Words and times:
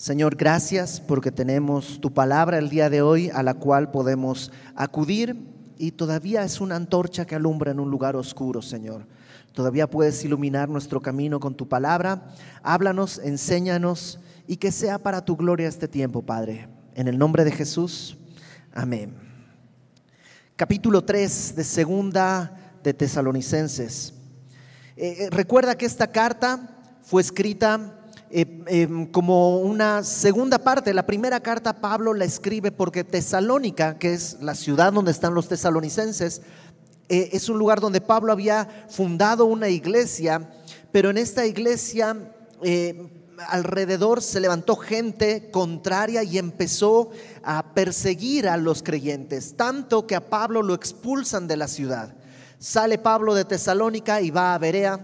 Señor, 0.00 0.36
gracias 0.36 0.98
porque 0.98 1.30
tenemos 1.30 2.00
tu 2.00 2.10
palabra 2.14 2.56
el 2.56 2.70
día 2.70 2.88
de 2.88 3.02
hoy 3.02 3.28
a 3.34 3.42
la 3.42 3.52
cual 3.52 3.90
podemos 3.90 4.50
acudir 4.74 5.36
y 5.76 5.90
todavía 5.90 6.42
es 6.42 6.62
una 6.62 6.76
antorcha 6.76 7.26
que 7.26 7.34
alumbra 7.34 7.70
en 7.70 7.80
un 7.80 7.90
lugar 7.90 8.16
oscuro, 8.16 8.62
Señor. 8.62 9.06
Todavía 9.52 9.90
puedes 9.90 10.24
iluminar 10.24 10.70
nuestro 10.70 11.02
camino 11.02 11.38
con 11.38 11.54
tu 11.54 11.68
palabra. 11.68 12.32
Háblanos, 12.62 13.20
enséñanos 13.22 14.18
y 14.46 14.56
que 14.56 14.72
sea 14.72 14.96
para 14.96 15.22
tu 15.22 15.36
gloria 15.36 15.68
este 15.68 15.86
tiempo, 15.86 16.22
Padre. 16.22 16.66
En 16.94 17.06
el 17.06 17.18
nombre 17.18 17.44
de 17.44 17.52
Jesús. 17.52 18.16
Amén. 18.72 19.14
Capítulo 20.56 21.04
3 21.04 21.56
de 21.56 21.64
Segunda 21.64 22.78
de 22.82 22.94
Tesalonicenses. 22.94 24.14
Eh, 24.96 25.16
eh, 25.18 25.28
recuerda 25.30 25.76
que 25.76 25.84
esta 25.84 26.06
carta 26.06 26.78
fue 27.02 27.20
escrita 27.20 27.99
eh, 28.30 28.62
em, 28.66 29.06
como 29.06 29.58
una 29.58 30.02
segunda 30.02 30.58
parte. 30.58 30.94
La 30.94 31.06
primera 31.06 31.40
carta 31.40 31.80
Pablo 31.80 32.14
la 32.14 32.24
escribe 32.24 32.72
porque 32.72 33.04
Tesalónica, 33.04 33.98
que 33.98 34.12
es 34.14 34.38
la 34.40 34.54
ciudad 34.54 34.92
donde 34.92 35.10
están 35.10 35.34
los 35.34 35.48
tesalonicenses, 35.48 36.42
es 37.08 37.48
un 37.48 37.58
lugar 37.58 37.80
donde 37.80 38.00
Pablo 38.00 38.30
había 38.30 38.86
fundado 38.88 39.44
una 39.44 39.68
iglesia, 39.68 40.48
pero 40.92 41.10
en 41.10 41.18
esta 41.18 41.44
iglesia 41.44 42.16
alrededor 43.48 44.22
se 44.22 44.40
levantó 44.40 44.76
gente 44.76 45.50
contraria 45.50 46.22
y 46.22 46.38
empezó 46.38 47.10
a 47.42 47.74
perseguir 47.74 48.48
a 48.48 48.56
los 48.56 48.82
creyentes, 48.82 49.56
tanto 49.56 50.06
que 50.06 50.16
a 50.16 50.28
Pablo 50.28 50.62
lo 50.62 50.74
expulsan 50.74 51.46
de 51.46 51.56
la 51.56 51.68
ciudad. 51.68 52.14
Sale 52.58 52.98
Pablo 52.98 53.34
de 53.34 53.44
Tesalónica 53.44 54.20
y 54.20 54.30
va 54.30 54.54
a 54.54 54.58
Berea. 54.58 55.00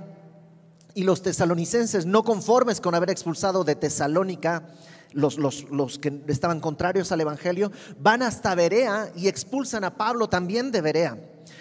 Y 0.96 1.02
los 1.02 1.20
tesalonicenses, 1.20 2.06
no 2.06 2.24
conformes 2.24 2.80
con 2.80 2.94
haber 2.94 3.10
expulsado 3.10 3.64
de 3.64 3.74
Tesalónica 3.74 4.66
los, 5.12 5.36
los, 5.36 5.98
que 5.98 6.22
estaban 6.26 6.58
contrarios 6.58 7.12
al 7.12 7.20
Evangelio, 7.20 7.70
van 8.00 8.22
hasta 8.22 8.54
Berea 8.54 9.12
y 9.14 9.28
expulsan 9.28 9.84
a 9.84 9.98
Pablo 9.98 10.30
también 10.30 10.72
de 10.72 10.80
Berea. 10.80 11.18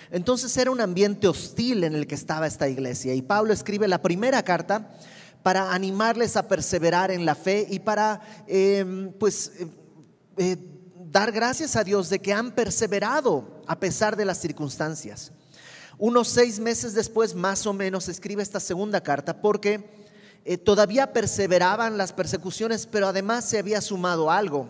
Entonces 0.10 0.56
era 0.56 0.72
un 0.72 0.80
ambiente 0.80 1.28
hostil 1.28 1.84
en 1.84 1.96
el 1.96 2.08
que 2.08 2.16
estaba 2.16 2.48
esta 2.48 2.70
iglesia. 2.70 3.14
Y 3.14 3.22
Pablo 3.22 3.52
escribe 3.52 3.90
la 3.90 4.02
primera 4.02 4.42
carta 4.44 4.96
para 5.44 5.74
animarles 5.74 6.38
a 6.38 6.48
perseverar 6.48 7.12
en 7.12 7.26
la 7.26 7.36
fe 7.36 7.68
y 7.70 7.80
para, 7.80 8.22
em, 8.48 9.12
pues, 9.20 9.52
eh, 9.60 9.68
eh, 10.38 10.58
dar 11.12 11.34
gracias 11.34 11.76
a 11.76 11.84
Dios 11.84 12.10
de 12.10 12.20
que 12.20 12.32
han 12.32 12.56
perseverado 12.56 13.62
a 13.68 13.78
pesar 13.82 14.16
de 14.16 14.24
las 14.24 14.40
circunstancias. 14.40 15.34
Unos 15.98 16.28
seis 16.28 16.60
meses 16.60 16.94
después, 16.94 17.36
más 17.36 17.66
o 17.66 17.74
menos, 17.74 18.10
escribe 18.10 18.44
esta 18.44 18.60
segunda 18.60 19.02
carta 19.02 19.42
porque 19.42 20.08
eh, 20.44 20.58
todavía 20.58 21.14
perseveraban 21.14 21.98
las 21.98 22.12
persecuciones, 22.12 22.86
pero 22.86 23.08
además 23.08 23.46
se 23.46 23.60
había 23.60 23.80
sumado 23.80 24.30
algo. 24.30 24.70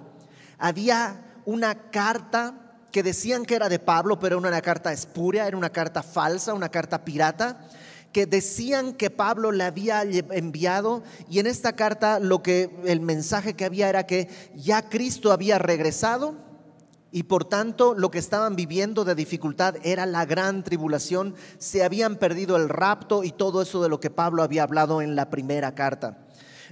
Había 0.59 1.41
una 1.45 1.89
carta 1.89 2.77
que 2.91 3.03
decían 3.03 3.43
que 3.43 3.55
era 3.55 3.69
de 3.69 3.79
Pablo, 3.79 4.19
pero 4.19 4.37
era 4.37 4.47
una 4.47 4.61
carta 4.61 4.93
espuria, 4.93 5.47
era 5.47 5.57
una 5.57 5.71
carta 5.71 6.03
falsa, 6.03 6.53
una 6.53 6.69
carta 6.69 7.03
pirata, 7.03 7.59
que 8.13 8.25
decían 8.25 8.93
que 8.93 9.09
Pablo 9.09 9.51
le 9.51 9.65
había 9.65 10.03
enviado 10.03 11.03
y 11.29 11.39
en 11.39 11.47
esta 11.47 11.73
carta 11.73 12.19
lo 12.19 12.41
que 12.41 12.69
el 12.85 13.01
mensaje 13.01 13.55
que 13.55 13.65
había 13.65 13.89
era 13.89 14.05
que 14.05 14.29
ya 14.55 14.87
Cristo 14.87 15.33
había 15.33 15.57
regresado 15.57 16.44
y 17.11 17.23
por 17.23 17.45
tanto 17.45 17.93
lo 17.93 18.11
que 18.11 18.19
estaban 18.19 18.55
viviendo 18.55 19.05
de 19.05 19.15
dificultad 19.15 19.75
era 19.83 20.05
la 20.05 20.25
gran 20.25 20.63
tribulación, 20.63 21.35
se 21.57 21.83
habían 21.83 22.17
perdido 22.17 22.57
el 22.57 22.69
rapto 22.69 23.23
y 23.23 23.31
todo 23.31 23.61
eso 23.61 23.81
de 23.81 23.89
lo 23.89 23.99
que 23.99 24.09
Pablo 24.09 24.43
había 24.43 24.63
hablado 24.63 25.01
en 25.01 25.15
la 25.15 25.29
primera 25.29 25.75
carta. 25.75 26.25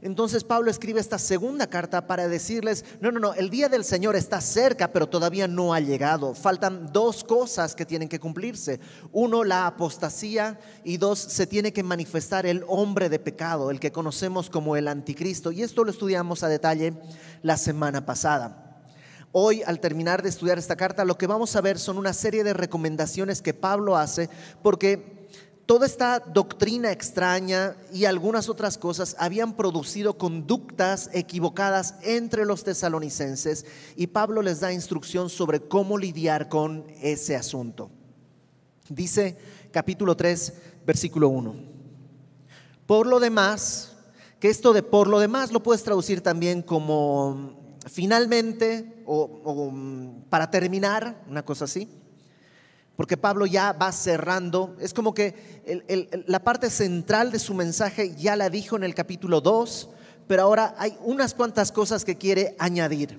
Entonces 0.04 0.44
Pablo 0.44 0.70
escribe 0.70 1.00
esta 1.00 1.18
segunda 1.18 1.68
carta 1.68 2.08
para 2.08 2.28
decirles, 2.28 2.84
no, 3.00 3.10
no, 3.10 3.22
no, 3.22 3.34
el 3.36 3.50
día 3.50 3.70
del 3.70 3.86
Señor 3.86 4.18
está 4.18 4.42
cerca, 4.42 4.92
pero 4.92 5.08
todavía 5.08 5.48
no 5.48 5.74
ha 5.74 5.80
llegado. 5.80 6.36
Faltan 6.36 6.92
dos 6.92 7.24
cosas 7.24 7.74
que 7.74 7.86
tienen 7.86 8.10
que 8.10 8.20
cumplirse. 8.20 8.82
Uno, 9.14 9.46
la 9.46 9.66
apostasía 9.66 10.60
y 10.84 10.98
dos, 10.98 11.20
se 11.20 11.48
tiene 11.48 11.72
que 11.72 11.84
manifestar 11.84 12.46
el 12.46 12.66
hombre 12.68 13.08
de 13.08 13.20
pecado, 13.20 13.72
el 13.72 13.80
que 13.80 13.94
conocemos 13.94 14.50
como 14.50 14.76
el 14.76 14.90
anticristo. 14.90 15.54
Y 15.54 15.64
esto 15.64 15.86
lo 15.86 15.92
estudiamos 15.92 16.44
a 16.44 16.50
detalle 16.50 16.96
la 17.42 17.56
semana 17.56 18.06
pasada. 18.06 18.63
Hoy, 19.36 19.64
al 19.64 19.80
terminar 19.80 20.22
de 20.22 20.30
estudiar 20.30 20.60
esta 20.60 20.76
carta, 20.76 21.04
lo 21.04 21.18
que 21.18 21.26
vamos 21.26 21.56
a 21.56 21.62
ver 21.62 21.80
son 21.80 21.98
una 21.98 22.14
serie 22.14 22.44
de 22.44 22.54
recomendaciones 22.54 23.42
que 23.42 23.56
Pablo 23.56 23.98
hace, 23.98 24.30
porque 24.62 25.28
toda 25.66 25.88
esta 25.88 26.20
doctrina 26.20 26.92
extraña 26.92 27.76
y 27.92 28.06
algunas 28.06 28.48
otras 28.48 28.78
cosas 28.78 29.16
habían 29.18 29.56
producido 29.56 30.20
conductas 30.20 31.10
equivocadas 31.14 31.96
entre 32.04 32.46
los 32.46 32.64
tesalonicenses 32.64 33.66
y 33.96 34.06
Pablo 34.06 34.44
les 34.44 34.60
da 34.60 34.72
instrucción 34.72 35.32
sobre 35.32 35.62
cómo 35.62 35.98
lidiar 35.98 36.48
con 36.48 36.86
ese 37.02 37.36
asunto. 37.36 37.90
Dice 38.88 39.36
capítulo 39.72 40.16
3, 40.16 40.54
versículo 40.86 41.30
1. 41.30 41.56
Por 42.86 43.08
lo 43.08 43.20
demás, 43.20 43.94
que 44.40 44.50
esto 44.50 44.74
de 44.74 44.84
por 44.84 45.08
lo 45.08 45.18
demás 45.18 45.52
lo 45.52 45.64
puedes 45.64 45.82
traducir 45.82 46.22
también 46.22 46.62
como 46.62 47.63
finalmente, 47.86 49.04
o, 49.06 49.72
mm, 49.72 50.24
para 50.30 50.50
terminar, 50.50 51.24
una 51.28 51.44
cosa 51.44 51.66
así, 51.66 51.90
porque 52.96 53.18
Pablo 53.18 53.46
ya 53.46 53.74
va 53.74 53.92
cerrando, 53.92 54.76
es 54.80 54.94
como 54.94 55.14
que 55.14 55.64
la 56.28 56.44
parte 56.44 56.70
central 56.70 57.32
de 57.32 57.40
su 57.40 57.54
mensaje 57.54 58.16
ya 58.16 58.36
la 58.36 58.50
dijo 58.50 58.76
en 58.76 58.84
el 58.84 58.94
capítulo 58.94 59.42
2, 59.42 59.90
pero 60.28 60.44
ahora 60.44 60.76
hay 60.78 60.96
unas 61.02 61.34
cuantas 61.34 61.72
cosas 61.72 62.06
que 62.06 62.18
quiere 62.18 62.56
añadir. 62.60 63.18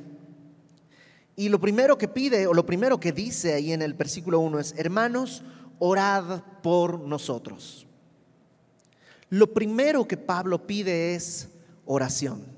Y 1.36 1.48
lo 1.48 1.60
primero 1.60 1.98
que 1.98 2.06
pide, 2.06 2.46
o 2.46 2.54
lo 2.54 2.64
primero 2.64 3.00
que 3.00 3.12
dice 3.12 3.54
ahí 3.54 3.72
en 3.72 3.82
el 3.82 3.94
versículo 3.94 4.38
1 4.38 4.60
es, 4.60 4.74
hermanos, 4.76 5.42
orad 5.80 6.42
por 6.62 7.00
nosotros. 7.00 7.86
Lo 9.30 9.52
primero 9.52 10.06
que 10.06 10.16
Pablo 10.16 10.64
pide 10.64 11.16
es 11.16 11.48
oración. 11.84 12.53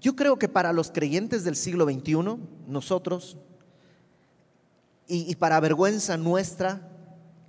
Yo 0.00 0.14
creo 0.14 0.38
que 0.38 0.48
para 0.48 0.72
los 0.72 0.90
creyentes 0.90 1.44
del 1.44 1.56
siglo 1.56 1.84
XXI, 1.84 2.36
nosotros, 2.66 3.36
y, 5.08 5.34
para 5.36 5.58
vergüenza 5.58 6.16
nuestra, 6.16 6.88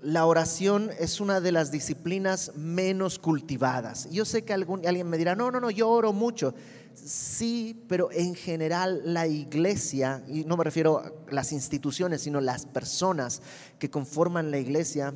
la 0.02 0.26
oración 0.26 0.92
es 0.98 1.20
una 1.20 1.42
de 1.42 1.52
las 1.52 1.72
disciplinas 1.72 2.54
menos 2.56 3.20
cultivadas. 3.20 4.10
Yo 4.12 4.24
sé 4.24 4.44
que 4.46 4.54
alguien 4.54 5.10
me 5.10 5.18
dirá, 5.18 5.36
no, 5.36 5.52
no, 5.52 5.60
no, 5.60 5.70
yo 5.70 5.90
oro 5.90 6.14
mucho. 6.14 6.56
Sí, 6.96 7.86
pero 7.90 8.10
en 8.12 8.34
general 8.34 9.02
la 9.04 9.28
iglesia, 9.28 10.24
y 10.28 10.46
no 10.46 10.56
me 10.56 10.64
refiero 10.64 11.00
a 11.00 11.12
las 11.32 11.52
instituciones, 11.52 12.22
sino 12.22 12.40
las 12.40 12.66
personas 12.66 13.42
que 13.78 13.90
conforman 13.90 14.52
la 14.52 14.58
iglesia, 14.58 15.14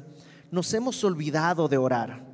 nos 0.51 0.73
hemos 0.73 1.01
olvidado 1.03 1.69
de 1.69 1.77
orar. 1.77 2.32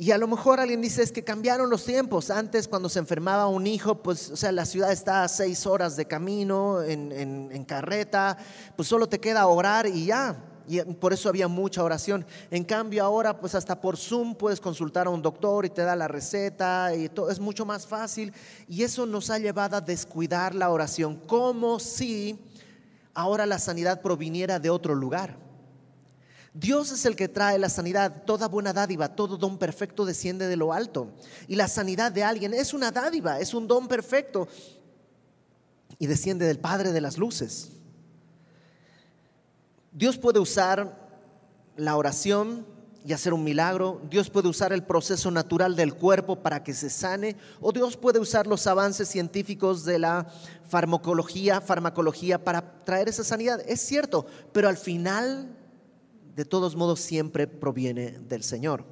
Y 0.00 0.12
a 0.12 0.16
lo 0.16 0.26
mejor 0.26 0.60
alguien 0.60 0.80
dice, 0.80 1.02
es 1.02 1.12
que 1.12 1.22
cambiaron 1.22 1.68
los 1.68 1.84
tiempos. 1.84 2.30
Antes 2.30 2.66
cuando 2.66 2.88
se 2.88 2.98
enfermaba 2.98 3.48
un 3.48 3.66
hijo, 3.66 3.96
pues, 3.96 4.30
o 4.30 4.36
sea, 4.36 4.50
la 4.50 4.64
ciudad 4.64 4.92
está 4.92 5.24
a 5.24 5.28
seis 5.28 5.66
horas 5.66 5.94
de 5.94 6.06
camino 6.06 6.80
en, 6.82 7.12
en, 7.12 7.64
carreta, 7.66 8.38
pues 8.76 8.88
solo 8.88 9.10
te 9.10 9.20
queda 9.20 9.46
orar 9.46 9.86
y 9.86 10.06
ya. 10.06 10.42
Y 10.66 10.80
por 10.80 11.12
eso 11.12 11.28
había 11.28 11.48
mucha 11.48 11.84
oración. 11.84 12.24
En 12.50 12.64
cambio 12.64 13.04
ahora, 13.04 13.38
pues 13.38 13.54
hasta 13.54 13.78
por 13.78 13.98
Zoom 13.98 14.36
puedes 14.36 14.58
consultar 14.58 15.06
a 15.06 15.10
un 15.10 15.20
doctor 15.20 15.66
y 15.66 15.68
te 15.68 15.82
da 15.82 15.94
la 15.94 16.08
receta 16.08 16.94
y 16.94 17.10
todo, 17.10 17.28
es 17.28 17.38
mucho 17.38 17.66
más 17.66 17.86
fácil. 17.86 18.32
Y 18.68 18.84
eso 18.84 19.04
nos 19.04 19.28
ha 19.28 19.38
llevado 19.38 19.76
a 19.76 19.82
descuidar 19.82 20.54
la 20.54 20.70
oración, 20.70 21.16
como 21.26 21.78
si 21.78 22.38
ahora 23.12 23.44
la 23.44 23.58
sanidad 23.58 24.00
proviniera 24.00 24.58
de 24.58 24.70
otro 24.70 24.94
lugar. 24.94 25.49
Dios 26.52 26.90
es 26.90 27.06
el 27.06 27.14
que 27.14 27.28
trae 27.28 27.58
la 27.58 27.68
sanidad, 27.68 28.24
toda 28.24 28.48
buena 28.48 28.72
dádiva, 28.72 29.14
todo 29.14 29.36
don 29.36 29.56
perfecto 29.56 30.04
desciende 30.04 30.48
de 30.48 30.56
lo 30.56 30.72
alto. 30.72 31.12
Y 31.46 31.56
la 31.56 31.68
sanidad 31.68 32.10
de 32.10 32.24
alguien 32.24 32.54
es 32.54 32.74
una 32.74 32.90
dádiva, 32.90 33.38
es 33.38 33.54
un 33.54 33.68
don 33.68 33.86
perfecto 33.86 34.48
y 35.98 36.06
desciende 36.06 36.46
del 36.46 36.58
Padre 36.58 36.92
de 36.92 37.00
las 37.00 37.18
luces. 37.18 37.70
Dios 39.92 40.18
puede 40.18 40.40
usar 40.40 41.08
la 41.76 41.96
oración 41.96 42.66
y 43.04 43.12
hacer 43.12 43.32
un 43.32 43.44
milagro. 43.44 44.00
Dios 44.10 44.28
puede 44.28 44.48
usar 44.48 44.72
el 44.72 44.82
proceso 44.82 45.30
natural 45.30 45.76
del 45.76 45.94
cuerpo 45.94 46.36
para 46.36 46.62
que 46.64 46.74
se 46.74 46.90
sane. 46.90 47.36
O 47.60 47.72
Dios 47.72 47.96
puede 47.96 48.18
usar 48.18 48.46
los 48.46 48.66
avances 48.66 49.08
científicos 49.08 49.84
de 49.84 49.98
la 49.98 50.26
farmacología, 50.68 51.60
farmacología 51.60 52.42
para 52.42 52.82
traer 52.84 53.08
esa 53.08 53.24
sanidad. 53.24 53.62
Es 53.66 53.80
cierto, 53.80 54.26
pero 54.52 54.68
al 54.68 54.76
final 54.76 55.56
de 56.40 56.46
todos 56.46 56.74
modos 56.74 57.00
siempre 57.00 57.46
proviene 57.46 58.12
del 58.12 58.42
Señor. 58.42 58.86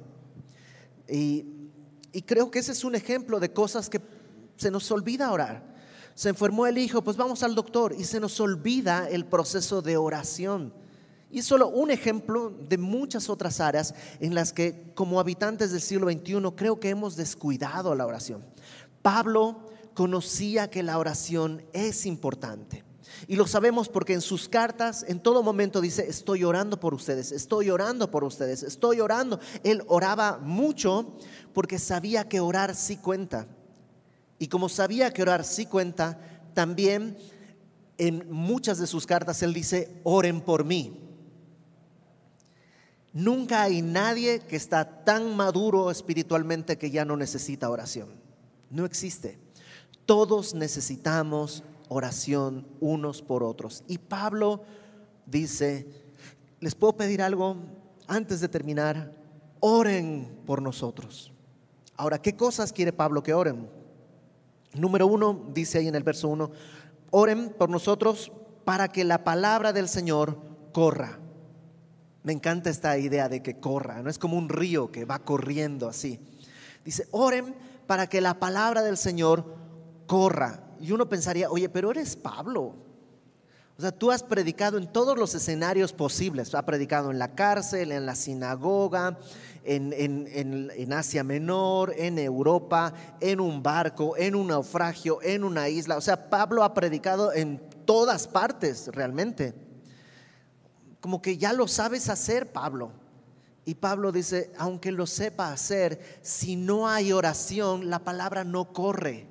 Y, 1.09 1.47
creo 2.27 2.51
que 2.51 2.59
ese 2.59 2.73
es 2.73 2.83
un 2.83 2.93
ejemplo 2.93 3.39
de 3.39 3.51
cosas 3.51 3.89
que 3.89 3.99
se 4.55 4.69
nos 4.69 4.91
olvida 4.91 5.31
orar. 5.31 5.75
Se 6.13 6.29
enfermó 6.29 6.67
el 6.67 6.77
hijo, 6.77 7.03
pues 7.03 7.17
vamos 7.17 7.41
al 7.41 7.55
doctor 7.55 7.95
y 7.97 8.03
se 8.03 8.19
nos 8.19 8.39
olvida 8.39 9.09
el 9.09 9.25
proceso 9.25 9.81
de 9.81 9.97
oración. 9.97 10.71
Y 11.31 11.39
es 11.39 11.45
solo 11.45 11.69
un 11.69 11.89
ejemplo 11.89 12.51
de 12.51 12.77
muchas 12.77 13.29
otras 13.29 13.59
áreas 13.59 13.95
en 14.19 14.35
las 14.35 14.53
que 14.53 14.91
como 14.93 15.19
habitantes 15.19 15.71
del 15.71 15.81
siglo 15.81 16.07
XXI 16.07 16.51
creo 16.55 16.79
que 16.79 16.89
hemos 16.89 17.15
descuidado 17.15 17.95
la 17.95 18.05
oración. 18.05 18.45
Pablo 19.01 19.65
conocía 19.95 20.69
que 20.69 20.83
la 20.83 20.99
oración 20.99 21.63
es 21.73 22.05
importante. 22.05 22.83
Y 23.27 23.35
lo 23.35 23.47
sabemos 23.47 23.89
porque 23.89 24.13
en 24.13 24.21
sus 24.21 24.47
cartas 24.47 25.05
en 25.07 25.19
todo 25.19 25.43
momento 25.43 25.81
dice, 25.81 26.07
estoy 26.07 26.43
orando 26.43 26.79
por 26.79 26.93
ustedes, 26.93 27.31
estoy 27.31 27.69
orando 27.69 28.09
por 28.11 28.23
ustedes, 28.23 28.63
estoy 28.63 28.99
orando. 28.99 29.39
Él 29.63 29.83
oraba 29.87 30.37
mucho 30.37 31.17
porque 31.53 31.79
sabía 31.79 32.27
que 32.27 32.39
orar 32.39 32.75
sí 32.75 32.97
cuenta. 32.97 33.47
Y 34.37 34.47
como 34.47 34.69
sabía 34.69 35.11
que 35.11 35.21
orar 35.21 35.43
sí 35.43 35.65
cuenta, 35.65 36.19
también 36.53 37.17
en 37.97 38.31
muchas 38.31 38.77
de 38.77 38.87
sus 38.87 39.05
cartas 39.05 39.43
él 39.43 39.53
dice, 39.53 39.99
oren 40.03 40.41
por 40.41 40.63
mí. 40.63 41.05
Nunca 43.11 43.63
hay 43.63 43.81
nadie 43.81 44.39
que 44.39 44.55
está 44.55 45.03
tan 45.03 45.35
maduro 45.35 45.91
espiritualmente 45.91 46.77
que 46.77 46.91
ya 46.91 47.05
no 47.05 47.17
necesita 47.17 47.69
oración. 47.69 48.09
No 48.69 48.85
existe. 48.85 49.37
Todos 50.05 50.53
necesitamos 50.53 51.63
oración 51.89 52.65
unos 52.79 53.21
por 53.21 53.43
otros. 53.43 53.83
Y 53.87 53.97
Pablo 53.97 54.63
dice, 55.25 55.87
¿les 56.61 56.75
puedo 56.75 56.95
pedir 56.95 57.21
algo 57.21 57.57
antes 58.07 58.39
de 58.39 58.47
terminar? 58.47 59.11
Oren 59.59 60.39
por 60.45 60.61
nosotros. 60.61 61.33
Ahora, 61.97 62.21
¿qué 62.21 62.37
cosas 62.37 62.71
quiere 62.71 62.93
Pablo 62.93 63.21
que 63.21 63.33
oren? 63.33 63.69
Número 64.73 65.05
uno, 65.07 65.47
dice 65.53 65.79
ahí 65.79 65.87
en 65.87 65.95
el 65.95 66.03
verso 66.03 66.29
uno, 66.29 66.51
oren 67.11 67.49
por 67.49 67.69
nosotros 67.69 68.31
para 68.63 68.87
que 68.87 69.03
la 69.03 69.23
palabra 69.23 69.73
del 69.73 69.89
Señor 69.89 70.37
corra. 70.71 71.19
Me 72.23 72.33
encanta 72.33 72.69
esta 72.69 72.97
idea 72.97 73.27
de 73.27 73.41
que 73.41 73.59
corra, 73.59 74.01
no 74.03 74.09
es 74.09 74.19
como 74.19 74.37
un 74.37 74.49
río 74.49 74.91
que 74.91 75.05
va 75.05 75.19
corriendo 75.19 75.89
así. 75.89 76.19
Dice, 76.85 77.07
oren 77.11 77.55
para 77.87 78.07
que 78.07 78.21
la 78.21 78.39
palabra 78.39 78.83
del 78.83 78.97
Señor 78.97 79.55
corra. 80.05 80.68
Y 80.79 80.91
uno 80.91 81.07
pensaría, 81.07 81.49
oye, 81.49 81.69
pero 81.69 81.91
eres 81.91 82.15
Pablo. 82.15 82.75
O 83.77 83.81
sea, 83.81 83.91
tú 83.91 84.11
has 84.11 84.23
predicado 84.23 84.77
en 84.77 84.91
todos 84.91 85.17
los 85.17 85.33
escenarios 85.35 85.93
posibles. 85.93 86.53
Has 86.53 86.63
predicado 86.63 87.11
en 87.11 87.19
la 87.19 87.33
cárcel, 87.35 87.91
en 87.91 88.05
la 88.05 88.15
sinagoga, 88.15 89.17
en, 89.63 89.93
en, 89.93 90.93
Asia 90.93 91.23
Menor, 91.23 91.93
en 91.95 92.19
Europa, 92.19 92.93
en 93.21 93.39
un 93.39 93.63
barco, 93.63 94.17
en 94.17 94.35
un 94.35 94.47
naufragio, 94.47 95.21
en 95.21 95.43
una 95.43 95.69
isla. 95.69 95.95
O 95.95 96.01
sea, 96.01 96.29
Pablo 96.29 96.63
ha 96.63 96.73
predicado 96.73 97.31
en 97.31 97.61
todas 97.85 98.27
partes 98.27 98.87
realmente 98.87 99.53
como 101.01 101.21
que 101.21 101.37
ya 101.37 101.53
lo 101.53 101.67
sabes 101.67 102.09
hacer, 102.09 102.51
Pablo. 102.51 102.91
Y 103.65 103.75
Pablo 103.75 104.11
dice, 104.11 104.51
aunque 104.57 104.91
lo 104.91 105.05
sepa 105.05 105.51
hacer, 105.51 106.19
si 106.21 106.55
no 106.55 106.87
hay 106.87 107.11
oración, 107.11 107.89
la 107.89 107.99
palabra 107.99 108.43
no 108.43 108.73
corre. 108.73 109.27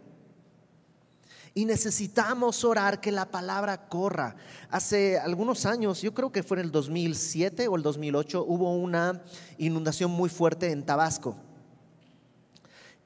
Y 1.59 1.65
necesitamos 1.65 2.63
orar 2.63 3.01
que 3.01 3.11
la 3.11 3.33
palabra 3.33 3.89
corra. 3.89 4.37
Hace 4.71 5.19
algunos 5.19 5.67
años, 5.67 6.01
yo 6.03 6.15
creo 6.15 6.31
que 6.31 6.45
fue 6.45 6.59
en 6.59 6.67
el 6.67 6.71
2007 6.71 7.67
o 7.67 7.75
el 7.75 7.83
2008, 7.83 8.45
hubo 8.47 8.77
una 8.77 9.25
inundación 9.57 10.13
muy 10.13 10.29
fuerte 10.29 10.71
en 10.71 10.87
Tabasco. 10.87 11.37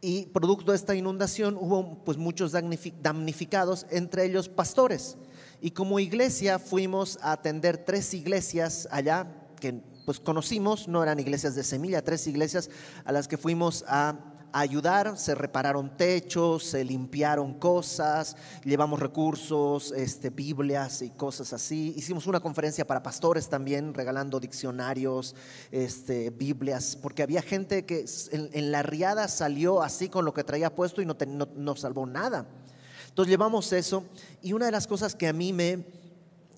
Y 0.03 0.27
producto 0.27 0.73
de 0.73 0.77
esta 0.77 0.95
inundación 0.95 1.57
hubo 1.59 2.05
pues 2.05 2.19
muchos 2.19 2.53
damnificados, 2.53 3.87
entre 3.89 4.27
ellos 4.27 4.51
pastores. 4.51 5.17
Y 5.63 5.71
como 5.71 5.99
iglesia 5.99 6.59
fuimos 6.59 7.19
a 7.23 7.33
atender 7.33 7.79
tres 7.79 8.13
iglesias 8.13 8.87
allá 8.91 9.33
que 9.61 9.81
pues 10.05 10.21
conocimos, 10.21 10.89
no 10.89 11.03
eran 11.03 11.19
iglesias 11.21 11.55
de 11.55 11.65
semilla, 11.65 12.05
tres 12.05 12.27
iglesias 12.27 12.69
a 13.07 13.13
las 13.13 13.29
que 13.29 13.39
fuimos 13.39 13.83
a 13.89 14.32
ayudar, 14.53 15.19
se 15.19 15.35
repararon 15.35 15.97
techos, 15.97 16.65
se 16.65 16.85
limpiaron 16.85 17.55
cosas, 17.55 18.37
llevamos 18.65 19.01
recursos, 19.01 19.93
este, 19.93 20.31
Biblias 20.31 21.03
y 21.03 21.11
cosas 21.11 21.53
así. 21.53 21.95
Hicimos 21.97 22.27
una 22.27 22.41
conferencia 22.41 22.87
para 22.87 23.03
pastores 23.03 23.49
también, 23.49 23.95
regalando 23.95 24.39
diccionarios, 24.41 25.35
este, 25.71 26.31
Biblias, 26.31 26.99
porque 27.01 27.23
había 27.23 27.43
gente 27.43 27.85
que 27.85 28.05
en, 28.31 28.73
la 28.73 28.83
riada 28.83 29.29
salió 29.29 29.83
así 29.83 30.09
con 30.09 30.25
lo 30.25 30.35
que 30.35 30.45
traía 30.45 30.75
puesto 30.75 31.03
y 31.03 31.07
no, 31.07 31.17
no 31.57 31.77
salvó 31.77 32.07
nada. 32.07 32.47
Entonces 33.09 33.31
llevamos 33.31 33.73
eso 33.73 34.05
y 34.41 34.55
una 34.55 34.67
de 34.67 34.73
las 34.73 34.87
cosas 34.87 35.15
que 35.15 35.29
a 35.29 35.33
mí 35.35 35.53
me, 35.53 35.85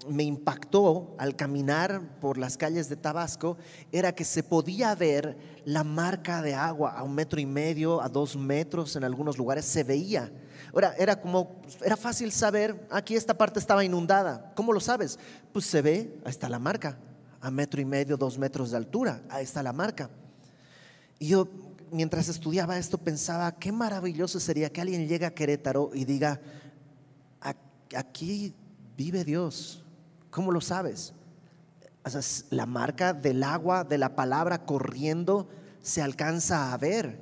me 0.09 0.23
impactó 0.23 1.15
al 1.19 1.37
caminar 1.37 2.19
por 2.21 2.39
las 2.39 2.57
calles 2.57 2.89
de 2.89 2.97
Tabasco 2.97 3.57
era 3.93 4.15
que 4.15 4.25
se 4.25 4.43
podía 4.43 4.95
ver 4.95 5.37
la 5.65 5.85
marca 5.85 6.43
de 6.43 6.55
agua 6.55 6.93
a 6.93 7.03
un 7.03 7.15
metro 7.15 7.41
y 7.41 7.47
medio, 7.47 8.03
a 8.03 8.09
dos 8.09 8.37
metros 8.37 8.97
en 8.97 9.05
algunos 9.05 9.39
lugares, 9.39 9.65
se 9.65 9.85
veía. 9.85 10.31
Ahora, 10.73 10.95
era 10.99 11.21
como, 11.21 11.61
era 11.83 11.97
fácil 11.97 12.33
saber, 12.33 12.87
aquí 12.91 13.17
esta 13.17 13.35
parte 13.35 13.59
estaba 13.59 13.85
inundada. 13.85 14.53
¿Cómo 14.55 14.73
lo 14.73 14.81
sabes? 14.81 15.19
Pues 15.53 15.67
se 15.67 15.83
ve, 15.83 16.21
ahí 16.25 16.31
está 16.31 16.49
la 16.49 16.59
marca, 16.59 16.99
a 17.41 17.51
metro 17.51 17.81
y 17.81 17.85
medio, 17.85 18.17
dos 18.17 18.39
metros 18.39 18.71
de 18.71 18.77
altura, 18.77 19.23
ahí 19.31 19.45
está 19.45 19.63
la 19.63 19.73
marca. 19.73 20.11
Y 21.19 21.29
yo 21.29 21.49
mientras 21.91 22.29
estudiaba 22.29 22.77
esto 22.77 22.99
pensaba, 22.99 23.53
qué 23.53 23.71
maravilloso 23.71 24.41
sería 24.41 24.71
que 24.71 24.81
alguien 24.81 25.07
llegue 25.07 25.27
a 25.27 25.35
Querétaro 25.35 25.91
y 25.95 26.05
diga, 26.05 26.41
aquí 27.95 28.55
vive 28.97 29.25
Dios. 29.25 29.84
¿Cómo 30.35 30.51
lo 30.51 30.61
sabes? 30.61 31.15
la 32.51 32.67
marca 32.67 33.15
del 33.15 33.43
agua, 33.43 33.83
de 33.83 33.97
la 33.97 34.15
palabra 34.15 34.67
corriendo, 34.67 35.49
se 35.81 36.03
alcanza 36.03 36.75
a 36.75 36.77
ver. 36.77 37.19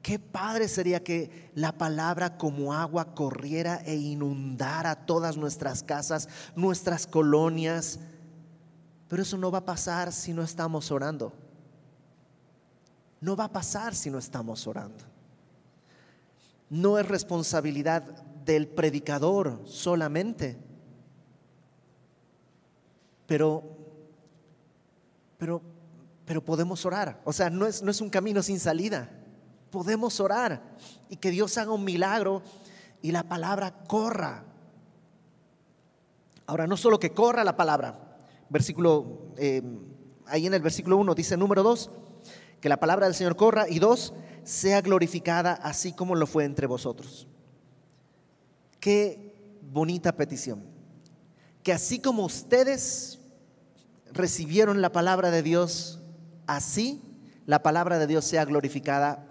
Qué 0.00 0.18
padre 0.18 0.66
sería 0.66 1.04
que 1.04 1.50
la 1.54 1.72
palabra 1.72 2.38
como 2.38 2.72
agua 2.72 3.14
corriera 3.14 3.82
e 3.84 3.96
inundara 3.96 5.04
todas 5.04 5.36
nuestras 5.36 5.82
casas, 5.82 6.30
nuestras 6.56 7.06
colonias. 7.06 7.98
Pero 9.08 9.22
eso 9.22 9.36
no 9.36 9.50
va 9.50 9.58
a 9.58 9.66
pasar 9.66 10.10
si 10.10 10.32
no 10.32 10.42
estamos 10.42 10.90
orando 10.90 11.34
no 13.22 13.36
va 13.36 13.44
a 13.44 13.52
pasar 13.52 13.94
si 13.94 14.10
no 14.10 14.18
estamos 14.18 14.66
orando. 14.66 15.04
No 16.68 16.98
es 16.98 17.06
responsabilidad 17.06 18.02
del 18.44 18.66
predicador 18.66 19.62
solamente, 19.64 20.58
pero, 23.32 23.62
pero, 25.38 25.62
pero 26.26 26.44
podemos 26.44 26.84
orar. 26.84 27.22
O 27.24 27.32
sea, 27.32 27.48
no 27.48 27.66
es, 27.66 27.80
no 27.82 27.90
es 27.90 28.02
un 28.02 28.10
camino 28.10 28.42
sin 28.42 28.60
salida. 28.60 29.08
Podemos 29.70 30.20
orar 30.20 30.76
y 31.08 31.16
que 31.16 31.30
Dios 31.30 31.56
haga 31.56 31.72
un 31.72 31.82
milagro 31.82 32.42
y 33.00 33.10
la 33.10 33.22
palabra 33.22 33.84
corra. 33.84 34.44
Ahora, 36.44 36.66
no 36.66 36.76
solo 36.76 37.00
que 37.00 37.14
corra 37.14 37.42
la 37.42 37.56
palabra, 37.56 38.18
versículo, 38.50 39.32
eh, 39.38 39.62
ahí 40.26 40.46
en 40.46 40.52
el 40.52 40.60
versículo 40.60 40.98
1 40.98 41.14
dice 41.14 41.38
número 41.38 41.62
2, 41.62 41.90
que 42.60 42.68
la 42.68 42.80
palabra 42.80 43.06
del 43.06 43.14
Señor 43.14 43.36
corra 43.36 43.66
y 43.66 43.78
dos, 43.78 44.12
sea 44.44 44.82
glorificada 44.82 45.54
así 45.54 45.94
como 45.94 46.16
lo 46.16 46.26
fue 46.26 46.44
entre 46.44 46.66
vosotros. 46.66 47.26
Qué 48.78 49.58
bonita 49.62 50.12
petición. 50.12 50.70
Que 51.62 51.72
así 51.72 51.98
como 51.98 52.26
ustedes 52.26 53.20
recibieron 54.12 54.80
la 54.80 54.92
palabra 54.92 55.30
de 55.30 55.42
Dios, 55.42 56.00
así 56.46 57.00
la 57.46 57.62
palabra 57.62 57.98
de 57.98 58.06
Dios 58.06 58.24
sea 58.24 58.44
glorificada 58.44 59.26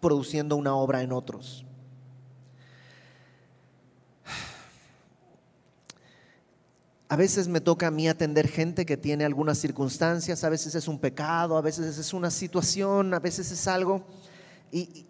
produciendo 0.00 0.56
una 0.56 0.74
obra 0.74 1.02
en 1.02 1.12
otros. 1.12 1.66
A 7.08 7.16
veces 7.16 7.48
me 7.48 7.60
toca 7.60 7.88
a 7.88 7.90
mí 7.90 8.08
atender 8.08 8.46
gente 8.46 8.86
que 8.86 8.96
tiene 8.96 9.24
algunas 9.24 9.58
circunstancias, 9.58 10.44
a 10.44 10.48
veces 10.48 10.76
es 10.76 10.86
un 10.86 11.00
pecado, 11.00 11.56
a 11.56 11.60
veces 11.60 11.98
es 11.98 12.14
una 12.14 12.30
situación, 12.30 13.12
a 13.12 13.18
veces 13.18 13.50
es 13.50 13.66
algo. 13.66 14.06
Y, 14.72 15.06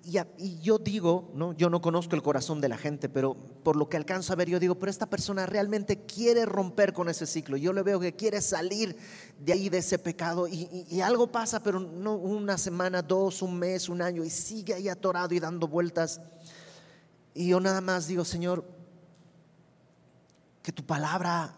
yo 0.62 0.78
digo, 0.78 1.30
¿no? 1.34 1.52
yo 1.52 1.68
no 1.68 1.82
conozco 1.82 2.16
el 2.16 2.22
corazón 2.22 2.62
de 2.62 2.68
la 2.68 2.78
gente, 2.78 3.10
pero 3.10 3.34
por 3.34 3.76
lo 3.76 3.90
que 3.90 3.98
alcanzo 3.98 4.32
a 4.32 4.36
ver, 4.36 4.48
yo 4.48 4.58
digo, 4.58 4.76
pero 4.76 4.90
esta 4.90 5.04
persona 5.10 5.44
realmente 5.44 6.06
quiere 6.06 6.46
romper 6.46 6.94
con 6.94 7.10
ese 7.10 7.26
ciclo. 7.26 7.58
Yo 7.58 7.74
le 7.74 7.82
veo 7.82 8.00
que 8.00 8.16
quiere 8.16 8.40
salir 8.40 8.96
de 9.38 9.52
ahí, 9.52 9.68
de 9.68 9.78
ese 9.78 9.98
pecado, 9.98 10.48
y, 10.48 10.86
y 10.88 11.00
algo 11.02 11.30
pasa, 11.30 11.62
pero 11.62 11.78
no 11.78 12.14
una 12.16 12.56
semana, 12.56 13.02
dos, 13.02 13.42
un 13.42 13.58
mes, 13.58 13.90
un 13.90 14.00
año, 14.00 14.24
y 14.24 14.30
sigue 14.30 14.72
ahí 14.72 14.88
atorado 14.88 15.34
y 15.34 15.40
dando 15.40 15.68
vueltas. 15.68 16.20
Y 17.34 17.48
yo 17.48 17.60
nada 17.60 17.82
más 17.82 18.06
digo, 18.06 18.24
Señor, 18.24 18.64
que 20.62 20.72
tu 20.72 20.84
palabra 20.84 21.54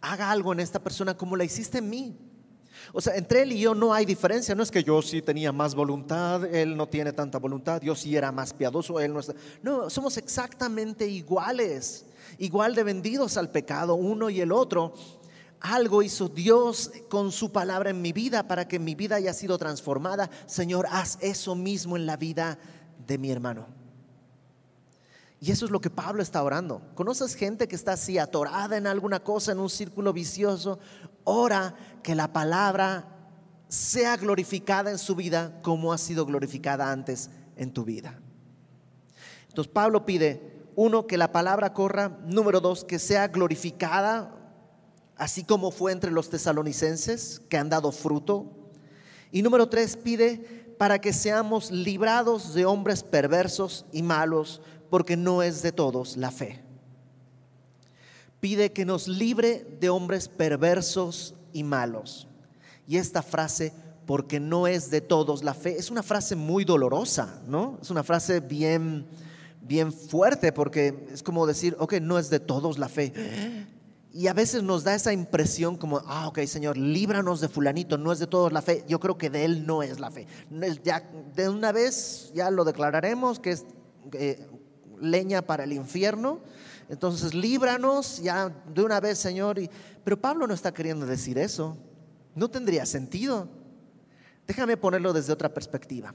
haga 0.00 0.30
algo 0.30 0.52
en 0.52 0.60
esta 0.60 0.80
persona 0.80 1.16
como 1.16 1.36
la 1.36 1.44
hiciste 1.44 1.78
en 1.78 1.90
mí. 1.90 2.31
O 2.92 3.00
sea, 3.00 3.16
entre 3.16 3.42
él 3.42 3.52
y 3.52 3.60
yo 3.60 3.74
no 3.74 3.94
hay 3.94 4.04
diferencia. 4.04 4.54
No 4.54 4.62
es 4.62 4.70
que 4.70 4.82
yo 4.82 5.00
sí 5.02 5.22
tenía 5.22 5.52
más 5.52 5.74
voluntad, 5.74 6.44
él 6.44 6.76
no 6.76 6.88
tiene 6.88 7.12
tanta 7.12 7.38
voluntad, 7.38 7.80
yo 7.82 7.94
sí 7.94 8.16
era 8.16 8.32
más 8.32 8.52
piadoso, 8.52 8.98
él 9.00 9.12
no 9.12 9.20
está. 9.20 9.34
No, 9.62 9.88
somos 9.90 10.16
exactamente 10.16 11.06
iguales, 11.06 12.06
igual 12.38 12.74
de 12.74 12.84
vendidos 12.84 13.36
al 13.36 13.50
pecado, 13.50 13.94
uno 13.94 14.30
y 14.30 14.40
el 14.40 14.52
otro. 14.52 14.94
algo 15.60 16.02
hizo 16.02 16.28
Dios 16.28 16.90
con 17.08 17.30
su 17.30 17.52
palabra 17.52 17.90
en 17.90 18.02
mi 18.02 18.12
vida 18.12 18.48
para 18.48 18.66
que 18.66 18.78
mi 18.78 18.94
vida 18.94 19.16
haya 19.16 19.32
sido 19.32 19.58
transformada. 19.58 20.28
Señor, 20.46 20.86
haz 20.90 21.18
eso 21.20 21.54
mismo 21.54 21.96
en 21.96 22.06
la 22.06 22.16
vida 22.16 22.58
de 23.06 23.18
mi 23.18 23.30
hermano. 23.30 23.82
Y 25.42 25.50
eso 25.50 25.64
es 25.64 25.72
lo 25.72 25.80
que 25.80 25.90
Pablo 25.90 26.22
está 26.22 26.40
orando. 26.40 26.80
¿Conoces 26.94 27.34
gente 27.34 27.66
que 27.66 27.74
está 27.74 27.94
así 27.94 28.16
atorada 28.16 28.76
en 28.76 28.86
alguna 28.86 29.24
cosa, 29.24 29.50
en 29.50 29.58
un 29.58 29.68
círculo 29.68 30.12
vicioso? 30.12 30.78
Ora 31.24 31.74
que 32.02 32.14
la 32.14 32.32
palabra 32.32 33.08
sea 33.68 34.16
glorificada 34.16 34.90
en 34.90 34.98
su 34.98 35.14
vida 35.14 35.60
como 35.62 35.92
ha 35.92 35.98
sido 35.98 36.26
glorificada 36.26 36.92
antes 36.92 37.30
en 37.56 37.72
tu 37.72 37.84
vida. 37.84 38.18
Entonces 39.48 39.72
Pablo 39.72 40.04
pide, 40.04 40.68
uno, 40.74 41.06
que 41.06 41.16
la 41.16 41.32
palabra 41.32 41.72
corra, 41.72 42.18
número 42.26 42.60
dos, 42.60 42.84
que 42.84 42.98
sea 42.98 43.28
glorificada 43.28 44.38
así 45.16 45.44
como 45.44 45.70
fue 45.70 45.92
entre 45.92 46.10
los 46.10 46.30
tesalonicenses, 46.30 47.40
que 47.48 47.56
han 47.56 47.68
dado 47.68 47.92
fruto. 47.92 48.46
Y 49.30 49.42
número 49.42 49.68
tres, 49.68 49.96
pide 49.96 50.74
para 50.78 51.00
que 51.00 51.12
seamos 51.12 51.70
librados 51.70 52.54
de 52.54 52.64
hombres 52.64 53.02
perversos 53.04 53.86
y 53.92 54.02
malos, 54.02 54.60
porque 54.90 55.16
no 55.16 55.42
es 55.42 55.62
de 55.62 55.70
todos 55.70 56.16
la 56.16 56.30
fe. 56.30 56.64
Pide 58.42 58.72
que 58.72 58.84
nos 58.84 59.06
libre 59.06 59.64
de 59.78 59.88
hombres 59.88 60.26
perversos 60.26 61.36
y 61.52 61.62
malos. 61.62 62.26
Y 62.88 62.96
esta 62.96 63.22
frase, 63.22 63.72
porque 64.04 64.40
no 64.40 64.66
es 64.66 64.90
de 64.90 65.00
todos 65.00 65.44
la 65.44 65.54
fe, 65.54 65.78
es 65.78 65.92
una 65.92 66.02
frase 66.02 66.34
muy 66.34 66.64
dolorosa, 66.64 67.40
¿no? 67.46 67.78
Es 67.80 67.90
una 67.90 68.02
frase 68.02 68.40
bien, 68.40 69.06
bien 69.60 69.92
fuerte, 69.92 70.50
porque 70.50 71.06
es 71.12 71.22
como 71.22 71.46
decir, 71.46 71.76
ok, 71.78 72.00
no 72.00 72.18
es 72.18 72.30
de 72.30 72.40
todos 72.40 72.80
la 72.80 72.88
fe. 72.88 73.12
Y 74.12 74.26
a 74.26 74.32
veces 74.32 74.64
nos 74.64 74.82
da 74.82 74.96
esa 74.96 75.12
impresión 75.12 75.76
como, 75.76 76.02
ah, 76.04 76.26
ok, 76.26 76.40
Señor, 76.46 76.76
líbranos 76.76 77.40
de 77.40 77.48
fulanito, 77.48 77.96
no 77.96 78.10
es 78.10 78.18
de 78.18 78.26
todos 78.26 78.52
la 78.52 78.60
fe. 78.60 78.84
Yo 78.88 78.98
creo 78.98 79.16
que 79.16 79.30
de 79.30 79.44
él 79.44 79.68
no 79.68 79.84
es 79.84 80.00
la 80.00 80.10
fe. 80.10 80.26
De 80.50 81.48
una 81.48 81.70
vez 81.70 82.32
ya 82.34 82.50
lo 82.50 82.64
declararemos 82.64 83.38
que 83.38 83.52
es 83.52 83.66
eh, 84.14 84.48
leña 85.00 85.42
para 85.42 85.62
el 85.62 85.72
infierno. 85.72 86.40
Entonces, 86.92 87.32
líbranos 87.32 88.20
ya 88.22 88.50
de 88.50 88.82
una 88.82 89.00
vez, 89.00 89.16
Señor. 89.16 89.58
pero 90.04 90.20
Pablo 90.20 90.46
no 90.46 90.52
está 90.52 90.74
queriendo 90.74 91.06
decir 91.06 91.38
eso. 91.38 91.74
No 92.34 92.50
tendría 92.50 92.84
sentido. 92.84 93.48
Déjame 94.46 94.76
ponerlo 94.76 95.14
desde 95.14 95.32
otra 95.32 95.48
perspectiva. 95.48 96.12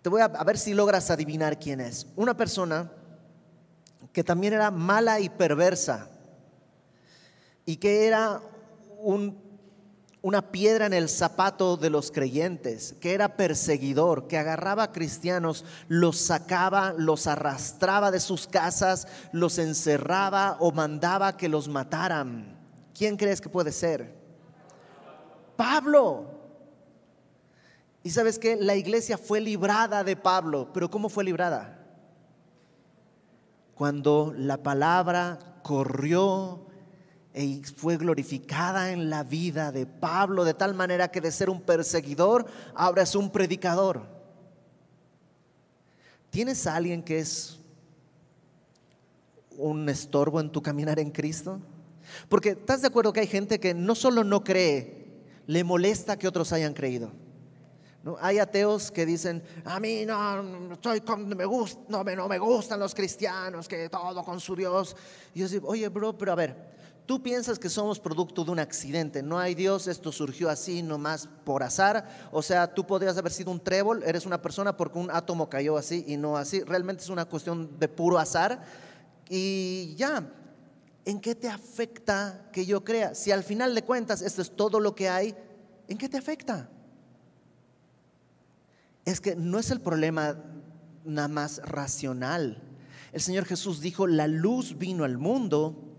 Te 0.00 0.08
voy 0.08 0.22
a, 0.22 0.24
a 0.24 0.44
ver 0.44 0.56
si 0.56 0.72
logras 0.72 1.10
adivinar 1.10 1.58
quién 1.58 1.78
es. 1.82 2.06
Una 2.16 2.34
persona 2.34 2.90
que 4.14 4.24
también 4.24 4.54
era 4.54 4.70
mala 4.70 5.20
y 5.20 5.28
perversa 5.28 6.08
y 7.66 7.76
que 7.76 8.06
era 8.06 8.40
una 10.22 10.50
piedra 10.52 10.86
en 10.86 10.92
el 10.92 11.08
zapato 11.08 11.76
de 11.76 11.88
los 11.88 12.10
creyentes, 12.10 12.94
que 13.00 13.14
era 13.14 13.36
perseguidor, 13.36 14.26
que 14.26 14.36
agarraba 14.36 14.84
a 14.84 14.92
cristianos, 14.92 15.64
los 15.88 16.18
sacaba, 16.18 16.92
los 16.96 17.26
arrastraba 17.26 18.10
de 18.10 18.20
sus 18.20 18.46
casas, 18.46 19.08
los 19.32 19.58
encerraba 19.58 20.56
o 20.60 20.72
mandaba 20.72 21.36
que 21.36 21.48
los 21.48 21.68
mataran. 21.68 22.58
¿Quién 22.94 23.16
crees 23.16 23.40
que 23.40 23.48
puede 23.48 23.72
ser? 23.72 24.14
Pablo. 25.56 26.26
Y 28.02 28.10
sabes 28.10 28.38
que 28.38 28.56
la 28.56 28.76
iglesia 28.76 29.16
fue 29.16 29.40
librada 29.40 30.04
de 30.04 30.16
Pablo, 30.16 30.68
pero 30.72 30.90
¿cómo 30.90 31.08
fue 31.08 31.24
librada? 31.24 31.78
Cuando 33.74 34.34
la 34.36 34.58
palabra 34.58 35.38
corrió 35.62 36.66
y 37.34 37.62
fue 37.62 37.96
glorificada 37.96 38.92
en 38.92 39.08
la 39.08 39.22
vida 39.22 39.70
de 39.70 39.86
Pablo 39.86 40.44
de 40.44 40.54
tal 40.54 40.74
manera 40.74 41.10
que 41.10 41.20
de 41.20 41.30
ser 41.30 41.48
un 41.48 41.60
perseguidor 41.60 42.46
ahora 42.74 43.02
es 43.02 43.14
un 43.14 43.30
predicador. 43.30 44.02
¿Tienes 46.30 46.66
a 46.66 46.76
alguien 46.76 47.02
que 47.02 47.18
es 47.20 47.58
un 49.56 49.88
estorbo 49.88 50.40
en 50.40 50.50
tu 50.50 50.62
caminar 50.62 50.98
en 50.98 51.10
Cristo? 51.10 51.60
Porque 52.28 52.50
estás 52.50 52.82
de 52.82 52.88
acuerdo 52.88 53.12
que 53.12 53.20
hay 53.20 53.26
gente 53.26 53.60
que 53.60 53.74
no 53.74 53.94
solo 53.94 54.24
no 54.24 54.42
cree, 54.42 55.00
le 55.46 55.64
molesta 55.64 56.18
que 56.18 56.28
otros 56.28 56.52
hayan 56.52 56.74
creído. 56.74 57.12
Hay 58.20 58.38
ateos 58.38 58.90
que 58.90 59.04
dicen, 59.04 59.42
a 59.64 59.78
mí 59.78 60.06
no, 60.06 60.42
me 60.42 61.44
gusta, 61.44 61.80
no, 61.88 62.02
me, 62.02 62.16
no 62.16 62.28
me 62.28 62.38
gustan 62.38 62.80
los 62.80 62.94
cristianos, 62.94 63.68
que 63.68 63.88
todo 63.90 64.24
con 64.24 64.40
su 64.40 64.56
Dios. 64.56 64.96
Y 65.34 65.40
yo 65.40 65.48
digo, 65.48 65.68
oye, 65.68 65.86
bro, 65.88 66.16
pero 66.16 66.32
a 66.32 66.34
ver, 66.34 66.79
Tú 67.10 67.20
piensas 67.20 67.58
que 67.58 67.68
somos 67.68 67.98
producto 67.98 68.44
de 68.44 68.52
un 68.52 68.60
accidente, 68.60 69.20
no 69.20 69.36
hay 69.36 69.56
Dios, 69.56 69.88
esto 69.88 70.12
surgió 70.12 70.48
así 70.48 70.80
nomás 70.80 71.28
por 71.44 71.64
azar, 71.64 72.08
o 72.30 72.40
sea, 72.40 72.72
tú 72.72 72.86
podrías 72.86 73.18
haber 73.18 73.32
sido 73.32 73.50
un 73.50 73.58
trébol, 73.58 74.04
eres 74.04 74.26
una 74.26 74.40
persona 74.40 74.76
porque 74.76 75.00
un 75.00 75.10
átomo 75.10 75.50
cayó 75.50 75.76
así 75.76 76.04
y 76.06 76.16
no 76.16 76.36
así, 76.36 76.62
realmente 76.62 77.02
es 77.02 77.08
una 77.08 77.24
cuestión 77.24 77.80
de 77.80 77.88
puro 77.88 78.16
azar 78.16 78.62
y 79.28 79.92
ya, 79.96 80.32
¿en 81.04 81.20
qué 81.20 81.34
te 81.34 81.48
afecta 81.48 82.48
que 82.52 82.64
yo 82.64 82.84
crea? 82.84 83.12
Si 83.16 83.32
al 83.32 83.42
final 83.42 83.74
de 83.74 83.82
cuentas 83.82 84.22
esto 84.22 84.40
es 84.40 84.54
todo 84.54 84.78
lo 84.78 84.94
que 84.94 85.08
hay, 85.08 85.34
¿en 85.88 85.98
qué 85.98 86.08
te 86.08 86.16
afecta? 86.16 86.70
Es 89.04 89.20
que 89.20 89.34
no 89.34 89.58
es 89.58 89.72
el 89.72 89.80
problema 89.80 90.36
nada 91.04 91.26
más 91.26 91.60
racional. 91.64 92.62
El 93.12 93.20
Señor 93.20 93.46
Jesús 93.46 93.80
dijo, 93.80 94.06
la 94.06 94.28
luz 94.28 94.78
vino 94.78 95.02
al 95.02 95.18
mundo 95.18 95.89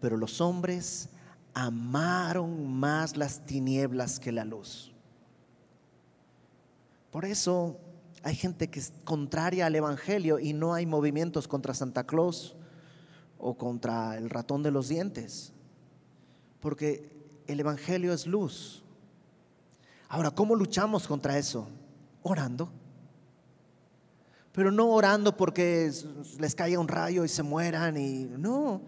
pero 0.00 0.16
los 0.16 0.40
hombres 0.40 1.08
amaron 1.54 2.72
más 2.72 3.16
las 3.16 3.46
tinieblas 3.46 4.18
que 4.18 4.32
la 4.32 4.44
luz. 4.44 4.92
Por 7.10 7.24
eso 7.24 7.78
hay 8.24 8.34
gente 8.34 8.68
que 8.68 8.80
es 8.80 8.92
contraria 9.04 9.66
al 9.66 9.76
Evangelio 9.76 10.38
y 10.38 10.52
no 10.52 10.74
hay 10.74 10.86
movimientos 10.86 11.46
contra 11.46 11.74
Santa 11.74 12.04
Claus 12.04 12.56
o 13.38 13.56
contra 13.56 14.16
el 14.16 14.30
ratón 14.30 14.62
de 14.62 14.70
los 14.70 14.88
dientes, 14.88 15.52
porque 16.60 17.14
el 17.46 17.60
Evangelio 17.60 18.12
es 18.12 18.26
luz. 18.26 18.82
Ahora, 20.08 20.30
¿cómo 20.30 20.54
luchamos 20.54 21.06
contra 21.06 21.38
eso? 21.38 21.68
Orando. 22.22 22.72
Pero 24.52 24.70
no 24.70 24.88
orando 24.88 25.36
porque 25.36 25.92
les 26.38 26.54
caiga 26.54 26.78
un 26.78 26.88
rayo 26.88 27.24
y 27.24 27.28
se 27.28 27.42
mueran 27.42 27.96
y 27.96 28.24
no, 28.24 28.80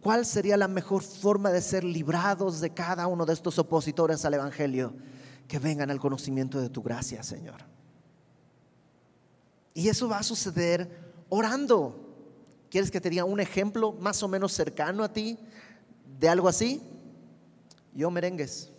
¿Cuál 0.00 0.24
sería 0.24 0.56
la 0.56 0.68
mejor 0.68 1.02
forma 1.02 1.50
de 1.50 1.60
ser 1.60 1.82
librados 1.82 2.60
de 2.60 2.70
cada 2.70 3.06
uno 3.06 3.26
de 3.26 3.32
estos 3.32 3.58
opositores 3.58 4.24
al 4.24 4.34
Evangelio? 4.34 4.94
Que 5.48 5.58
vengan 5.58 5.90
al 5.90 5.98
conocimiento 5.98 6.60
de 6.60 6.68
tu 6.68 6.82
gracia, 6.82 7.22
Señor. 7.22 7.62
Y 9.74 9.88
eso 9.88 10.08
va 10.08 10.18
a 10.18 10.22
suceder 10.22 10.88
orando. 11.28 12.04
¿Quieres 12.70 12.90
que 12.90 13.00
te 13.00 13.10
diga 13.10 13.24
un 13.24 13.40
ejemplo 13.40 13.92
más 13.92 14.22
o 14.22 14.28
menos 14.28 14.52
cercano 14.52 15.02
a 15.02 15.12
ti 15.12 15.38
de 16.18 16.28
algo 16.28 16.48
así? 16.48 16.82
Yo 17.94 18.10
merengues. 18.10 18.70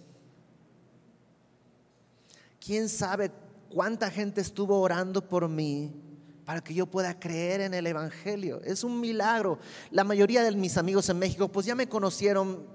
¿Quién 2.60 2.88
sabe 2.88 3.32
cuánta 3.70 4.10
gente 4.10 4.42
estuvo 4.42 4.80
orando 4.80 5.28
por 5.28 5.48
mí 5.50 6.09
para 6.50 6.62
que 6.62 6.74
yo 6.74 6.88
pueda 6.88 7.20
creer 7.20 7.62
en 7.62 7.76
el 7.76 7.86
Evangelio. 7.86 8.60
Es 8.64 8.84
un 8.84 9.00
milagro. 9.00 9.60
La 9.92 10.04
mayoría 10.04 10.42
de 10.42 10.52
mis 10.52 10.78
amigos 10.78 11.08
en 11.10 11.20
México 11.20 11.48
pues 11.48 11.68
ya 11.68 11.76
me 11.76 11.88
conocieron 11.88 12.66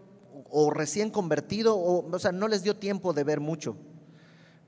o 0.49 0.71
recién 0.71 1.11
convertido 1.11 1.77
o, 1.77 2.19
sea, 2.21 2.31
no 2.31 2.47
les 2.47 2.63
dio 2.63 2.77
tiempo 2.77 3.13
de 3.13 3.25
ver 3.25 3.41
mucho. 3.41 3.77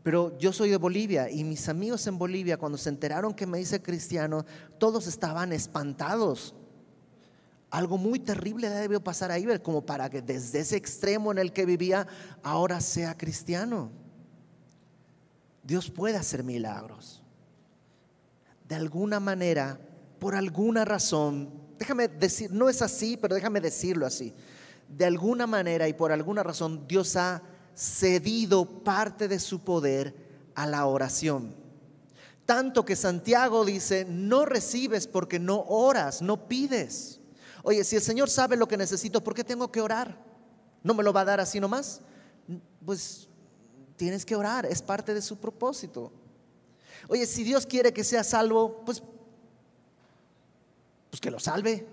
Pero 0.02 0.36
yo 0.38 0.52
soy 0.52 0.70
de 0.70 0.76
Bolivia 0.76 1.30
y 1.30 1.44
mis 1.44 1.68
amigos 1.68 2.04
en 2.08 2.18
Bolivia 2.18 2.56
cuando 2.56 2.76
se 2.78 2.88
enteraron 2.88 3.32
que 3.32 3.46
me 3.46 3.60
hice 3.60 3.80
cristiano, 3.80 4.44
todos 4.76 5.06
estaban 5.06 5.52
espantados. 5.52 6.56
Algo 7.70 7.98
muy 7.98 8.18
terrible 8.18 8.68
debió 8.70 9.00
pasar 9.04 9.30
ahí, 9.30 9.46
como 9.62 9.86
para 9.86 10.10
que 10.10 10.20
desde 10.20 10.58
ese 10.58 10.74
extremo 10.74 11.30
en 11.30 11.38
el 11.38 11.52
que 11.52 11.64
vivía 11.64 12.08
ahora 12.42 12.80
sea 12.80 13.16
cristiano. 13.16 13.92
Dios 15.62 15.92
puede 15.92 16.16
hacer 16.16 16.42
milagros 16.42 17.22
de 18.68 18.74
alguna 18.74 19.20
manera, 19.20 19.78
por 20.18 20.34
alguna 20.34 20.84
razón, 20.84 21.50
déjame 21.78 22.08
decir, 22.08 22.50
no 22.52 22.68
es 22.68 22.82
así, 22.82 23.16
pero 23.16 23.34
déjame 23.34 23.60
decirlo 23.60 24.06
así, 24.06 24.34
de 24.88 25.04
alguna 25.04 25.46
manera 25.46 25.88
y 25.88 25.92
por 25.92 26.12
alguna 26.12 26.42
razón 26.42 26.86
Dios 26.86 27.16
ha 27.16 27.42
cedido 27.74 28.82
parte 28.82 29.28
de 29.28 29.38
su 29.38 29.60
poder 29.60 30.14
a 30.54 30.66
la 30.66 30.86
oración. 30.86 31.54
Tanto 32.44 32.84
que 32.84 32.96
Santiago 32.96 33.64
dice, 33.64 34.06
no 34.08 34.44
recibes 34.44 35.06
porque 35.06 35.38
no 35.38 35.64
oras, 35.68 36.22
no 36.22 36.48
pides. 36.48 37.20
Oye, 37.64 37.82
si 37.82 37.96
el 37.96 38.02
Señor 38.02 38.30
sabe 38.30 38.56
lo 38.56 38.68
que 38.68 38.76
necesito, 38.76 39.22
¿por 39.22 39.34
qué 39.34 39.42
tengo 39.42 39.70
que 39.70 39.80
orar? 39.80 40.16
¿No 40.84 40.94
me 40.94 41.02
lo 41.02 41.12
va 41.12 41.22
a 41.22 41.24
dar 41.24 41.40
así 41.40 41.58
nomás? 41.58 42.00
Pues 42.84 43.28
tienes 43.96 44.24
que 44.24 44.36
orar, 44.36 44.64
es 44.64 44.80
parte 44.80 45.12
de 45.12 45.20
su 45.20 45.36
propósito. 45.38 46.12
Oye, 47.08 47.26
si 47.26 47.44
Dios 47.44 47.66
quiere 47.66 47.92
que 47.92 48.04
sea 48.04 48.24
salvo, 48.24 48.82
pues, 48.84 49.02
pues 51.10 51.20
que 51.20 51.30
lo 51.30 51.38
salve. 51.38 51.86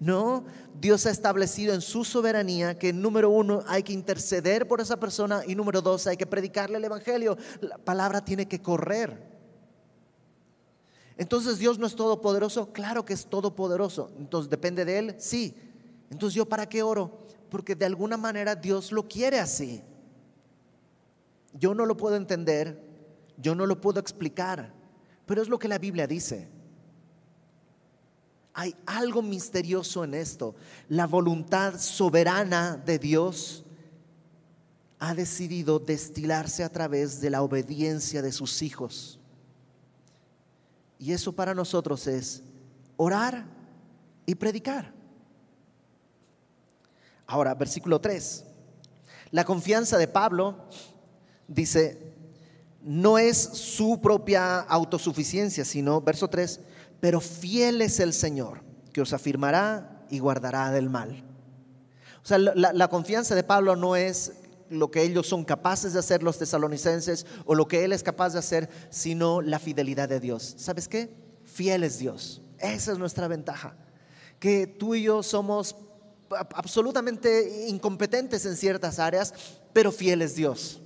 No, 0.00 0.44
Dios 0.80 1.06
ha 1.06 1.10
establecido 1.10 1.72
en 1.72 1.80
su 1.80 2.04
soberanía 2.04 2.78
que 2.78 2.92
número 2.92 3.30
uno 3.30 3.62
hay 3.66 3.82
que 3.82 3.92
interceder 3.92 4.66
por 4.66 4.80
esa 4.80 4.98
persona 4.98 5.42
y 5.46 5.54
número 5.54 5.80
dos 5.80 6.06
hay 6.06 6.16
que 6.16 6.26
predicarle 6.26 6.78
el 6.78 6.84
Evangelio. 6.84 7.38
La 7.60 7.78
palabra 7.78 8.24
tiene 8.24 8.46
que 8.46 8.60
correr. 8.60 9.32
Entonces 11.16 11.58
Dios 11.58 11.78
no 11.78 11.86
es 11.86 11.94
todopoderoso, 11.94 12.72
claro 12.72 13.04
que 13.04 13.12
es 13.12 13.26
todopoderoso. 13.26 14.10
Entonces 14.18 14.50
depende 14.50 14.84
de 14.84 14.98
Él, 14.98 15.14
sí. 15.18 15.54
Entonces 16.10 16.34
yo 16.34 16.46
para 16.46 16.68
qué 16.68 16.82
oro? 16.82 17.20
Porque 17.48 17.74
de 17.74 17.86
alguna 17.86 18.16
manera 18.16 18.56
Dios 18.56 18.90
lo 18.90 19.06
quiere 19.08 19.38
así. 19.38 19.80
Yo 21.52 21.72
no 21.72 21.86
lo 21.86 21.96
puedo 21.96 22.16
entender, 22.16 22.83
yo 23.36 23.54
no 23.54 23.66
lo 23.66 23.80
puedo 23.80 24.00
explicar, 24.00 24.72
pero 25.26 25.42
es 25.42 25.48
lo 25.48 25.58
que 25.58 25.68
la 25.68 25.78
Biblia 25.78 26.06
dice. 26.06 26.48
Hay 28.52 28.76
algo 28.86 29.20
misterioso 29.20 30.04
en 30.04 30.14
esto. 30.14 30.54
La 30.88 31.06
voluntad 31.06 31.78
soberana 31.78 32.76
de 32.76 32.98
Dios 32.98 33.64
ha 35.00 35.14
decidido 35.14 35.78
destilarse 35.80 36.62
a 36.62 36.68
través 36.68 37.20
de 37.20 37.30
la 37.30 37.42
obediencia 37.42 38.22
de 38.22 38.30
sus 38.32 38.62
hijos. 38.62 39.18
Y 40.98 41.12
eso 41.12 41.32
para 41.32 41.52
nosotros 41.52 42.06
es 42.06 42.42
orar 42.96 43.44
y 44.24 44.34
predicar. 44.36 44.92
Ahora, 47.26 47.54
versículo 47.54 48.00
3. 48.00 48.44
La 49.30 49.44
confianza 49.44 49.98
de 49.98 50.06
Pablo 50.06 50.56
dice, 51.48 52.14
no 52.84 53.16
es 53.16 53.38
su 53.38 54.00
propia 54.00 54.60
autosuficiencia, 54.60 55.64
sino, 55.64 56.02
verso 56.02 56.28
3, 56.28 56.60
pero 57.00 57.20
fiel 57.20 57.80
es 57.80 57.98
el 57.98 58.12
Señor, 58.12 58.62
que 58.92 59.00
os 59.00 59.12
afirmará 59.14 60.06
y 60.10 60.18
guardará 60.18 60.70
del 60.70 60.90
mal. 60.90 61.24
O 62.22 62.26
sea, 62.26 62.38
la, 62.38 62.88
confianza 62.88 63.34
de 63.34 63.42
Pablo 63.42 63.74
no 63.74 63.96
es 63.96 64.32
lo 64.70 64.90
que 64.90 65.02
ellos 65.02 65.26
son 65.26 65.44
capaces 65.44 65.92
de 65.92 65.98
hacer 65.98 66.22
los 66.22 66.38
tesalonicenses 66.38 67.26
o 67.44 67.54
lo 67.54 67.68
que 67.68 67.84
él 67.84 67.92
es 67.92 68.02
capaz 68.02 68.32
de 68.32 68.38
hacer, 68.38 68.68
sino 68.90 69.42
la 69.42 69.58
fidelidad 69.58 70.08
de 70.08 70.20
Dios. 70.20 70.54
¿Sabes 70.56 70.88
qué? 70.88 71.14
Fiel 71.44 71.84
es 71.84 71.98
Dios. 71.98 72.40
Esa 72.58 72.92
es 72.92 72.98
nuestra 72.98 73.28
ventaja. 73.28 73.76
Que 74.38 74.66
tú 74.66 74.94
y 74.94 75.02
yo 75.02 75.22
somos 75.22 75.76
absolutamente 76.30 77.66
incompetentes 77.68 78.46
en 78.46 78.56
ciertas 78.56 78.98
áreas, 78.98 79.34
pero 79.72 79.92
fiel 79.92 80.22
es 80.22 80.34
Dios. 80.34 80.80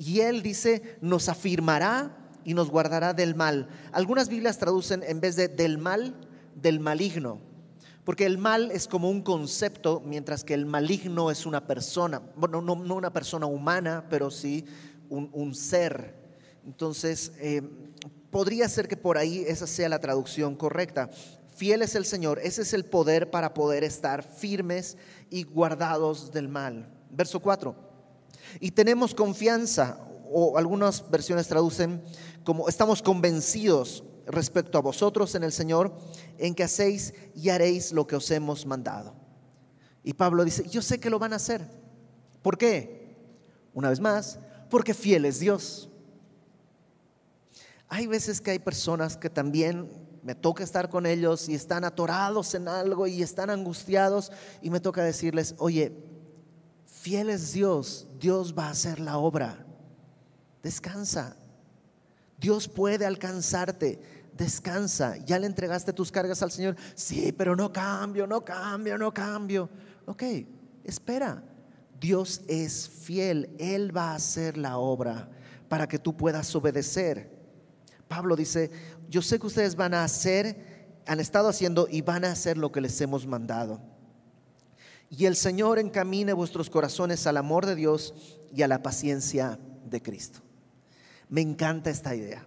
Y 0.00 0.20
Él 0.20 0.40
dice, 0.40 0.96
nos 1.02 1.28
afirmará 1.28 2.16
y 2.42 2.54
nos 2.54 2.70
guardará 2.70 3.12
del 3.12 3.34
mal. 3.34 3.68
Algunas 3.92 4.30
Biblias 4.30 4.56
traducen 4.56 5.02
en 5.02 5.20
vez 5.20 5.36
de 5.36 5.48
del 5.48 5.76
mal, 5.76 6.14
del 6.54 6.80
maligno. 6.80 7.38
Porque 8.02 8.24
el 8.24 8.38
mal 8.38 8.70
es 8.70 8.88
como 8.88 9.10
un 9.10 9.20
concepto, 9.20 10.02
mientras 10.02 10.42
que 10.42 10.54
el 10.54 10.64
maligno 10.64 11.30
es 11.30 11.44
una 11.44 11.66
persona. 11.66 12.22
Bueno, 12.34 12.62
no, 12.62 12.72
una 12.72 13.12
persona 13.12 13.44
humana, 13.44 14.06
pero 14.08 14.30
sí 14.30 14.64
un, 15.10 15.54
ser. 15.54 16.14
Entonces, 16.64 17.32
eh, 17.38 17.60
podría 18.30 18.70
ser 18.70 18.88
que 18.88 18.96
por 18.96 19.18
ahí 19.18 19.44
esa 19.46 19.66
sea 19.66 19.90
la 19.90 20.00
traducción 20.00 20.56
correcta. 20.56 21.10
Fiel 21.54 21.82
es 21.82 21.94
el 21.94 22.06
Señor, 22.06 22.38
ese 22.42 22.62
es 22.62 22.72
el 22.72 22.86
poder 22.86 23.30
para 23.30 23.52
poder 23.52 23.84
estar 23.84 24.22
firmes 24.22 24.96
y 25.28 25.42
guardados 25.42 26.32
del 26.32 26.48
mal. 26.48 26.88
Verso 27.10 27.40
4. 27.40 27.89
Y 28.58 28.72
tenemos 28.72 29.14
confianza, 29.14 29.98
o 30.32 30.56
algunas 30.58 31.08
versiones 31.10 31.48
traducen 31.48 32.02
como 32.44 32.68
estamos 32.68 33.02
convencidos 33.02 34.04
respecto 34.26 34.78
a 34.78 34.82
vosotros 34.82 35.34
en 35.34 35.44
el 35.44 35.52
Señor, 35.52 35.94
en 36.38 36.54
que 36.54 36.64
hacéis 36.64 37.14
y 37.34 37.50
haréis 37.50 37.92
lo 37.92 38.06
que 38.06 38.16
os 38.16 38.30
hemos 38.30 38.66
mandado. 38.66 39.14
Y 40.02 40.14
Pablo 40.14 40.44
dice, 40.44 40.66
yo 40.68 40.82
sé 40.82 40.98
que 40.98 41.10
lo 41.10 41.18
van 41.18 41.32
a 41.32 41.36
hacer. 41.36 41.66
¿Por 42.42 42.56
qué? 42.56 43.16
Una 43.74 43.90
vez 43.90 44.00
más, 44.00 44.38
porque 44.70 44.94
fiel 44.94 45.24
es 45.24 45.40
Dios. 45.40 45.90
Hay 47.88 48.06
veces 48.06 48.40
que 48.40 48.52
hay 48.52 48.58
personas 48.58 49.16
que 49.16 49.28
también 49.28 49.90
me 50.22 50.34
toca 50.34 50.62
estar 50.62 50.88
con 50.88 51.06
ellos 51.06 51.48
y 51.48 51.54
están 51.54 51.84
atorados 51.84 52.54
en 52.54 52.68
algo 52.68 53.06
y 53.06 53.22
están 53.22 53.50
angustiados 53.50 54.30
y 54.62 54.70
me 54.70 54.80
toca 54.80 55.02
decirles, 55.02 55.54
oye, 55.58 55.92
fiel 57.00 57.30
es 57.30 57.52
Dios, 57.52 58.06
Dios 58.18 58.54
va 58.56 58.66
a 58.66 58.70
hacer 58.70 59.00
la 59.00 59.16
obra. 59.18 59.64
Descansa, 60.62 61.36
Dios 62.38 62.68
puede 62.68 63.06
alcanzarte. 63.06 64.00
Descansa. 64.36 65.18
¿Ya 65.18 65.38
le 65.38 65.46
entregaste 65.46 65.92
tus 65.92 66.10
cargas 66.10 66.42
al 66.42 66.50
Señor? 66.50 66.76
Sí, 66.94 67.32
pero 67.32 67.54
no 67.54 67.72
cambio, 67.72 68.26
no 68.26 68.42
cambio, 68.42 68.96
no 68.96 69.12
cambio. 69.12 69.68
Ok, 70.06 70.22
espera. 70.84 71.42
Dios 71.98 72.40
es 72.48 72.88
fiel. 72.88 73.50
Él 73.58 73.94
va 73.94 74.12
a 74.12 74.14
hacer 74.14 74.56
la 74.56 74.78
obra 74.78 75.28
para 75.68 75.86
que 75.86 75.98
tú 75.98 76.16
puedas 76.16 76.54
obedecer. 76.54 77.30
Pablo 78.08 78.34
dice, 78.34 78.70
yo 79.08 79.20
sé 79.20 79.38
que 79.38 79.46
ustedes 79.46 79.76
van 79.76 79.92
a 79.92 80.04
hacer, 80.04 80.96
han 81.06 81.20
estado 81.20 81.48
haciendo 81.48 81.86
y 81.90 82.00
van 82.00 82.24
a 82.24 82.32
hacer 82.32 82.56
lo 82.56 82.72
que 82.72 82.80
les 82.80 82.98
hemos 83.00 83.26
mandado. 83.26 83.80
Y 85.10 85.26
el 85.26 85.34
Señor 85.34 85.80
encamine 85.80 86.32
vuestros 86.32 86.70
corazones 86.70 87.26
al 87.26 87.36
amor 87.36 87.66
de 87.66 87.74
Dios 87.74 88.14
y 88.54 88.62
a 88.62 88.68
la 88.68 88.82
paciencia 88.82 89.58
de 89.84 90.00
Cristo. 90.00 90.38
Me 91.28 91.40
encanta 91.40 91.90
esta 91.90 92.14
idea. 92.14 92.46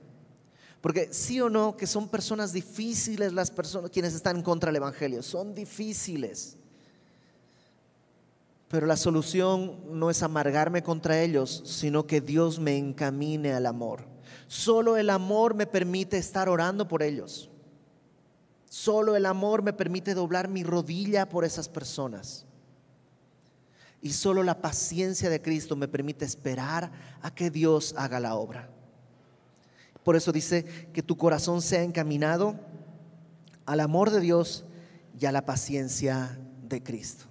Porque 0.80 1.13
sí 1.13 1.39
o 1.39 1.49
no, 1.49 1.78
que 1.78 1.88
son 1.88 2.10
personas 2.10 2.52
difíciles 2.52 3.32
las 3.34 3.52
personas 3.52 3.91
quienes 3.91 4.13
están 4.13 4.41
contra 4.41 4.69
el 4.69 4.78
Evangelio, 4.78 5.23
son 5.23 5.54
difíciles. 5.54 6.58
Pero 8.67 8.88
la 8.88 8.97
solución 8.97 9.80
no 9.91 10.10
es 10.10 10.23
amargarme 10.23 10.84
contra 10.84 11.21
ellos, 11.21 11.63
sino 11.65 12.08
que 12.08 12.21
Dios 12.21 12.60
me 12.60 12.78
encamine 12.78 13.54
al 13.54 13.65
amor. 13.65 14.06
Solo 14.47 14.97
el 14.97 15.10
amor 15.10 15.54
me 15.54 15.67
permite 15.67 16.17
estar 16.17 16.49
orando 16.49 16.88
por 16.88 17.04
ellos. 17.04 17.49
Solo 18.69 19.15
el 19.15 19.26
amor 19.26 19.62
me 19.62 19.73
permite 19.73 20.13
doblar 20.13 20.47
mi 20.47 20.63
rodilla 20.63 21.30
por 21.30 21.45
esas 21.45 21.69
personas. 21.69 22.45
Y 24.04 24.12
solo 24.12 24.44
la 24.44 24.62
paciencia 24.62 25.30
de 25.30 25.42
Cristo 25.42 25.78
me 25.78 25.88
permite 25.88 26.26
esperar 26.26 26.92
a 27.22 27.34
que 27.34 27.50
Dios 27.50 27.96
haga 27.98 28.20
la 28.20 28.36
obra. 28.36 28.70
Por 30.04 30.18
eso 30.18 30.34
dice 30.34 30.66
que 30.92 31.02
tu 31.02 31.18
corazón 31.18 31.62
sea 31.62 31.84
encaminado 31.84 32.60
al 33.66 33.80
amor 33.80 34.12
de 34.12 34.20
Dios 34.20 34.66
y 35.18 35.26
a 35.26 35.32
la 35.32 35.46
paciencia 35.46 36.38
de 36.63 36.84
Cristo. 36.84 37.26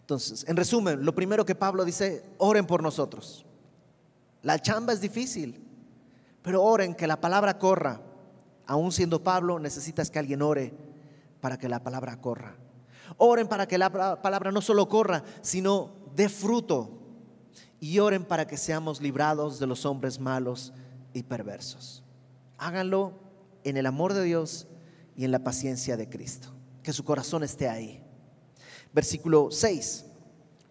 Entonces, 0.00 0.44
en 0.46 0.56
resumen, 0.56 1.02
lo 1.02 1.14
primero 1.14 1.46
que 1.46 1.54
Pablo 1.54 1.82
dice, 1.82 2.26
oren 2.36 2.66
por 2.66 2.82
nosotros. 2.82 3.46
La 4.42 4.60
chamba 4.60 4.92
es 4.92 5.00
difícil, 5.00 5.64
pero 6.42 6.62
oren 6.62 6.94
que 6.94 7.06
la 7.06 7.22
palabra 7.22 7.58
corra. 7.58 8.02
Aún 8.66 8.92
siendo 8.92 9.22
Pablo, 9.22 9.58
necesitas 9.58 10.10
que 10.10 10.18
alguien 10.18 10.42
ore 10.42 10.74
para 11.40 11.58
que 11.58 11.70
la 11.70 11.82
palabra 11.82 12.20
corra. 12.20 12.54
Oren 13.16 13.48
para 13.48 13.66
que 13.66 13.78
la 13.78 14.20
palabra 14.20 14.52
no 14.52 14.60
solo 14.60 14.88
corra, 14.88 15.24
sino 15.42 15.92
dé 16.14 16.28
fruto. 16.28 16.90
Y 17.78 17.98
oren 17.98 18.24
para 18.24 18.46
que 18.46 18.56
seamos 18.56 19.00
librados 19.00 19.58
de 19.58 19.66
los 19.66 19.84
hombres 19.84 20.18
malos 20.18 20.72
y 21.12 21.22
perversos. 21.22 22.02
Háganlo 22.58 23.12
en 23.64 23.76
el 23.76 23.86
amor 23.86 24.14
de 24.14 24.24
Dios 24.24 24.66
y 25.16 25.24
en 25.24 25.32
la 25.32 25.44
paciencia 25.44 25.96
de 25.96 26.08
Cristo. 26.08 26.48
Que 26.82 26.92
su 26.92 27.04
corazón 27.04 27.42
esté 27.42 27.68
ahí. 27.68 28.02
Versículo 28.92 29.48
6. 29.50 30.04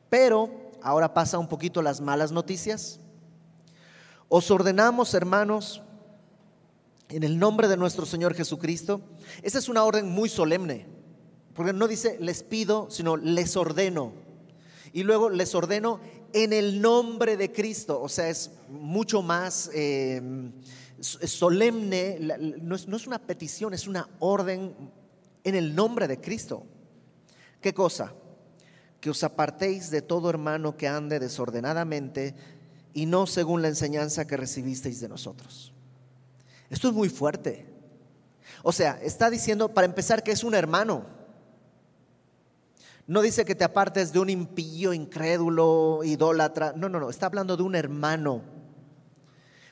Pero 0.10 0.50
ahora 0.82 1.14
pasa 1.14 1.38
un 1.38 1.48
poquito 1.48 1.82
las 1.82 2.02
malas 2.02 2.32
noticias. 2.32 3.00
Os 4.30 4.50
ordenamos, 4.50 5.14
hermanos, 5.14 5.82
en 7.10 7.24
el 7.24 7.38
nombre 7.38 7.68
de 7.68 7.78
nuestro 7.78 8.06
Señor 8.06 8.34
Jesucristo. 8.34 9.02
Esa 9.44 9.60
es 9.60 9.70
una 9.70 9.84
orden 9.84 10.10
muy 10.10 10.30
solemne. 10.30 10.95
Porque 11.56 11.74
no 11.74 11.88
dice 11.88 12.18
les 12.20 12.44
pido, 12.44 12.88
sino 12.92 13.18
les 13.18 13.56
ordeno. 13.56 14.12
Y 14.94 15.04
luego 15.04 15.30
les 15.30 15.56
ordeno 15.56 16.00
en 16.34 16.54
el 16.54 16.82
nombre 16.82 17.38
de 17.38 17.52
Cristo. 17.52 18.02
O 18.02 18.10
sea, 18.10 18.30
es 18.30 18.52
mucho 18.70 19.22
más 19.22 19.72
eh, 19.74 20.22
solemne. 21.00 22.20
No 22.62 22.76
es, 22.76 22.88
no 22.88 22.98
es 22.98 23.08
una 23.08 23.20
petición, 23.20 23.74
es 23.74 23.88
una 23.88 24.10
orden 24.20 24.76
en 25.44 25.56
el 25.56 25.74
nombre 25.74 26.08
de 26.08 26.20
Cristo. 26.20 26.64
¿Qué 27.62 27.74
cosa? 27.74 28.14
Que 29.00 29.10
os 29.10 29.24
apartéis 29.24 29.90
de 29.92 30.02
todo 30.02 30.30
hermano 30.30 30.76
que 30.76 30.88
ande 30.88 31.20
desordenadamente 31.20 32.36
y 32.94 33.06
no 33.06 33.28
según 33.28 33.62
la 33.62 33.70
enseñanza 33.70 34.28
que 34.28 34.38
recibisteis 34.38 35.00
de 35.00 35.10
nosotros. 35.10 35.74
Esto 36.70 36.90
es 36.90 36.94
muy 36.94 37.10
fuerte. 37.10 37.66
O 38.64 38.72
sea, 38.72 39.00
está 39.02 39.30
diciendo, 39.30 39.74
para 39.74 39.86
empezar, 39.86 40.24
que 40.24 40.32
es 40.32 40.44
un 40.44 40.56
hermano. 40.56 41.15
No 43.08 43.22
dice 43.22 43.46
que 43.46 43.56
te 43.56 43.64
apartes 43.64 44.12
de 44.12 44.20
un 44.20 44.30
impío, 44.30 44.92
incrédulo, 44.92 46.02
idólatra. 46.04 46.74
No, 46.76 46.90
no, 46.90 47.00
no. 47.00 47.10
Está 47.10 47.28
hablando 47.28 47.56
de 47.56 47.64
un 47.64 47.76
hermano. 47.76 48.42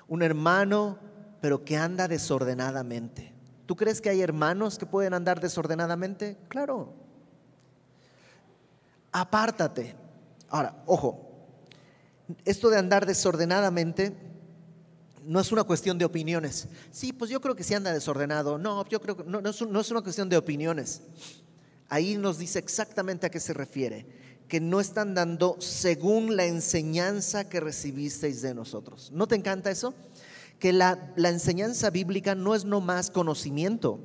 Un 0.07 0.21
hermano, 0.21 0.99
pero 1.41 1.65
que 1.65 1.75
anda 1.75 2.07
desordenadamente. 2.07 3.33
¿Tú 3.65 3.75
crees 3.75 4.01
que 4.01 4.09
hay 4.09 4.21
hermanos 4.21 4.77
que 4.77 4.85
pueden 4.85 5.13
andar 5.15 5.39
desordenadamente? 5.39 6.37
Claro. 6.47 6.93
Apártate. 9.11 9.95
Ahora, 10.49 10.83
ojo, 10.85 11.31
esto 12.45 12.69
de 12.69 12.77
andar 12.77 13.05
desordenadamente 13.07 14.15
no 15.25 15.39
es 15.39 15.51
una 15.51 15.63
cuestión 15.63 15.97
de 15.97 16.05
opiniones. 16.05 16.67
Sí, 16.91 17.13
pues 17.13 17.31
yo 17.31 17.41
creo 17.41 17.55
que 17.55 17.63
sí 17.63 17.73
anda 17.73 17.93
desordenado. 17.93 18.59
No, 18.59 18.85
yo 18.87 19.01
creo 19.01 19.17
que 19.17 19.23
no, 19.23 19.39
es, 19.39 19.61
no 19.61 19.79
es 19.79 19.91
una 19.91 20.01
cuestión 20.01 20.29
de 20.29 20.37
opiniones. 20.37 21.01
Ahí 21.89 22.17
nos 22.17 22.37
dice 22.37 22.59
exactamente 22.59 23.27
a 23.27 23.29
qué 23.29 23.39
se 23.39 23.53
refiere, 23.53 24.05
que 24.47 24.59
no 24.59 24.79
están 24.79 25.13
dando 25.13 25.57
según 25.59 26.35
la 26.35 26.45
enseñanza 26.45 27.49
que 27.49 27.59
recibisteis 27.59 28.41
de 28.41 28.53
nosotros. 28.53 29.11
¿No 29.11 29.27
te 29.27 29.35
encanta 29.35 29.71
eso? 29.71 29.93
Que 30.59 30.73
la, 30.73 31.13
enseñanza 31.17 31.89
bíblica 31.89 32.35
no 32.35 32.55
es 32.55 32.65
nomás 32.65 33.09
conocimiento, 33.09 33.99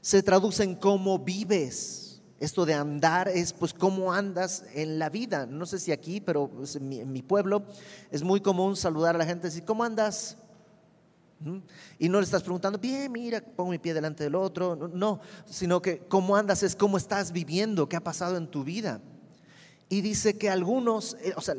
se 0.00 0.22
traduce 0.22 0.64
en 0.64 0.74
cómo 0.74 1.18
vives 1.18 2.02
esto 2.42 2.66
de 2.66 2.74
andar 2.74 3.28
es 3.28 3.52
pues 3.52 3.72
cómo 3.72 4.12
andas 4.12 4.64
en 4.74 4.98
la 4.98 5.10
vida. 5.10 5.46
No 5.46 5.64
sé 5.64 5.78
si 5.78 5.92
aquí, 5.92 6.20
pero 6.20 6.48
pues, 6.48 6.74
en, 6.74 7.12
mi, 7.12 7.22
pueblo 7.22 7.62
es 8.10 8.24
muy 8.24 8.40
común 8.40 8.74
saludar 8.74 9.14
a 9.14 9.18
la 9.18 9.24
gente 9.24 9.46
y 9.46 9.50
decir, 9.50 9.64
¿cómo 9.64 9.84
andas? 9.84 10.36
Y 11.98 12.08
no 12.08 12.18
le 12.18 12.24
estás 12.24 12.42
preguntando, 12.42 12.78
bien, 12.78 13.10
mira, 13.10 13.40
pongo 13.40 13.70
mi 13.70 13.78
pie 13.78 13.94
delante 13.94 14.24
del 14.24 14.34
otro. 14.34 14.76
No, 14.76 15.20
sino 15.46 15.82
que 15.82 15.98
cómo 15.98 16.36
andas 16.36 16.62
es 16.62 16.76
cómo 16.76 16.96
estás 16.96 17.32
viviendo, 17.32 17.88
qué 17.88 17.96
ha 17.96 18.04
pasado 18.04 18.36
en 18.36 18.46
tu 18.48 18.64
vida. 18.64 19.00
Y 19.88 20.00
dice 20.00 20.38
que 20.38 20.50
algunos, 20.50 21.16
eh, 21.22 21.34
o 21.36 21.40
sea, 21.40 21.54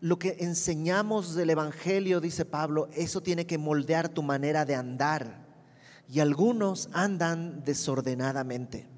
lo 0.00 0.18
que 0.18 0.36
enseñamos 0.40 1.34
del 1.34 1.50
Evangelio, 1.50 2.20
dice 2.20 2.44
Pablo, 2.44 2.88
eso 2.92 3.22
tiene 3.22 3.46
que 3.46 3.58
moldear 3.58 4.08
tu 4.08 4.22
manera 4.22 4.64
de 4.64 4.74
andar. 4.74 5.46
Y 6.08 6.20
algunos 6.20 6.88
andan 6.92 7.64
desordenadamente. 7.64 8.88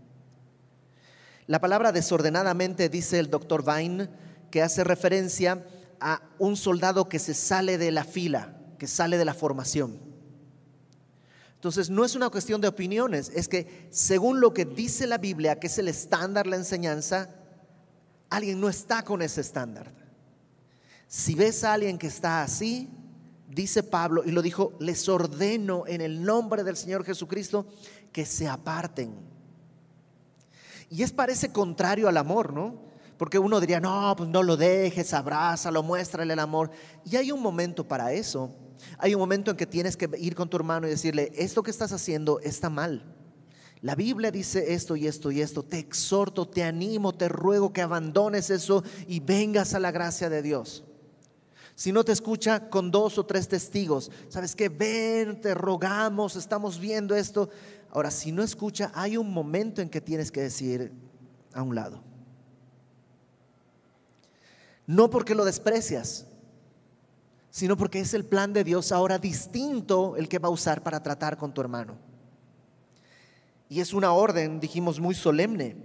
La 1.46 1.60
palabra 1.60 1.92
desordenadamente 1.92 2.88
dice 2.88 3.18
el 3.18 3.30
doctor 3.30 3.64
Vine 3.64 4.10
que 4.50 4.62
hace 4.62 4.84
referencia 4.84 5.64
a 6.00 6.20
un 6.38 6.56
soldado 6.56 7.08
que 7.08 7.18
se 7.18 7.34
sale 7.34 7.78
de 7.78 7.90
la 7.90 8.04
fila, 8.04 8.57
que 8.78 8.86
sale 8.86 9.18
de 9.18 9.24
la 9.24 9.34
formación. 9.34 9.98
Entonces, 11.54 11.90
no 11.90 12.04
es 12.04 12.14
una 12.14 12.30
cuestión 12.30 12.60
de 12.60 12.68
opiniones, 12.68 13.30
es 13.34 13.48
que 13.48 13.88
según 13.90 14.40
lo 14.40 14.54
que 14.54 14.64
dice 14.64 15.06
la 15.06 15.18
Biblia, 15.18 15.58
que 15.58 15.66
es 15.66 15.78
el 15.78 15.88
estándar, 15.88 16.46
la 16.46 16.56
enseñanza, 16.56 17.28
alguien 18.30 18.60
no 18.60 18.68
está 18.68 19.02
con 19.02 19.22
ese 19.22 19.40
estándar. 19.40 19.92
Si 21.08 21.34
ves 21.34 21.64
a 21.64 21.72
alguien 21.72 21.98
que 21.98 22.06
está 22.06 22.42
así, 22.42 22.88
dice 23.48 23.82
Pablo, 23.82 24.22
y 24.24 24.30
lo 24.30 24.40
dijo, 24.40 24.74
les 24.78 25.08
ordeno 25.08 25.84
en 25.86 26.00
el 26.00 26.22
nombre 26.22 26.62
del 26.62 26.76
Señor 26.76 27.04
Jesucristo 27.04 27.66
que 28.12 28.24
se 28.24 28.46
aparten 28.46 29.28
y 30.90 31.02
es 31.02 31.12
parece 31.12 31.52
contrario 31.52 32.08
al 32.08 32.16
amor, 32.16 32.52
¿no? 32.52 32.88
Porque 33.16 33.38
uno 33.38 33.60
diría, 33.60 33.80
no, 33.80 34.14
pues 34.16 34.28
no 34.28 34.42
lo 34.42 34.56
dejes, 34.56 35.12
abrázalo, 35.12 35.82
muéstrale 35.82 36.32
el 36.32 36.38
amor. 36.38 36.70
Y 37.04 37.16
hay 37.16 37.32
un 37.32 37.42
momento 37.42 37.86
para 37.86 38.12
eso. 38.12 38.54
Hay 38.98 39.14
un 39.14 39.20
momento 39.20 39.50
en 39.50 39.56
que 39.56 39.66
tienes 39.66 39.96
que 39.96 40.08
ir 40.18 40.34
con 40.34 40.48
tu 40.48 40.56
hermano 40.56 40.86
y 40.86 40.90
decirle, 40.90 41.32
esto 41.34 41.62
que 41.62 41.70
estás 41.70 41.92
haciendo 41.92 42.40
está 42.40 42.70
mal. 42.70 43.14
La 43.80 43.94
Biblia 43.94 44.30
dice 44.30 44.74
esto 44.74 44.96
y 44.96 45.06
esto 45.06 45.30
y 45.30 45.40
esto. 45.40 45.62
Te 45.62 45.78
exhorto, 45.78 46.46
te 46.46 46.64
animo, 46.64 47.14
te 47.14 47.28
ruego 47.28 47.72
que 47.72 47.82
abandones 47.82 48.50
eso 48.50 48.82
y 49.06 49.20
vengas 49.20 49.74
a 49.74 49.80
la 49.80 49.92
gracia 49.92 50.28
de 50.28 50.42
Dios. 50.42 50.84
Si 51.76 51.92
no 51.92 52.04
te 52.04 52.10
escucha 52.10 52.70
con 52.70 52.90
dos 52.90 53.18
o 53.18 53.26
tres 53.26 53.46
testigos, 53.46 54.10
sabes 54.28 54.56
que 54.56 54.68
ven, 54.68 55.40
te 55.40 55.54
rogamos, 55.54 56.34
estamos 56.34 56.80
viendo 56.80 57.14
esto. 57.14 57.50
Ahora, 57.92 58.10
si 58.10 58.32
no 58.32 58.42
escucha, 58.42 58.90
hay 58.94 59.16
un 59.16 59.32
momento 59.32 59.80
en 59.80 59.88
que 59.88 60.00
tienes 60.00 60.32
que 60.32 60.40
decir 60.40 60.92
a 61.54 61.62
un 61.62 61.76
lado. 61.76 62.02
No 64.88 65.08
porque 65.08 65.36
lo 65.36 65.44
desprecias, 65.44 66.26
sino 67.50 67.76
porque 67.76 68.00
es 68.00 68.14
el 68.14 68.24
plan 68.24 68.52
de 68.52 68.64
Dios 68.64 68.92
ahora 68.92 69.18
distinto 69.18 70.16
el 70.16 70.28
que 70.28 70.38
va 70.38 70.48
a 70.48 70.52
usar 70.52 70.82
para 70.82 71.02
tratar 71.02 71.36
con 71.36 71.52
tu 71.52 71.60
hermano. 71.60 71.96
Y 73.68 73.80
es 73.80 73.92
una 73.92 74.12
orden, 74.12 74.60
dijimos, 74.60 74.98
muy 74.98 75.14
solemne. 75.14 75.76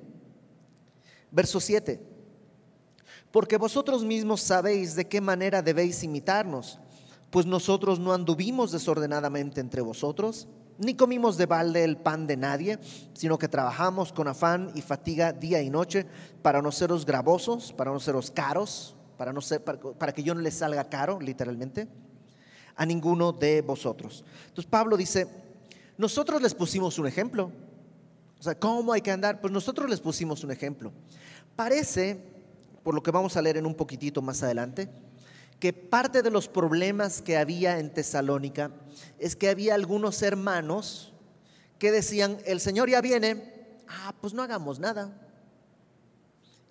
Verso 1.32 1.60
7. 1.60 2.02
Porque 3.32 3.58
vosotros 3.58 4.04
mismos 4.04 4.41
sabéis 4.41 4.95
de 4.95 5.08
qué 5.08 5.19
manera 5.19 5.62
debéis 5.62 6.04
imitarnos, 6.04 6.80
pues 7.30 7.45
nosotros 7.45 7.99
no 7.99 8.13
anduvimos 8.13 8.71
desordenadamente 8.71 9.60
entre 9.60 9.82
vosotros 9.82 10.47
ni 10.78 10.95
comimos 10.95 11.38
de 11.38 11.45
balde 11.45 11.84
el 11.84 11.97
pan 11.97 12.28
de 12.28 12.38
nadie, 12.38 12.80
sino 13.13 13.38
que 13.38 13.47
trabajamos 13.47 14.12
con 14.12 14.28
afán 14.28 14.71
y 14.76 14.82
fatiga 14.82 15.34
día 15.34 15.62
y 15.62 15.69
noche 15.69 16.06
para 16.41 16.62
no 16.62 16.71
seros 16.71 17.06
gravosos, 17.06 17.73
para 17.73 17.91
no 17.91 17.99
seros 17.99 18.32
caros, 18.32 18.95
para, 19.24 19.32
no 19.32 19.40
ser, 19.40 19.64
para, 19.64 20.12
que 20.12 20.22
yo 20.22 20.36
no 20.36 20.42
les 20.42 20.56
salga 20.56 20.90
caro, 20.90 21.18
literalmente, 21.22 21.88
a 22.76 22.86
ninguno 22.86 23.32
de 23.32 23.62
vosotros. 23.62 24.26
Entonces 24.48 24.66
Pablo 24.70 24.98
dice, 24.98 25.30
nosotros 25.98 26.42
les 26.42 26.54
pusimos 26.54 27.00
un 27.00 27.08
ejemplo. 27.08 27.50
O 28.38 28.44
sea, 28.44 28.60
¿cómo 28.60 28.92
hay 28.92 29.00
que 29.00 29.12
andar? 29.12 29.40
Pues 29.40 29.54
nosotros 29.54 29.90
les 29.90 30.02
pusimos 30.02 30.44
un 30.44 30.52
ejemplo. 30.52 30.92
Parece, 31.56 32.20
por 32.84 32.94
lo 32.94 33.02
que 33.02 33.12
vamos 33.12 33.38
a 33.38 33.42
leer 33.42 33.56
en 33.56 33.66
un 33.66 33.76
poquitito 33.76 34.22
más 34.22 34.44
adelante, 34.44 34.90
que 35.58 35.72
parte 35.72 36.22
de 36.22 36.30
los 36.30 36.50
problemas 36.50 37.22
que 37.22 37.38
había 37.38 37.80
en 37.80 37.94
Tesalónica 37.94 38.72
es 39.20 39.38
que 39.38 39.48
había 39.48 39.74
algunos 39.74 40.22
hermanos 40.22 41.14
que 41.80 41.94
decían, 41.94 42.40
el 42.46 42.60
Señor 42.60 42.90
ya 42.90 43.00
viene, 43.00 43.78
ah, 43.88 44.14
pues 44.20 44.34
no 44.34 44.44
hagamos 44.44 44.80
nada. 44.80 45.18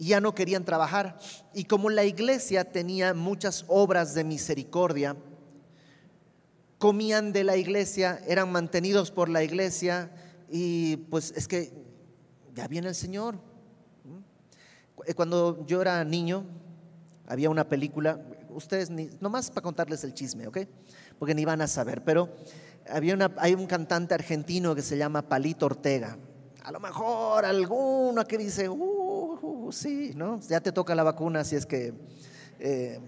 Y 0.03 0.07
ya 0.07 0.21
no 0.21 0.35
querían 0.35 0.65
trabajar. 0.65 1.17
Y 1.55 1.67
como 1.67 1.89
la 1.89 2.05
iglesia 2.05 2.65
tenía 2.65 3.15
muchas 3.15 3.65
obras 3.69 4.15
de 4.15 4.25
misericordia, 4.25 5.15
comían 6.77 7.33
de 7.33 7.45
la 7.45 7.57
iglesia, 7.57 8.21
eran 8.27 8.51
mantenidos 8.51 9.13
por 9.13 9.29
la 9.29 9.45
iglesia 9.45 10.11
y 10.51 10.97
pues 10.97 11.33
es 11.37 11.47
que 11.47 11.73
ya 12.53 12.67
viene 12.67 12.89
el 12.89 12.97
Señor. 12.97 13.39
Cuando 15.15 15.65
yo 15.67 15.81
era 15.81 16.03
niño, 16.03 16.47
había 17.29 17.49
una 17.49 17.69
película, 17.69 18.21
ustedes, 18.51 18.91
ni, 18.91 19.09
nomás 19.21 19.51
para 19.51 19.63
contarles 19.63 20.03
el 20.03 20.15
chisme, 20.15 20.49
¿ok? 20.49 20.59
Porque 21.17 21.37
ni 21.37 21.45
van 21.45 21.61
a 21.61 21.69
saber, 21.69 22.03
pero 22.03 22.29
había 22.91 23.15
una, 23.15 23.33
hay 23.39 23.55
un 23.55 23.69
cantante 23.69 24.15
argentino 24.15 24.75
que 24.75 24.83
se 24.83 24.99
llama 24.99 25.23
Palito 25.23 25.67
Ortega. 25.67 26.19
A 26.65 26.71
lo 26.71 26.79
mejor 26.79 27.45
alguno 27.45 28.25
que 28.25 28.39
dice, 28.39 28.69
uh, 28.69 29.02
uh, 29.41 29.73
sí, 29.73 30.13
¿no? 30.15 30.41
Ya 30.41 30.61
te 30.61 30.73
toca 30.73 30.95
la 30.95 31.03
vacuna, 31.03 31.45
si 31.45 31.57
es 31.57 31.67
que, 31.67 31.95
eh, 32.59 33.01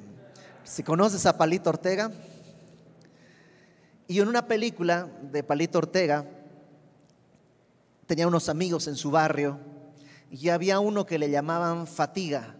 si 0.62 0.82
conoces 0.82 1.26
a 1.26 1.36
Palito 1.36 1.70
Ortega. 1.70 2.10
Y 4.06 4.20
en 4.20 4.28
una 4.28 4.46
película 4.46 5.08
de 5.30 5.42
Palito 5.42 5.78
Ortega, 5.78 6.26
tenía 8.06 8.26
unos 8.26 8.48
amigos 8.48 8.86
en 8.86 8.96
su 8.96 9.10
barrio 9.10 9.58
y 10.30 10.48
había 10.48 10.80
uno 10.80 11.06
que 11.06 11.18
le 11.18 11.30
llamaban 11.30 11.86
Fatiga. 11.86 12.56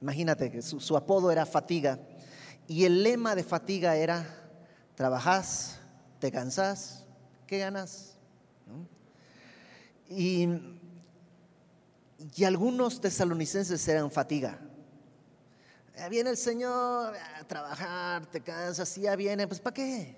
Imagínate 0.00 0.50
que 0.50 0.60
su, 0.60 0.96
apodo 0.96 1.30
era 1.30 1.46
Fatiga. 1.46 1.98
Y 2.68 2.84
el 2.84 3.02
lema 3.02 3.34
de 3.34 3.42
Fatiga 3.42 3.96
era, 3.96 4.26
trabajás, 4.94 5.80
te 6.18 6.30
cansás, 6.30 7.06
¿qué 7.46 7.58
ganas? 7.58 8.16
Y, 10.10 10.46
y 12.34 12.44
algunos 12.44 13.00
tesalonicenses 13.00 13.86
eran 13.88 14.10
fatiga. 14.10 14.58
Ya 15.96 16.08
viene 16.08 16.30
el 16.30 16.36
Señor 16.36 17.14
a 17.16 17.44
trabajar, 17.44 18.26
te 18.26 18.40
cansas, 18.40 18.94
ya 18.96 19.14
viene, 19.14 19.46
pues 19.46 19.60
¿para 19.60 19.74
qué? 19.74 20.16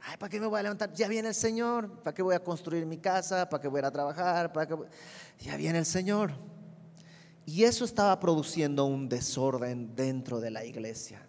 Ay, 0.00 0.16
¿para 0.16 0.30
qué 0.30 0.40
me 0.40 0.46
voy 0.46 0.58
a 0.58 0.62
levantar? 0.62 0.92
Ya 0.94 1.08
viene 1.08 1.28
el 1.28 1.34
Señor, 1.34 2.02
¿para 2.02 2.14
qué 2.14 2.22
voy 2.22 2.34
a 2.34 2.42
construir 2.42 2.86
mi 2.86 2.98
casa? 2.98 3.48
¿Para 3.48 3.60
qué 3.60 3.68
voy 3.68 3.78
a 3.78 3.80
ir 3.80 3.84
a 3.84 3.90
trabajar? 3.90 4.52
¿Para 4.52 4.66
qué 4.66 4.76
Ya 5.38 5.56
viene 5.56 5.78
el 5.78 5.86
Señor. 5.86 6.32
Y 7.44 7.64
eso 7.64 7.84
estaba 7.84 8.18
produciendo 8.18 8.86
un 8.86 9.08
desorden 9.08 9.94
dentro 9.94 10.40
de 10.40 10.50
la 10.50 10.64
iglesia. 10.64 11.26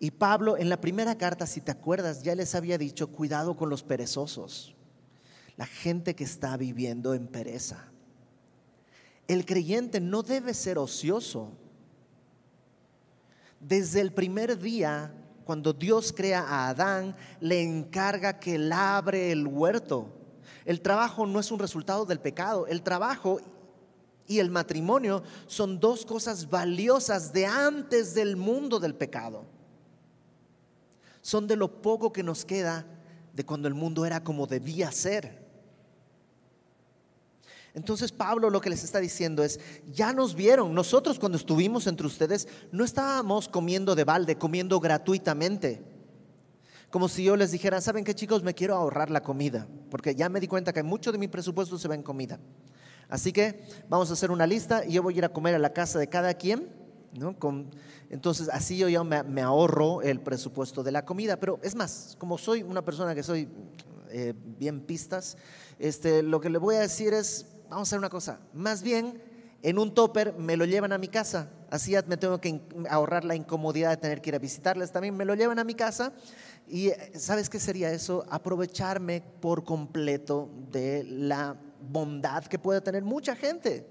Y 0.00 0.10
Pablo 0.10 0.56
en 0.56 0.68
la 0.68 0.80
primera 0.80 1.16
carta, 1.16 1.46
si 1.46 1.60
te 1.60 1.70
acuerdas, 1.70 2.22
ya 2.22 2.34
les 2.34 2.54
había 2.54 2.78
dicho, 2.78 3.08
cuidado 3.08 3.56
con 3.56 3.70
los 3.70 3.82
perezosos, 3.82 4.74
la 5.56 5.66
gente 5.66 6.14
que 6.14 6.24
está 6.24 6.56
viviendo 6.56 7.14
en 7.14 7.26
pereza. 7.26 7.90
El 9.28 9.44
creyente 9.44 10.00
no 10.00 10.22
debe 10.22 10.54
ser 10.54 10.78
ocioso. 10.78 11.52
Desde 13.60 14.00
el 14.00 14.12
primer 14.12 14.58
día, 14.58 15.14
cuando 15.44 15.72
Dios 15.72 16.12
crea 16.12 16.40
a 16.40 16.70
Adán, 16.70 17.14
le 17.40 17.62
encarga 17.62 18.40
que 18.40 18.58
labre 18.58 19.30
el 19.30 19.46
huerto. 19.46 20.08
El 20.64 20.80
trabajo 20.80 21.26
no 21.26 21.40
es 21.40 21.50
un 21.52 21.58
resultado 21.58 22.06
del 22.06 22.20
pecado, 22.20 22.66
el 22.66 22.82
trabajo 22.82 23.40
y 24.26 24.38
el 24.38 24.50
matrimonio 24.50 25.22
son 25.46 25.80
dos 25.80 26.04
cosas 26.04 26.48
valiosas 26.48 27.32
de 27.32 27.46
antes 27.46 28.14
del 28.14 28.36
mundo 28.36 28.78
del 28.78 28.94
pecado. 28.94 29.44
Son 31.20 31.46
de 31.46 31.56
lo 31.56 31.82
poco 31.82 32.12
que 32.12 32.22
nos 32.22 32.44
queda 32.44 32.86
de 33.34 33.44
cuando 33.44 33.68
el 33.68 33.74
mundo 33.74 34.04
era 34.04 34.22
como 34.22 34.46
debía 34.46 34.92
ser. 34.92 35.47
Entonces 37.78 38.10
Pablo 38.10 38.50
lo 38.50 38.60
que 38.60 38.70
les 38.70 38.82
está 38.82 38.98
diciendo 38.98 39.44
es, 39.44 39.60
ya 39.86 40.12
nos 40.12 40.34
vieron, 40.34 40.74
nosotros 40.74 41.20
cuando 41.20 41.38
estuvimos 41.38 41.86
entre 41.86 42.08
ustedes 42.08 42.48
no 42.72 42.84
estábamos 42.84 43.48
comiendo 43.48 43.94
de 43.94 44.02
balde, 44.02 44.36
comiendo 44.36 44.80
gratuitamente. 44.80 45.80
Como 46.90 47.08
si 47.08 47.22
yo 47.22 47.36
les 47.36 47.52
dijera, 47.52 47.80
¿saben 47.80 48.02
qué 48.02 48.16
chicos? 48.16 48.42
Me 48.42 48.52
quiero 48.52 48.74
ahorrar 48.74 49.10
la 49.10 49.22
comida, 49.22 49.68
porque 49.92 50.16
ya 50.16 50.28
me 50.28 50.40
di 50.40 50.48
cuenta 50.48 50.72
que 50.72 50.82
mucho 50.82 51.12
de 51.12 51.18
mi 51.18 51.28
presupuesto 51.28 51.78
se 51.78 51.86
va 51.86 51.94
en 51.94 52.02
comida. 52.02 52.40
Así 53.08 53.32
que 53.32 53.62
vamos 53.88 54.10
a 54.10 54.14
hacer 54.14 54.32
una 54.32 54.48
lista 54.48 54.84
y 54.84 54.94
yo 54.94 55.02
voy 55.04 55.14
a 55.14 55.18
ir 55.18 55.24
a 55.24 55.32
comer 55.32 55.54
a 55.54 55.60
la 55.60 55.72
casa 55.72 56.00
de 56.00 56.08
cada 56.08 56.34
quien. 56.34 56.76
¿no? 57.12 57.36
entonces 58.10 58.50
así 58.52 58.76
yo 58.76 58.88
ya 58.88 59.02
me, 59.02 59.40
ahorro 59.40 60.02
el 60.02 60.20
presupuesto 60.20 60.82
de 60.82 60.90
la 60.90 61.04
comida. 61.04 61.38
Pero 61.38 61.60
es 61.62 61.76
más, 61.76 62.16
como 62.18 62.38
soy 62.38 62.64
una 62.64 62.84
persona 62.84 63.14
que 63.14 63.22
soy 63.22 63.48
eh, 64.10 64.34
bien 64.58 64.80
pistas, 64.80 65.36
este, 65.78 66.24
lo 66.24 66.40
que 66.40 66.50
le 66.50 66.58
voy 66.58 66.74
a 66.74 66.80
decir 66.80 67.14
es, 67.14 67.46
vamos 67.68 67.88
a 67.88 67.90
hacer 67.90 67.98
una 67.98 68.10
cosa, 68.10 68.40
más 68.52 68.82
bien 68.82 69.22
en 69.62 69.78
un 69.78 69.92
topper 69.92 70.34
me 70.38 70.56
lo 70.56 70.64
llevan 70.64 70.92
a 70.92 70.98
mi 70.98 71.08
casa, 71.08 71.50
así 71.70 71.94
me 72.06 72.16
tengo 72.16 72.40
que 72.40 72.60
ahorrar 72.88 73.24
la 73.24 73.34
incomodidad 73.34 73.90
de 73.90 73.96
tener 73.96 74.20
que 74.20 74.30
ir 74.30 74.36
a 74.36 74.38
visitarles, 74.38 74.92
también 74.92 75.16
me 75.16 75.24
lo 75.24 75.34
llevan 75.34 75.58
a 75.58 75.64
mi 75.64 75.74
casa 75.74 76.12
y 76.68 76.88
eh, 76.88 77.12
¿sabes 77.14 77.48
qué 77.48 77.58
sería 77.58 77.90
eso? 77.90 78.24
Aprovecharme 78.30 79.22
por 79.40 79.64
completo 79.64 80.50
de 80.70 81.04
la 81.04 81.56
bondad 81.80 82.44
que 82.44 82.58
puede 82.58 82.80
tener 82.80 83.02
mucha 83.02 83.34
gente. 83.34 83.88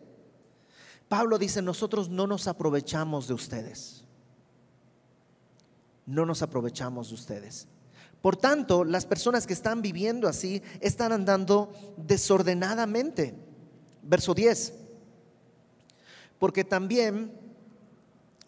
Pablo 1.09 1.37
dice, 1.37 1.61
nosotros 1.61 2.09
no 2.09 2.27
nos 2.27 2.47
aprovechamos 2.47 3.27
de 3.27 3.33
ustedes. 3.33 4.03
No 6.05 6.25
nos 6.25 6.41
aprovechamos 6.41 7.09
de 7.09 7.15
ustedes. 7.15 7.67
Por 8.21 8.35
tanto, 8.35 8.83
las 8.83 9.05
personas 9.05 9.47
que 9.47 9.53
están 9.53 9.81
viviendo 9.81 10.27
así 10.27 10.61
están 10.81 11.11
andando 11.11 11.71
desordenadamente. 11.97 13.46
Verso 14.07 14.33
10. 14.33 14.73
Porque 16.39 16.63
también, 16.63 17.31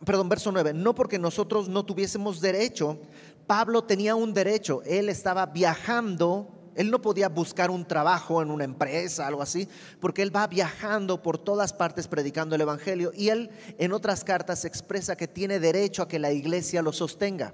perdón, 0.06 0.30
verso 0.30 0.52
9, 0.52 0.74
no 0.74 0.96
porque 0.96 1.20
nosotros 1.20 1.68
no 1.68 1.86
tuviésemos 1.86 2.40
derecho, 2.40 2.98
Pablo 3.46 3.84
tenía 3.84 4.16
un 4.16 4.34
derecho, 4.34 4.82
él 4.86 5.10
estaba 5.10 5.48
viajando, 5.48 6.48
él 6.76 6.92
no 6.92 7.02
podía 7.02 7.28
buscar 7.28 7.72
un 7.72 7.86
trabajo 7.86 8.42
en 8.42 8.52
una 8.52 8.64
empresa, 8.64 9.28
algo 9.28 9.42
así, 9.42 9.68
porque 10.00 10.22
él 10.22 10.34
va 10.34 10.48
viajando 10.48 11.22
por 11.22 11.38
todas 11.38 11.74
partes 11.74 12.08
predicando 12.08 12.56
el 12.56 12.62
Evangelio 12.62 13.12
y 13.14 13.30
él 13.30 13.50
en 13.78 13.92
otras 13.92 14.24
cartas 14.24 14.66
expresa 14.66 15.18
que 15.18 15.28
tiene 15.28 15.60
derecho 15.60 16.04
a 16.04 16.08
que 16.08 16.20
la 16.20 16.32
iglesia 16.32 16.82
lo 16.82 16.94
sostenga. 16.94 17.54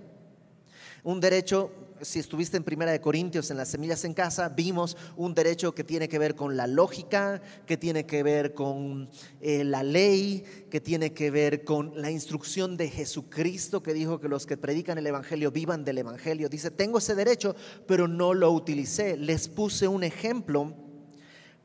Un 1.05 1.19
derecho 1.19 1.69
si 2.01 2.17
estuviste 2.17 2.57
en 2.57 2.63
Primera 2.63 2.91
de 2.91 2.99
Corintios 2.99 3.51
en 3.51 3.57
las 3.57 3.69
semillas 3.69 4.03
en 4.05 4.15
casa, 4.15 4.49
vimos 4.49 4.97
un 5.15 5.35
derecho 5.35 5.75
que 5.75 5.83
tiene 5.83 6.09
que 6.09 6.17
ver 6.17 6.33
con 6.33 6.57
la 6.57 6.65
lógica, 6.65 7.43
que 7.67 7.77
tiene 7.77 8.07
que 8.07 8.23
ver 8.23 8.55
con 8.55 9.07
eh, 9.39 9.63
la 9.63 9.83
ley, 9.83 10.43
que 10.71 10.81
tiene 10.81 11.13
que 11.13 11.29
ver 11.29 11.63
con 11.63 11.93
la 12.01 12.09
instrucción 12.09 12.75
de 12.75 12.89
Jesucristo 12.89 13.83
que 13.83 13.93
dijo 13.93 14.19
que 14.19 14.27
los 14.27 14.47
que 14.47 14.57
predican 14.57 14.97
el 14.97 15.05
Evangelio 15.05 15.51
vivan 15.51 15.85
del 15.85 15.99
Evangelio. 15.99 16.49
Dice, 16.49 16.71
tengo 16.71 16.97
ese 16.97 17.13
derecho, 17.13 17.55
pero 17.85 18.07
no 18.07 18.33
lo 18.33 18.51
utilicé. 18.51 19.15
Les 19.15 19.47
puse 19.47 19.87
un 19.87 20.03
ejemplo 20.03 20.73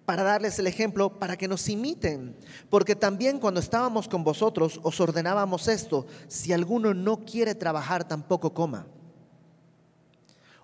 para 0.05 0.22
darles 0.22 0.59
el 0.59 0.66
ejemplo, 0.66 1.18
para 1.18 1.38
que 1.38 1.48
nos 1.48 1.66
imiten. 1.70 2.37
Porque 2.68 2.94
también 2.94 3.38
cuando 3.38 3.59
estábamos 3.59 4.07
con 4.07 4.22
vosotros 4.22 4.81
os 4.83 5.00
ordenábamos 5.00 5.66
esto, 5.66 6.07
si 6.29 6.53
alguno 6.53 6.92
no 6.92 7.24
quiere 7.24 7.55
trabajar, 7.55 8.07
tampoco 8.07 8.53
coma. 8.53 8.87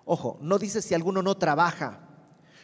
Ojo, 0.09 0.39
no 0.41 0.57
dice 0.57 0.81
si 0.81 0.93
alguno 0.93 1.21
no 1.21 1.35
trabaja, 1.35 1.99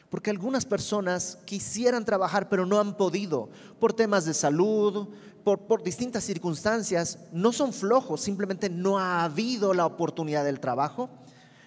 porque 0.09 0.29
algunas 0.29 0.65
personas 0.65 1.37
quisieran 1.43 2.05
trabajar 2.05 2.47
pero 2.47 2.65
no 2.65 2.79
han 2.79 2.95
podido 2.95 3.49
por 3.81 3.91
temas 3.91 4.23
de 4.23 4.33
salud, 4.33 5.09
por, 5.43 5.83
distintas 5.83 6.23
circunstancias, 6.23 7.19
no 7.33 7.51
son 7.51 7.73
flojos, 7.73 8.21
simplemente 8.21 8.69
no 8.69 8.97
ha 8.97 9.25
habido 9.25 9.73
la 9.73 9.85
oportunidad 9.85 10.45
del 10.45 10.61
trabajo. 10.61 11.09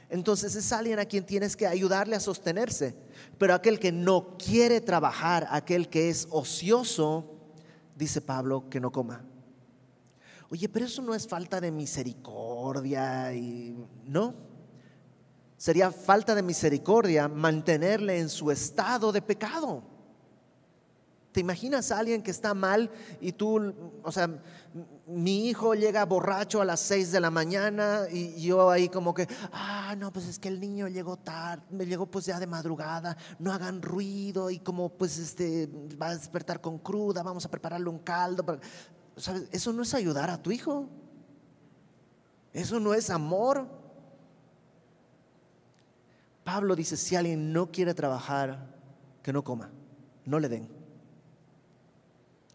Entonces 0.08 0.54
es 0.54 0.72
alguien 0.72 0.98
a 0.98 1.04
quien 1.04 1.26
tienes 1.26 1.56
que 1.56 1.66
ayudarle 1.66 2.16
a 2.16 2.20
sostenerse. 2.20 2.96
Pero 3.36 3.52
aquel 3.52 3.78
que 3.78 3.92
no 3.92 4.38
quiere 4.38 4.80
trabajar, 4.80 5.46
aquel 5.50 5.90
que 5.90 6.08
es 6.08 6.26
ocioso, 6.30 7.34
dice 7.96 8.22
Pablo, 8.22 8.70
que 8.70 8.80
no 8.80 8.92
coma. 8.92 9.22
Oye, 10.48 10.70
pero 10.70 10.86
eso 10.86 11.02
no 11.02 11.14
es 11.14 11.28
falta 11.28 11.60
de 11.60 11.70
misericordia 11.70 13.34
y 13.34 13.76
no. 14.06 14.55
Sería 15.56 15.90
falta 15.90 16.34
de 16.34 16.42
misericordia 16.42 17.28
mantenerle 17.28 18.18
en 18.18 18.28
su 18.28 18.50
estado 18.50 19.10
de 19.12 19.22
pecado. 19.22 19.82
¿Te 21.36 21.40
imaginas 21.40 21.92
a 21.92 21.98
alguien 21.98 22.22
que 22.22 22.30
está 22.30 22.54
mal 22.54 22.90
y 23.20 23.32
tú, 23.32 23.74
o 24.02 24.10
sea, 24.10 24.26
mi 25.06 25.48
hijo 25.48 25.74
llega 25.74 26.02
borracho 26.06 26.62
a 26.62 26.64
las 26.64 26.80
6 26.80 27.12
de 27.12 27.20
la 27.20 27.30
mañana 27.30 28.04
y 28.10 28.40
yo 28.40 28.70
ahí 28.70 28.88
como 28.88 29.12
que, 29.12 29.28
ah, 29.52 29.94
no, 29.98 30.10
pues 30.12 30.26
es 30.28 30.38
que 30.38 30.48
el 30.48 30.58
niño 30.58 30.88
llegó 30.88 31.18
tarde, 31.18 31.84
llegó 31.84 32.06
pues 32.06 32.24
ya 32.24 32.40
de 32.40 32.46
madrugada, 32.46 33.18
no 33.38 33.52
hagan 33.52 33.82
ruido 33.82 34.50
y 34.50 34.60
como 34.60 34.88
pues 34.88 35.18
este 35.18 35.68
va 36.00 36.08
a 36.08 36.16
despertar 36.16 36.62
con 36.62 36.78
cruda, 36.78 37.22
vamos 37.22 37.44
a 37.44 37.50
prepararle 37.50 37.90
un 37.90 37.98
caldo. 37.98 38.58
¿Sabes? 39.18 39.44
Eso 39.52 39.74
no 39.74 39.82
es 39.82 39.92
ayudar 39.92 40.30
a 40.30 40.42
tu 40.42 40.50
hijo. 40.50 40.88
Eso 42.54 42.80
no 42.80 42.94
es 42.94 43.10
amor. 43.10 43.68
Pablo 46.46 46.76
dice, 46.76 46.96
si 46.96 47.16
alguien 47.16 47.52
no 47.52 47.72
quiere 47.72 47.92
trabajar, 47.92 48.68
que 49.20 49.32
no 49.32 49.42
coma, 49.42 49.68
no 50.24 50.38
le 50.38 50.48
den. 50.48 50.68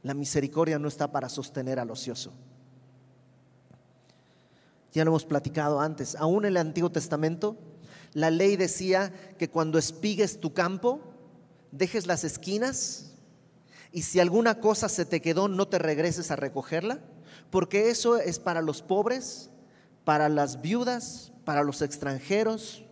La 0.01 0.13
misericordia 0.13 0.79
no 0.79 0.87
está 0.87 1.11
para 1.11 1.27
sostener 1.27 1.77
al 1.77 1.91
ocioso. 1.91 2.31
Ya 4.93 5.03
lo 5.03 5.11
hemos 5.11 5.25
platicado 5.25 5.81
antes, 5.81 6.15
aún 6.15 6.45
en 6.45 6.51
el 6.51 6.57
Antiguo 6.57 6.89
Testamento, 6.89 7.57
la 8.13 8.31
ley 8.31 8.55
decía 8.55 9.11
que 9.37 9.49
cuando 9.49 9.77
espigues 9.77 10.39
tu 10.39 10.53
campo, 10.53 11.01
dejes 11.73 12.07
las 12.07 12.23
esquinas 12.23 13.11
y 13.91 14.03
si 14.03 14.21
alguna 14.21 14.61
cosa 14.61 14.87
se 14.87 15.03
te 15.03 15.21
quedó, 15.21 15.49
no 15.49 15.67
te 15.67 15.79
regreses 15.79 16.31
a 16.31 16.37
recogerla, 16.37 17.01
porque 17.49 17.89
eso 17.89 18.15
es 18.15 18.39
para 18.39 18.61
los 18.61 18.81
pobres, 18.81 19.49
para 20.05 20.29
las 20.29 20.61
viudas, 20.61 21.33
para 21.43 21.65
los 21.65 21.81
extranjeros, 21.81 22.85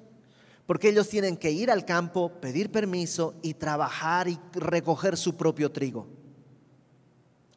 porque 0.69 0.89
ellos 0.89 1.09
tienen 1.09 1.35
que 1.35 1.49
ir 1.49 1.71
al 1.71 1.83
campo, 1.83 2.29
pedir 2.39 2.71
permiso 2.71 3.33
y 3.41 3.55
trabajar 3.55 4.27
y 4.27 4.39
recoger 4.53 5.17
su 5.17 5.35
propio 5.35 5.71
trigo, 5.71 6.05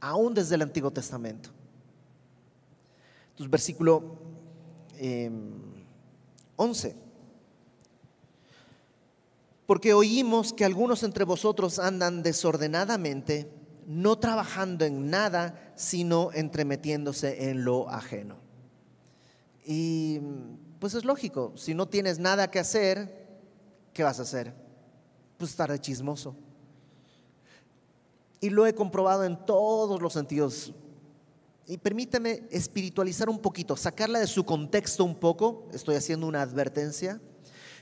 aún 0.01 0.33
desde 0.33 0.55
el 0.55 0.63
Antiguo 0.63 0.91
Testamento. 0.91 1.51
Entonces, 3.33 3.51
versículo 3.51 4.17
11. 6.57 6.89
Em, 6.89 6.97
porque 9.67 9.93
oímos 9.93 10.55
que 10.55 10.65
algunos 10.65 11.03
entre 11.03 11.27
vosotros 11.27 11.79
andan 11.79 12.23
desordenadamente, 12.23 13.53
no 13.87 14.19
trabajando 14.19 14.87
en 14.87 15.11
nada, 15.11 15.75
sino 15.77 16.33
entremetiéndose 16.33 17.51
en 17.51 17.63
lo 17.63 17.91
ajeno. 17.91 18.37
Y 19.67 20.19
pues 20.83 20.95
es 20.95 21.05
lógico, 21.05 21.53
si 21.55 21.75
no 21.75 21.87
tienes 21.87 22.19
nada 22.19 22.51
que 22.51 22.59
hacer, 22.59 23.39
¿qué 23.95 24.03
vas 24.03 24.19
a 24.19 24.23
hacer? 24.23 24.53
Pues 25.39 25.53
estar 25.53 25.71
de 25.71 25.81
chismoso. 25.81 26.35
Y 28.41 28.51
lo 28.51 28.67
he 28.67 28.75
comprobado 28.75 29.23
en 29.23 29.47
todos 29.47 30.03
los 30.03 30.13
sentidos. 30.13 30.73
Y 31.69 31.79
permíteme 31.79 32.43
espiritualizar 32.51 33.31
un 33.31 33.39
poquito, 33.39 33.77
sacarla 33.77 34.19
de 34.19 34.27
su 34.27 34.45
contexto 34.45 35.05
un 35.05 35.15
poco, 35.15 35.69
estoy 35.73 35.95
haciendo 35.95 36.27
una 36.27 36.43
advertencia, 36.43 37.21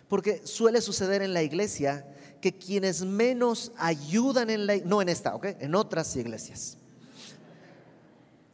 porque 0.07 0.43
suele 0.47 0.83
suceder 0.83 1.23
en 1.23 1.33
la 1.33 1.43
iglesia 1.43 2.07
que 2.43 2.59
quienes 2.59 3.03
menos 3.03 3.73
ayudan 3.79 4.51
en 4.51 4.67
la 4.67 4.77
no 4.77 5.01
en 5.01 5.09
esta, 5.09 5.35
¿ok? 5.35 5.47
En 5.61 5.75
otras 5.75 6.15
iglesias. 6.17 6.77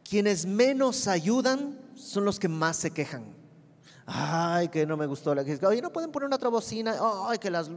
Quienes 0.09 0.45
menos 0.45 1.09
ayudan 1.09 1.77
son 1.95 2.23
los 2.23 2.39
que 2.39 2.47
más 2.47 2.77
se 2.77 2.91
quejan. 2.91 3.35
Ay, 4.09 4.69
que 4.69 4.85
no 4.85 4.95
me 4.95 5.05
gustó 5.05 5.35
la 5.35 5.43
que 5.43 5.59
Oye, 5.65 5.81
no 5.81 5.91
pueden 5.91 6.13
poner 6.13 6.27
una 6.27 6.37
otra 6.37 6.47
bocina. 6.47 6.95
Ay, 7.27 7.39
que 7.39 7.49
las. 7.49 7.69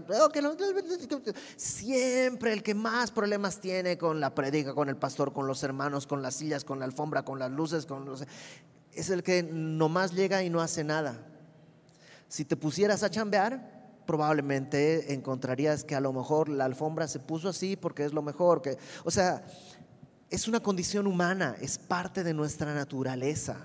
Siempre 1.57 2.53
el 2.53 2.63
que 2.63 2.73
más 2.73 3.11
problemas 3.11 3.61
tiene 3.61 3.99
con 3.99 4.21
la 4.21 4.33
predica, 4.33 4.73
con 4.73 4.89
el 4.89 4.97
pastor, 4.97 5.33
con 5.33 5.49
los 5.49 5.61
hermanos, 5.65 6.07
con 6.07 6.23
las 6.23 6.37
sillas, 6.37 6.65
con 6.65 6.79
la 6.79 6.85
alfombra, 6.85 7.25
con 7.25 7.41
las 7.41 7.51
luces, 7.51 7.85
con 7.85 8.05
los. 8.05 8.25
Es 8.93 9.11
el 9.11 9.25
que 9.25 9.43
nomás 9.43 10.13
llega 10.13 10.41
y 10.45 10.51
no 10.51 10.61
hace 10.61 10.85
nada. 10.85 11.19
Si 12.29 12.45
te 12.45 12.55
pusieras 12.57 13.03
a 13.03 13.11
chambear, 13.11 14.05
probablemente 14.07 15.13
encontrarías 15.13 15.83
que 15.83 15.97
a 15.97 16.01
lo 16.01 16.13
mejor 16.13 16.49
la 16.49 16.65
alfombra 16.65 17.09
se 17.09 17.19
puso 17.19 17.49
así 17.49 17.75
porque 17.75 18.05
es 18.05 18.13
lo 18.13 18.23
mejor. 18.23 18.63
Que, 18.63 18.79
o 19.03 19.11
sea, 19.11 19.45
es 20.31 20.47
una 20.47 20.61
condición 20.61 21.09
humana, 21.09 21.57
es 21.61 21.77
parte 21.77 22.23
de 22.23 22.35
nuestra 22.35 22.73
naturaleza. 22.73 23.57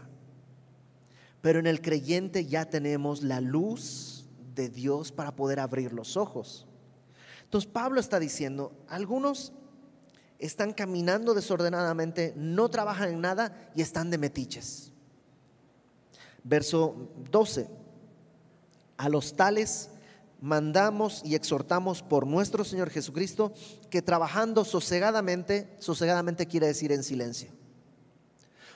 Pero 1.46 1.60
en 1.60 1.68
el 1.68 1.80
creyente 1.80 2.48
ya 2.48 2.66
tenemos 2.66 3.22
la 3.22 3.40
luz 3.40 4.26
de 4.56 4.68
Dios 4.68 5.12
para 5.12 5.36
poder 5.36 5.60
abrir 5.60 5.94
los 5.94 6.18
ojos. 6.18 6.66
Entonces 7.44 7.70
Pablo 7.72 8.00
está 8.00 8.20
diciendo, 8.20 8.72
algunos 8.88 9.54
están 10.40 10.74
caminando 10.74 11.36
desordenadamente, 11.36 12.34
no 12.36 12.70
trabajan 12.70 13.10
en 13.10 13.22
nada 13.22 13.70
y 13.76 13.84
están 13.84 14.10
de 14.10 14.18
metiches. 14.18 14.92
Verso 16.44 17.12
12. 17.30 17.70
A 18.98 19.08
los 19.08 19.36
tales 19.36 19.92
mandamos 20.42 21.22
y 21.24 21.36
exhortamos 21.36 22.02
por 22.02 22.26
nuestro 22.26 22.64
Señor 22.64 22.90
Jesucristo 22.90 23.54
que 23.92 24.02
trabajando 24.02 24.66
sosegadamente, 24.66 25.76
sosegadamente 25.78 26.48
quiere 26.48 26.66
decir 26.66 26.92
en 26.92 27.04
silencio. 27.04 27.52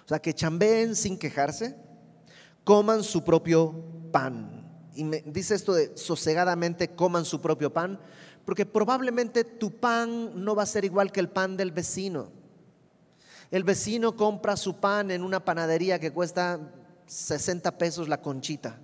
O 0.05 0.07
sea, 0.07 0.19
que 0.19 0.35
chambeen 0.35 0.95
sin 0.95 1.17
quejarse, 1.17 1.88
coman 2.69 3.03
su 3.03 3.23
propio 3.23 3.73
pan. 4.11 4.91
Y 4.93 5.03
me 5.03 5.23
dice 5.25 5.55
esto 5.55 5.73
de 5.73 5.97
sosegadamente 5.97 6.89
coman 6.89 7.25
su 7.25 7.41
propio 7.41 7.73
pan, 7.73 7.99
porque 8.45 8.63
probablemente 8.63 9.43
tu 9.43 9.71
pan 9.71 10.45
no 10.45 10.53
va 10.53 10.61
a 10.61 10.67
ser 10.67 10.85
igual 10.85 11.11
que 11.11 11.19
el 11.19 11.29
pan 11.29 11.57
del 11.57 11.71
vecino. 11.71 12.29
El 13.49 13.63
vecino 13.63 14.15
compra 14.15 14.55
su 14.55 14.75
pan 14.75 15.09
en 15.09 15.23
una 15.23 15.43
panadería 15.43 15.97
que 15.97 16.11
cuesta 16.11 16.59
60 17.07 17.75
pesos 17.79 18.07
la 18.07 18.21
conchita. 18.21 18.79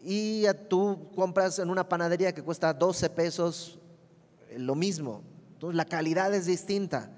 Y 0.00 0.44
tú 0.68 1.10
compras 1.16 1.58
en 1.58 1.70
una 1.70 1.88
panadería 1.88 2.32
que 2.32 2.44
cuesta 2.44 2.72
12 2.72 3.10
pesos 3.10 3.80
eh, 4.50 4.60
lo 4.60 4.76
mismo. 4.76 5.24
Entonces 5.54 5.76
la 5.76 5.86
calidad 5.86 6.32
es 6.32 6.46
distinta. 6.46 7.10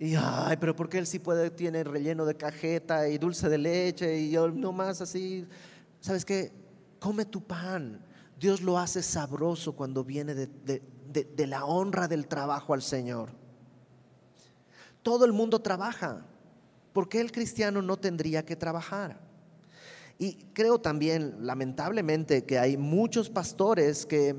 Y, 0.00 0.14
ay, 0.14 0.56
pero 0.60 0.76
¿por 0.76 0.88
qué 0.88 0.98
él 0.98 1.08
sí 1.08 1.18
puede, 1.18 1.50
tiene 1.50 1.82
relleno 1.82 2.24
de 2.24 2.36
cajeta 2.36 3.08
y 3.08 3.18
dulce 3.18 3.48
de 3.48 3.58
leche 3.58 4.16
y 4.16 4.30
yo 4.30 4.48
no 4.48 4.72
más 4.72 5.00
así? 5.00 5.44
¿Sabes 6.00 6.24
qué? 6.24 6.52
Come 7.00 7.24
tu 7.24 7.42
pan. 7.42 8.00
Dios 8.38 8.62
lo 8.62 8.78
hace 8.78 9.02
sabroso 9.02 9.74
cuando 9.74 10.04
viene 10.04 10.36
de, 10.36 11.46
la 11.48 11.64
honra 11.64 12.06
del 12.06 12.28
trabajo 12.28 12.74
al 12.74 12.82
Señor. 12.82 13.30
Todo 15.02 15.24
el 15.24 15.32
mundo 15.32 15.58
trabaja. 15.58 16.24
¿Por 16.92 17.08
qué 17.08 17.20
el 17.20 17.32
cristiano 17.32 17.82
no 17.82 17.96
tendría 17.96 18.44
que 18.44 18.54
trabajar? 18.54 19.18
Y 20.16 20.34
creo 20.52 20.80
también, 20.80 21.38
lamentablemente, 21.40 22.44
que 22.44 22.60
hay 22.60 22.76
muchos 22.76 23.30
pastores 23.30 24.06
que 24.06 24.36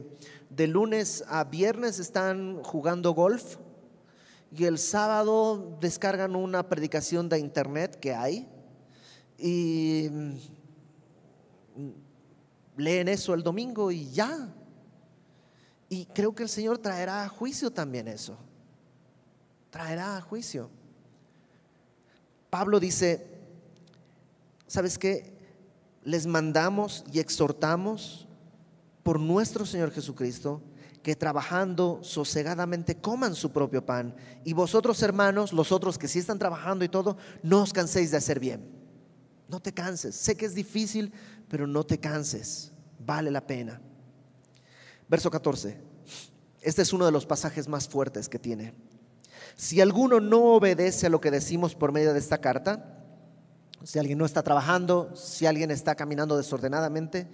de 0.50 0.67
lunes 0.67 1.26
a 1.28 1.43
viernes 1.43 2.00
están 2.00 2.63
jugando 2.63 3.12
golf 3.12 3.58
y 4.56 4.66
el 4.66 4.80
sábado 4.80 5.78
descargan 5.80 6.36
una 6.36 6.68
predicación 6.68 7.30
de 7.30 7.40
internet 7.40 8.00
que 8.00 8.14
hay 8.14 8.48
y 9.38 10.10
leen 12.76 13.08
eso 13.08 13.34
el 13.34 13.44
domingo 13.44 13.92
y 13.92 14.10
ya. 14.10 14.54
Y 15.88 16.06
creo 16.08 16.34
que 16.34 16.44
el 16.44 16.50
Señor 16.50 16.78
traerá 16.78 17.24
a 17.24 17.30
juicio 17.30 17.72
también 17.72 18.08
eso. 18.08 18.38
Traerá 19.70 20.18
a 20.18 20.22
juicio. 20.22 20.70
Pablo 22.50 22.80
dice, 22.80 23.28
¿sabes 24.68 24.98
qué? 24.98 25.38
Les 26.04 26.26
mandamos 26.26 27.04
y 27.12 27.20
exhortamos 27.20 28.28
por 29.04 29.20
nuestro 29.20 29.66
Señor 29.66 29.92
Jesucristo 29.92 30.62
que 31.04 31.16
trabajando 31.16 32.00
sosegadamente 32.02 32.96
coman 32.96 33.36
su 33.36 33.52
propio 33.52 33.86
pan. 33.86 34.16
Y 34.44 34.54
vosotros 34.54 35.02
hermanos, 35.02 35.54
los 35.54 35.72
otros 35.72 35.98
que 35.98 36.08
sí 36.08 36.20
están 36.20 36.40
trabajando 36.40 36.84
y 36.84 36.90
todo, 36.90 37.18
no 37.44 37.62
os 37.62 37.74
canséis 37.74 38.12
de 38.12 38.18
hacer 38.18 38.40
bien. 38.40 38.70
No 39.48 39.60
te 39.60 39.74
canses. 39.74 40.16
Sé 40.16 40.36
que 40.36 40.46
es 40.46 40.54
difícil, 40.54 41.12
pero 41.48 41.66
no 41.66 41.84
te 41.84 42.00
canses, 42.00 42.72
vale 43.00 43.32
la 43.32 43.46
pena. 43.46 43.82
Verso 45.08 45.32
14. 45.32 45.78
Este 46.62 46.82
es 46.82 46.94
uno 46.94 47.06
de 47.06 47.12
los 47.12 47.26
pasajes 47.26 47.68
más 47.68 47.88
fuertes 47.88 48.30
que 48.30 48.38
tiene. 48.38 48.74
Si 49.56 49.82
alguno 49.82 50.20
no 50.20 50.54
obedece 50.54 51.08
a 51.08 51.10
lo 51.10 51.20
que 51.20 51.32
decimos 51.32 51.76
por 51.76 51.92
medio 51.92 52.14
de 52.14 52.20
esta 52.20 52.40
carta, 52.40 53.00
si 53.84 53.98
alguien 53.98 54.18
no 54.18 54.26
está 54.26 54.44
trabajando, 54.44 55.16
si 55.16 55.46
alguien 55.46 55.72
está 55.72 55.96
caminando 55.96 56.38
desordenadamente, 56.38 57.28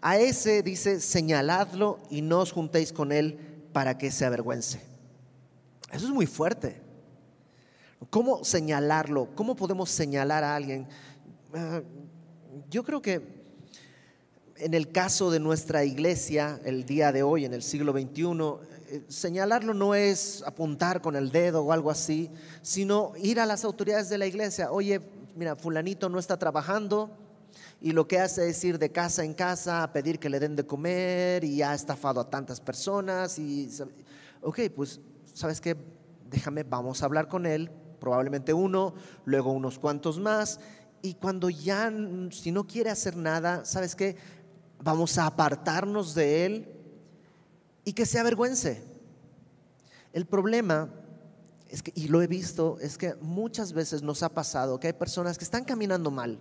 a 0.00 0.18
ese 0.18 0.62
dice, 0.62 1.00
señaladlo 1.00 1.98
y 2.10 2.22
no 2.22 2.40
os 2.40 2.52
juntéis 2.52 2.92
con 2.92 3.12
él 3.12 3.38
para 3.72 3.98
que 3.98 4.10
se 4.10 4.24
avergüence. 4.24 4.80
Eso 5.90 6.06
es 6.06 6.12
muy 6.12 6.26
fuerte. 6.26 6.80
¿Cómo 8.10 8.44
señalarlo? 8.44 9.28
¿Cómo 9.34 9.56
podemos 9.56 9.90
señalar 9.90 10.44
a 10.44 10.54
alguien? 10.54 10.86
Ah, 11.52 11.82
yo 12.70 12.84
creo 12.84 13.02
que 13.02 13.38
en 14.56 14.74
el 14.74 14.90
caso 14.90 15.30
de 15.30 15.40
nuestra 15.40 15.84
iglesia, 15.84 16.60
el 16.64 16.84
día 16.84 17.12
de 17.12 17.22
hoy, 17.22 17.44
en 17.44 17.54
el 17.54 17.62
siglo 17.62 17.92
XXI, 17.92 18.22
eh, 18.90 19.04
señalarlo 19.08 19.74
no 19.74 19.94
es 19.94 20.42
apuntar 20.46 21.00
con 21.00 21.16
el 21.16 21.30
dedo 21.30 21.62
o 21.62 21.72
algo 21.72 21.90
así, 21.90 22.30
sino 22.62 23.12
ir 23.16 23.40
a 23.40 23.46
las 23.46 23.64
autoridades 23.64 24.08
de 24.08 24.18
la 24.18 24.26
iglesia. 24.26 24.70
Oye, 24.70 25.00
mira, 25.36 25.56
fulanito 25.56 26.08
no 26.08 26.18
está 26.18 26.38
trabajando 26.38 27.10
y 27.80 27.92
lo 27.92 28.08
que 28.08 28.18
hace 28.18 28.48
es 28.48 28.62
ir 28.64 28.78
de 28.78 28.90
casa 28.90 29.24
en 29.24 29.34
casa 29.34 29.82
a 29.82 29.92
pedir 29.92 30.18
que 30.18 30.28
le 30.28 30.40
den 30.40 30.56
de 30.56 30.66
comer 30.66 31.44
y 31.44 31.62
ha 31.62 31.74
estafado 31.74 32.20
a 32.20 32.28
tantas 32.28 32.60
personas. 32.60 33.38
Y, 33.38 33.70
ok, 34.42 34.60
pues, 34.74 35.00
¿sabes 35.32 35.60
qué? 35.60 35.76
Déjame, 36.28 36.64
vamos 36.64 37.02
a 37.02 37.06
hablar 37.06 37.28
con 37.28 37.46
él, 37.46 37.70
probablemente 38.00 38.52
uno, 38.52 38.94
luego 39.24 39.52
unos 39.52 39.78
cuantos 39.78 40.18
más. 40.18 40.58
Y 41.02 41.14
cuando 41.14 41.48
ya, 41.48 41.92
si 42.30 42.50
no 42.50 42.66
quiere 42.66 42.90
hacer 42.90 43.16
nada, 43.16 43.64
¿sabes 43.64 43.94
qué? 43.94 44.16
vamos 44.82 45.18
a 45.18 45.26
apartarnos 45.26 46.14
de 46.14 46.46
Él 46.46 46.68
y 47.84 47.92
que 47.92 48.06
se 48.06 48.18
avergüence. 48.18 48.82
El 50.12 50.26
problema 50.26 50.90
es 51.68 51.82
que, 51.82 51.92
y 51.94 52.08
lo 52.08 52.22
he 52.22 52.26
visto, 52.26 52.78
es 52.80 52.96
que 52.96 53.14
muchas 53.20 53.72
veces 53.72 54.02
nos 54.02 54.22
ha 54.22 54.30
pasado 54.30 54.80
que 54.80 54.88
hay 54.88 54.92
personas 54.92 55.36
que 55.38 55.44
están 55.44 55.64
caminando 55.64 56.10
mal 56.10 56.38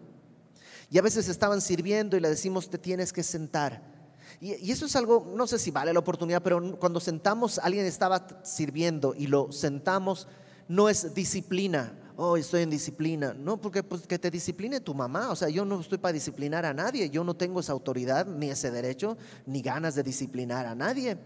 y 0.90 0.98
a 0.98 1.02
veces 1.02 1.28
estaban 1.30 1.62
sirviendo 1.62 2.18
y 2.18 2.20
le 2.20 2.30
decimos 2.30 2.70
te 2.70 2.78
tienes 2.78 3.12
que 3.14 3.24
sentar. 3.24 3.96
Y, 4.40 4.72
eso 4.72 4.86
es 4.86 4.96
algo, 4.96 5.32
no 5.36 5.48
sé 5.48 5.58
si 5.60 5.72
vale 5.72 5.94
la 5.94 6.00
oportunidad, 6.00 6.44
pero 6.44 6.78
cuando 6.80 7.00
sentamos, 7.00 7.60
alguien 7.60 7.86
estaba 7.86 8.28
sirviendo 8.44 9.16
y 9.16 9.28
lo 9.28 9.52
sentamos, 9.52 10.28
no 10.68 10.90
es 10.90 11.14
disciplina 11.14 11.94
oh, 12.18 12.36
estoy 12.36 12.64
en 12.64 12.70
disciplina. 12.70 13.34
No, 13.34 13.62
porque 13.62 13.84
pues, 13.84 14.06
que 14.06 14.20
te 14.20 14.30
discipline 14.30 14.82
tu 14.82 14.94
mamá. 14.94 15.32
O 15.32 15.36
sea, 15.36 15.48
yo 15.50 15.64
no 15.64 15.80
estoy 15.80 16.00
para 16.00 16.14
disciplinar 16.14 16.66
a 16.66 16.74
nadie. 16.74 17.10
Yo 17.10 17.24
no 17.24 17.36
tengo 17.36 17.62
esa 17.62 17.72
autoridad, 17.72 18.26
ni 18.26 18.50
ese 18.50 18.72
derecho, 18.72 19.18
ni 19.46 19.62
ganas 19.62 19.96
de 19.96 20.04
disciplinar 20.04 20.66
a 20.66 20.76
nadie. 20.76 21.18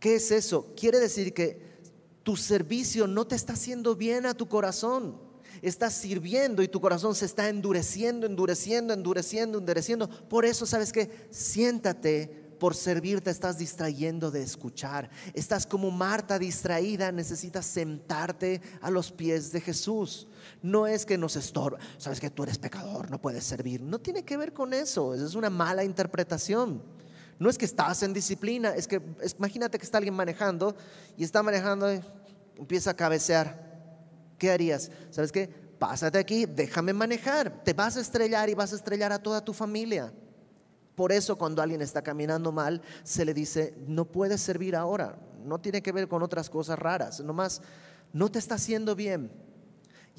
¿Qué 0.00 0.16
es 0.16 0.30
eso? 0.30 0.72
Quiere 0.76 0.98
decir 0.98 1.32
que 1.34 1.78
tu 2.22 2.36
servicio 2.36 3.06
no 3.06 3.26
te 3.26 3.36
está 3.36 3.52
haciendo 3.52 3.94
bien 3.94 4.26
a 4.26 4.34
tu 4.34 4.48
corazón. 4.48 5.27
Estás 5.62 5.94
sirviendo 5.94 6.62
y 6.62 6.68
tu 6.68 6.80
corazón 6.80 7.14
se 7.14 7.26
está 7.26 7.48
endureciendo, 7.48 8.26
endureciendo, 8.26 8.94
endureciendo, 8.94 9.58
endureciendo. 9.58 10.08
Por 10.28 10.44
eso, 10.44 10.66
¿sabes 10.66 10.92
qué? 10.92 11.10
Siéntate 11.30 12.48
por 12.58 12.74
servirte 12.74 13.30
estás 13.30 13.58
distrayendo 13.58 14.30
de 14.30 14.42
escuchar. 14.42 15.08
Estás 15.32 15.66
como 15.66 15.90
Marta 15.90 16.38
distraída, 16.38 17.12
necesitas 17.12 17.64
sentarte 17.64 18.60
a 18.80 18.90
los 18.90 19.12
pies 19.12 19.52
de 19.52 19.60
Jesús. 19.60 20.26
No 20.62 20.86
es 20.86 21.06
que 21.06 21.16
nos 21.16 21.36
estorba, 21.36 21.78
sabes 21.98 22.20
que 22.20 22.30
tú 22.30 22.42
eres 22.42 22.58
pecador, 22.58 23.10
no 23.10 23.20
puedes 23.20 23.44
servir. 23.44 23.80
No 23.80 24.00
tiene 24.00 24.24
que 24.24 24.36
ver 24.36 24.52
con 24.52 24.74
eso, 24.74 25.14
es 25.14 25.34
una 25.34 25.50
mala 25.50 25.84
interpretación. 25.84 26.82
No 27.38 27.48
es 27.48 27.56
que 27.56 27.64
estás 27.64 28.02
en 28.02 28.12
disciplina, 28.12 28.74
es 28.74 28.88
que 28.88 29.00
imagínate 29.38 29.78
que 29.78 29.84
está 29.84 29.98
alguien 29.98 30.14
manejando 30.14 30.74
y 31.16 31.22
está 31.22 31.42
manejando 31.42 31.94
y 31.94 32.00
empieza 32.56 32.90
a 32.90 32.94
cabecear. 32.94 33.67
¿Qué 34.38 34.50
harías? 34.50 34.90
¿Sabes 35.10 35.32
qué? 35.32 35.48
Pásate 35.78 36.18
aquí, 36.18 36.46
déjame 36.46 36.92
manejar. 36.92 37.62
Te 37.64 37.72
vas 37.72 37.96
a 37.96 38.00
estrellar 38.00 38.48
y 38.48 38.54
vas 38.54 38.72
a 38.72 38.76
estrellar 38.76 39.12
a 39.12 39.22
toda 39.22 39.44
tu 39.44 39.52
familia. 39.52 40.12
Por 40.94 41.12
eso 41.12 41.36
cuando 41.36 41.62
alguien 41.62 41.82
está 41.82 42.02
caminando 42.02 42.50
mal, 42.50 42.82
se 43.04 43.24
le 43.24 43.34
dice, 43.34 43.74
no 43.86 44.04
puedes 44.04 44.40
servir 44.40 44.74
ahora. 44.74 45.18
No 45.44 45.60
tiene 45.60 45.82
que 45.82 45.92
ver 45.92 46.08
con 46.08 46.22
otras 46.22 46.50
cosas 46.50 46.78
raras. 46.78 47.20
Nomás, 47.20 47.62
no 48.12 48.30
te 48.30 48.38
está 48.38 48.56
haciendo 48.56 48.96
bien. 48.96 49.30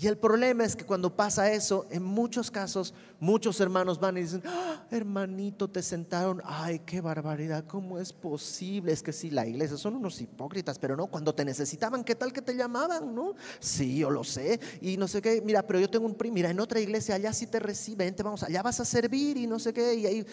Y 0.01 0.07
el 0.07 0.17
problema 0.17 0.63
es 0.63 0.77
que 0.77 0.85
cuando 0.85 1.13
pasa 1.13 1.51
eso, 1.51 1.85
en 1.89 2.03
muchos 2.03 2.49
casos, 2.49 2.93
muchos 3.19 3.59
hermanos 3.59 3.99
van 3.99 4.17
y 4.17 4.21
dicen, 4.21 4.41
ah, 4.45 4.85
hermanito, 4.91 5.69
te 5.69 5.83
sentaron, 5.83 6.41
ay, 6.45 6.79
qué 6.85 7.01
barbaridad, 7.01 7.65
¿cómo 7.67 7.99
es 7.99 8.13
posible? 8.13 8.93
Es 8.93 9.03
que 9.03 9.11
sí, 9.11 9.29
la 9.29 9.45
iglesia 9.45 9.75
son 9.75 9.95
unos 9.95 10.21
hipócritas, 10.21 10.79
pero 10.79 10.95
no, 10.95 11.07
cuando 11.07 11.35
te 11.35 11.43
necesitaban, 11.43 12.05
¿qué 12.05 12.15
tal 12.15 12.31
que 12.31 12.41
te 12.41 12.55
llamaban? 12.55 13.13
¿No? 13.13 13.35
Sí, 13.59 13.97
yo 13.97 14.09
lo 14.09 14.23
sé, 14.23 14.61
y 14.79 14.95
no 14.95 15.05
sé 15.05 15.21
qué, 15.21 15.41
mira, 15.41 15.67
pero 15.67 15.81
yo 15.81 15.89
tengo 15.89 16.05
un 16.05 16.15
primo, 16.15 16.35
mira, 16.35 16.49
en 16.49 16.61
otra 16.61 16.79
iglesia, 16.79 17.15
allá 17.15 17.33
sí 17.33 17.47
te 17.47 17.59
reciben, 17.59 18.15
te 18.15 18.23
vamos, 18.23 18.43
allá 18.43 18.61
vas 18.61 18.79
a 18.79 18.85
servir 18.85 19.35
y 19.35 19.47
no 19.47 19.59
sé 19.59 19.73
qué, 19.73 19.95
y 19.95 20.05
ahí, 20.05 20.25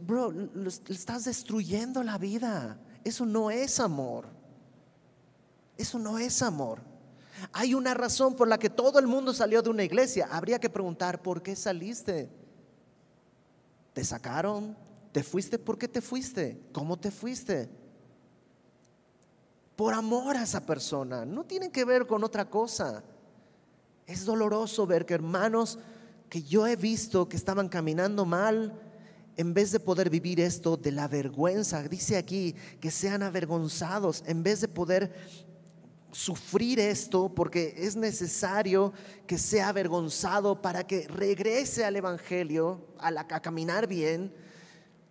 bro, 0.00 0.32
estás 0.88 1.26
destruyendo 1.26 2.02
la 2.02 2.16
vida, 2.16 2.80
eso 3.04 3.26
no 3.26 3.50
es 3.50 3.80
amor, 3.80 4.28
eso 5.76 5.98
no 5.98 6.18
es 6.18 6.40
amor. 6.40 6.89
Hay 7.52 7.74
una 7.74 7.94
razón 7.94 8.34
por 8.34 8.48
la 8.48 8.58
que 8.58 8.70
todo 8.70 8.98
el 8.98 9.06
mundo 9.06 9.32
salió 9.32 9.62
de 9.62 9.70
una 9.70 9.84
iglesia. 9.84 10.28
Habría 10.30 10.58
que 10.58 10.70
preguntar, 10.70 11.22
¿por 11.22 11.42
qué 11.42 11.56
saliste? 11.56 12.28
¿Te 13.92 14.04
sacaron? 14.04 14.76
¿Te 15.12 15.22
fuiste? 15.22 15.58
¿Por 15.58 15.78
qué 15.78 15.88
te 15.88 16.00
fuiste? 16.00 16.60
¿Cómo 16.72 16.98
te 16.98 17.10
fuiste? 17.10 17.68
Por 19.76 19.94
amor 19.94 20.36
a 20.36 20.42
esa 20.42 20.64
persona. 20.64 21.24
No 21.24 21.44
tiene 21.44 21.70
que 21.70 21.84
ver 21.84 22.06
con 22.06 22.22
otra 22.22 22.48
cosa. 22.48 23.02
Es 24.06 24.24
doloroso 24.24 24.86
ver 24.86 25.06
que 25.06 25.14
hermanos 25.14 25.78
que 26.28 26.42
yo 26.42 26.66
he 26.66 26.76
visto 26.76 27.28
que 27.28 27.36
estaban 27.36 27.68
caminando 27.68 28.24
mal, 28.24 28.80
en 29.36 29.54
vez 29.54 29.72
de 29.72 29.80
poder 29.80 30.10
vivir 30.10 30.40
esto 30.40 30.76
de 30.76 30.92
la 30.92 31.08
vergüenza, 31.08 31.82
dice 31.82 32.16
aquí 32.16 32.54
que 32.80 32.90
sean 32.90 33.22
avergonzados, 33.22 34.22
en 34.26 34.42
vez 34.42 34.60
de 34.60 34.68
poder 34.68 35.12
sufrir 36.12 36.78
esto, 36.80 37.28
porque 37.34 37.74
es 37.76 37.96
necesario 37.96 38.92
que 39.26 39.38
sea 39.38 39.68
avergonzado 39.68 40.60
para 40.60 40.86
que 40.86 41.06
regrese 41.08 41.84
al 41.84 41.96
Evangelio, 41.96 42.86
a, 42.98 43.10
la, 43.10 43.26
caminar 43.26 43.86
bien, 43.86 44.32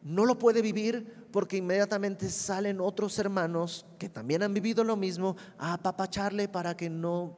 no 0.02 0.26
lo 0.26 0.38
puede 0.38 0.62
vivir 0.62 1.28
porque 1.32 1.58
inmediatamente 1.58 2.30
salen 2.30 2.82
otros 2.82 3.18
hermanos 3.20 3.86
que 3.98 4.10
también 4.10 4.44
han 4.44 4.54
vivido 4.54 4.84
lo 4.84 4.96
mismo 4.96 5.36
a 5.58 5.74
apapacharle 5.74 6.48
para 6.48 6.76
que 6.76 6.90
no 6.90 7.38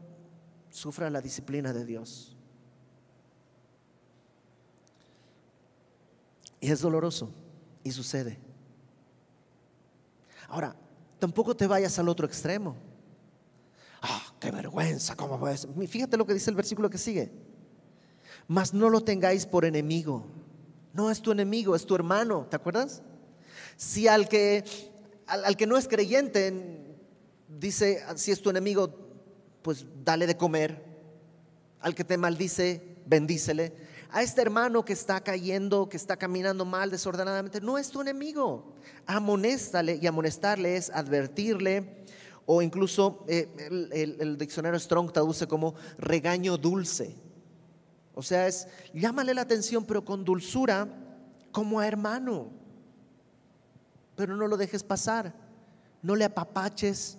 sufra 0.69 1.09
la 1.09 1.21
disciplina 1.21 1.73
de 1.73 1.85
Dios. 1.85 2.37
Y 6.59 6.69
es 6.69 6.81
doloroso 6.81 7.33
y 7.83 7.91
sucede. 7.91 8.37
Ahora, 10.47 10.75
tampoco 11.17 11.55
te 11.55 11.65
vayas 11.65 11.97
al 11.97 12.07
otro 12.07 12.27
extremo. 12.27 12.75
Qué 14.41 14.49
vergüenza, 14.49 15.15
¿cómo 15.15 15.39
puedes? 15.39 15.67
Fíjate 15.87 16.17
lo 16.17 16.25
que 16.25 16.33
dice 16.33 16.49
el 16.49 16.55
versículo 16.55 16.89
que 16.89 16.97
sigue. 16.97 17.31
Mas 18.47 18.73
no 18.73 18.89
lo 18.89 19.01
tengáis 19.01 19.45
por 19.45 19.65
enemigo. 19.65 20.25
No 20.93 21.11
es 21.11 21.21
tu 21.21 21.31
enemigo, 21.31 21.75
es 21.75 21.85
tu 21.85 21.93
hermano, 21.93 22.47
¿te 22.49 22.55
acuerdas? 22.55 23.03
Si 23.77 24.07
al 24.07 24.27
que, 24.27 24.65
al, 25.27 25.55
que 25.55 25.67
no 25.67 25.77
es 25.77 25.87
creyente 25.87 26.97
dice, 27.47 28.03
si 28.15 28.31
es 28.31 28.41
tu 28.41 28.49
enemigo, 28.49 28.89
pues 29.61 29.85
dale 30.03 30.25
de 30.25 30.35
comer. 30.35 30.83
Al 31.79 31.93
que 31.93 32.03
te 32.03 32.17
maldice, 32.17 32.97
bendícele 33.05 33.73
a 34.11 34.21
este 34.21 34.41
hermano 34.41 34.83
que 34.83 34.93
está 34.93 35.21
cayendo, 35.21 35.87
que 35.87 35.95
está 35.95 36.17
caminando 36.17 36.65
mal, 36.65 36.91
desordenadamente, 36.91 37.61
no 37.61 37.77
es 37.77 37.89
tu 37.89 38.01
enemigo. 38.01 38.75
Amonéstale 39.05 39.99
y 40.01 40.07
amonestarle 40.07 40.75
es 40.75 40.89
advertirle 40.89 42.03
o 42.53 42.61
incluso 42.61 43.23
eh, 43.29 43.47
el, 44.19 44.37
diccionario 44.37 44.77
Strong 44.77 45.13
traduce 45.13 45.47
como 45.47 45.73
regaño 45.97 46.57
dulce. 46.57 47.15
O 48.13 48.21
sea, 48.21 48.45
es 48.45 48.67
llámale 48.93 49.33
la 49.33 49.43
atención 49.43 49.85
pero 49.85 50.03
con 50.03 50.25
dulzura 50.25 50.85
como 51.53 51.79
a 51.79 51.87
hermano. 51.87 52.49
Pero 54.17 54.35
no 54.35 54.49
lo 54.49 54.57
dejes 54.57 54.83
pasar. 54.83 55.33
No 56.01 56.13
le 56.13 56.25
apapaches 56.25 57.17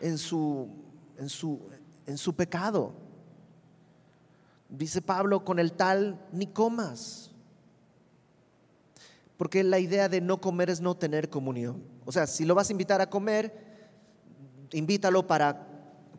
en 0.00 0.16
su, 0.16 0.68
en 1.16 1.28
su, 1.28 1.58
en 2.06 2.16
su 2.16 2.36
pecado. 2.36 2.94
Dice 4.68 5.02
Pablo, 5.02 5.44
con 5.44 5.58
el 5.58 5.72
tal 5.72 6.24
ni 6.30 6.46
comas. 6.46 7.32
Porque 9.36 9.64
la 9.64 9.80
idea 9.80 10.08
de 10.08 10.20
no 10.20 10.40
comer 10.40 10.70
es 10.70 10.80
no 10.80 10.96
tener 10.96 11.30
comunión. 11.30 11.82
O 12.04 12.12
sea, 12.12 12.28
si 12.28 12.44
lo 12.44 12.54
vas 12.54 12.68
a 12.68 12.72
invitar 12.72 13.00
a 13.00 13.10
comer, 13.10 13.67
invítalo 14.72 15.26
para, 15.26 15.66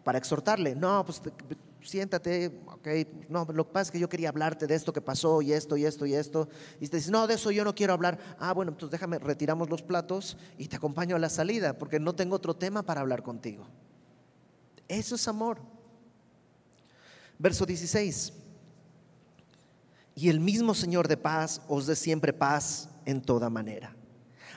para 0.03 0.17
exhortarle. 0.17 0.75
No, 0.75 1.05
pues 1.05 1.21
siéntate, 1.81 2.61
ok, 2.65 2.87
no, 3.29 3.45
lo 3.53 3.65
que 3.67 3.73
pasa 3.73 3.83
es 3.83 3.91
que 3.91 3.99
yo 3.99 4.09
quería 4.09 4.29
hablarte 4.29 4.67
de 4.67 4.75
esto 4.75 4.93
que 4.93 5.01
pasó 5.01 5.41
y 5.41 5.53
esto 5.53 5.77
y 5.77 5.85
esto 5.85 6.05
y 6.05 6.13
esto. 6.13 6.49
Y 6.79 6.87
te 6.87 6.97
dice, 6.97 7.11
no, 7.11 7.27
de 7.27 7.35
eso 7.35 7.51
yo 7.51 7.63
no 7.63 7.75
quiero 7.75 7.93
hablar. 7.93 8.19
Ah, 8.39 8.53
bueno, 8.53 8.71
entonces 8.71 8.91
déjame, 8.91 9.19
retiramos 9.19 9.69
los 9.69 9.81
platos 9.81 10.37
y 10.57 10.67
te 10.67 10.75
acompaño 10.75 11.15
a 11.15 11.19
la 11.19 11.29
salida 11.29 11.77
porque 11.77 11.99
no 11.99 12.13
tengo 12.13 12.35
otro 12.35 12.55
tema 12.55 12.83
para 12.83 13.01
hablar 13.01 13.23
contigo. 13.23 13.67
Eso 14.87 15.15
es 15.15 15.27
amor. 15.27 15.59
Verso 17.37 17.65
16. 17.65 18.33
Y 20.15 20.29
el 20.29 20.39
mismo 20.39 20.73
Señor 20.73 21.07
de 21.07 21.15
paz 21.15 21.61
os 21.67 21.85
dé 21.85 21.95
siempre 21.95 22.33
paz 22.33 22.89
en 23.05 23.21
toda 23.21 23.49
manera. 23.49 23.95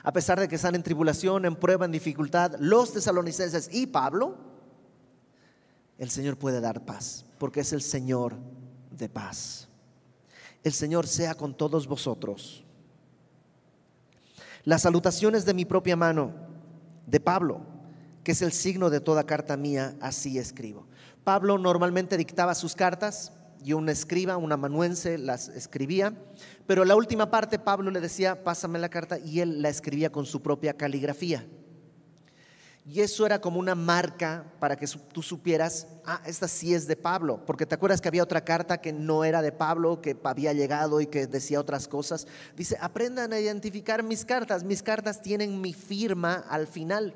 A 0.03 0.11
pesar 0.11 0.39
de 0.39 0.49
que 0.49 0.55
están 0.55 0.75
en 0.75 0.83
tribulación, 0.83 1.45
en 1.45 1.55
prueba, 1.55 1.85
en 1.85 1.91
dificultad, 1.91 2.55
los 2.59 2.91
tesalonicenses 2.91 3.69
y 3.71 3.87
Pablo, 3.87 4.37
el 5.97 6.09
Señor 6.09 6.37
puede 6.37 6.59
dar 6.59 6.83
paz, 6.83 7.25
porque 7.37 7.61
es 7.61 7.71
el 7.71 7.81
Señor 7.81 8.35
de 8.91 9.07
paz. 9.07 9.69
El 10.61 10.73
Señor 10.73 11.07
sea 11.07 11.35
con 11.35 11.55
todos 11.55 11.87
vosotros. 11.87 12.65
Las 14.65 14.81
salutaciones 14.81 15.45
de 15.45 15.53
mi 15.53 15.63
propia 15.63 15.95
mano, 15.95 16.33
de 17.07 17.19
Pablo, 17.21 17.61
que 18.23 18.33
es 18.33 18.41
el 18.41 18.51
signo 18.51 18.89
de 18.89 18.99
toda 18.99 19.25
carta 19.25 19.55
mía, 19.55 19.95
así 20.01 20.37
escribo. 20.37 20.85
Pablo 21.23 21.57
normalmente 21.57 22.17
dictaba 22.17 22.55
sus 22.55 22.75
cartas 22.75 23.31
y 23.63 23.73
un 23.73 23.89
escriba, 23.89 24.37
un 24.37 24.51
amanuense, 24.51 25.17
las 25.17 25.49
escribía. 25.49 26.13
Pero 26.67 26.85
la 26.85 26.95
última 26.95 27.31
parte 27.31 27.59
Pablo 27.59 27.91
le 27.91 28.01
decía, 28.01 28.43
pásame 28.43 28.79
la 28.79 28.89
carta, 28.89 29.19
y 29.19 29.39
él 29.39 29.61
la 29.61 29.69
escribía 29.69 30.11
con 30.11 30.25
su 30.25 30.41
propia 30.41 30.73
caligrafía. 30.73 31.45
Y 32.85 32.99
eso 32.99 33.25
era 33.25 33.39
como 33.39 33.59
una 33.59 33.75
marca 33.75 34.45
para 34.59 34.75
que 34.75 34.85
tú 35.13 35.21
supieras, 35.21 35.87
ah, 36.05 36.21
esta 36.25 36.49
sí 36.49 36.73
es 36.73 36.85
de 36.85 36.97
Pablo, 36.97 37.41
porque 37.45 37.65
te 37.65 37.75
acuerdas 37.75 38.01
que 38.01 38.09
había 38.09 38.23
otra 38.23 38.43
carta 38.43 38.81
que 38.81 38.91
no 38.91 39.23
era 39.23 39.41
de 39.41 39.53
Pablo, 39.53 40.01
que 40.01 40.17
había 40.21 40.51
llegado 40.51 40.99
y 40.99 41.07
que 41.07 41.25
decía 41.25 41.61
otras 41.61 41.87
cosas. 41.87 42.27
Dice, 42.57 42.77
aprendan 42.81 43.31
a 43.31 43.39
identificar 43.39 44.03
mis 44.03 44.25
cartas, 44.25 44.65
mis 44.65 44.83
cartas 44.83 45.21
tienen 45.21 45.61
mi 45.61 45.73
firma 45.73 46.43
al 46.49 46.67
final. 46.67 47.15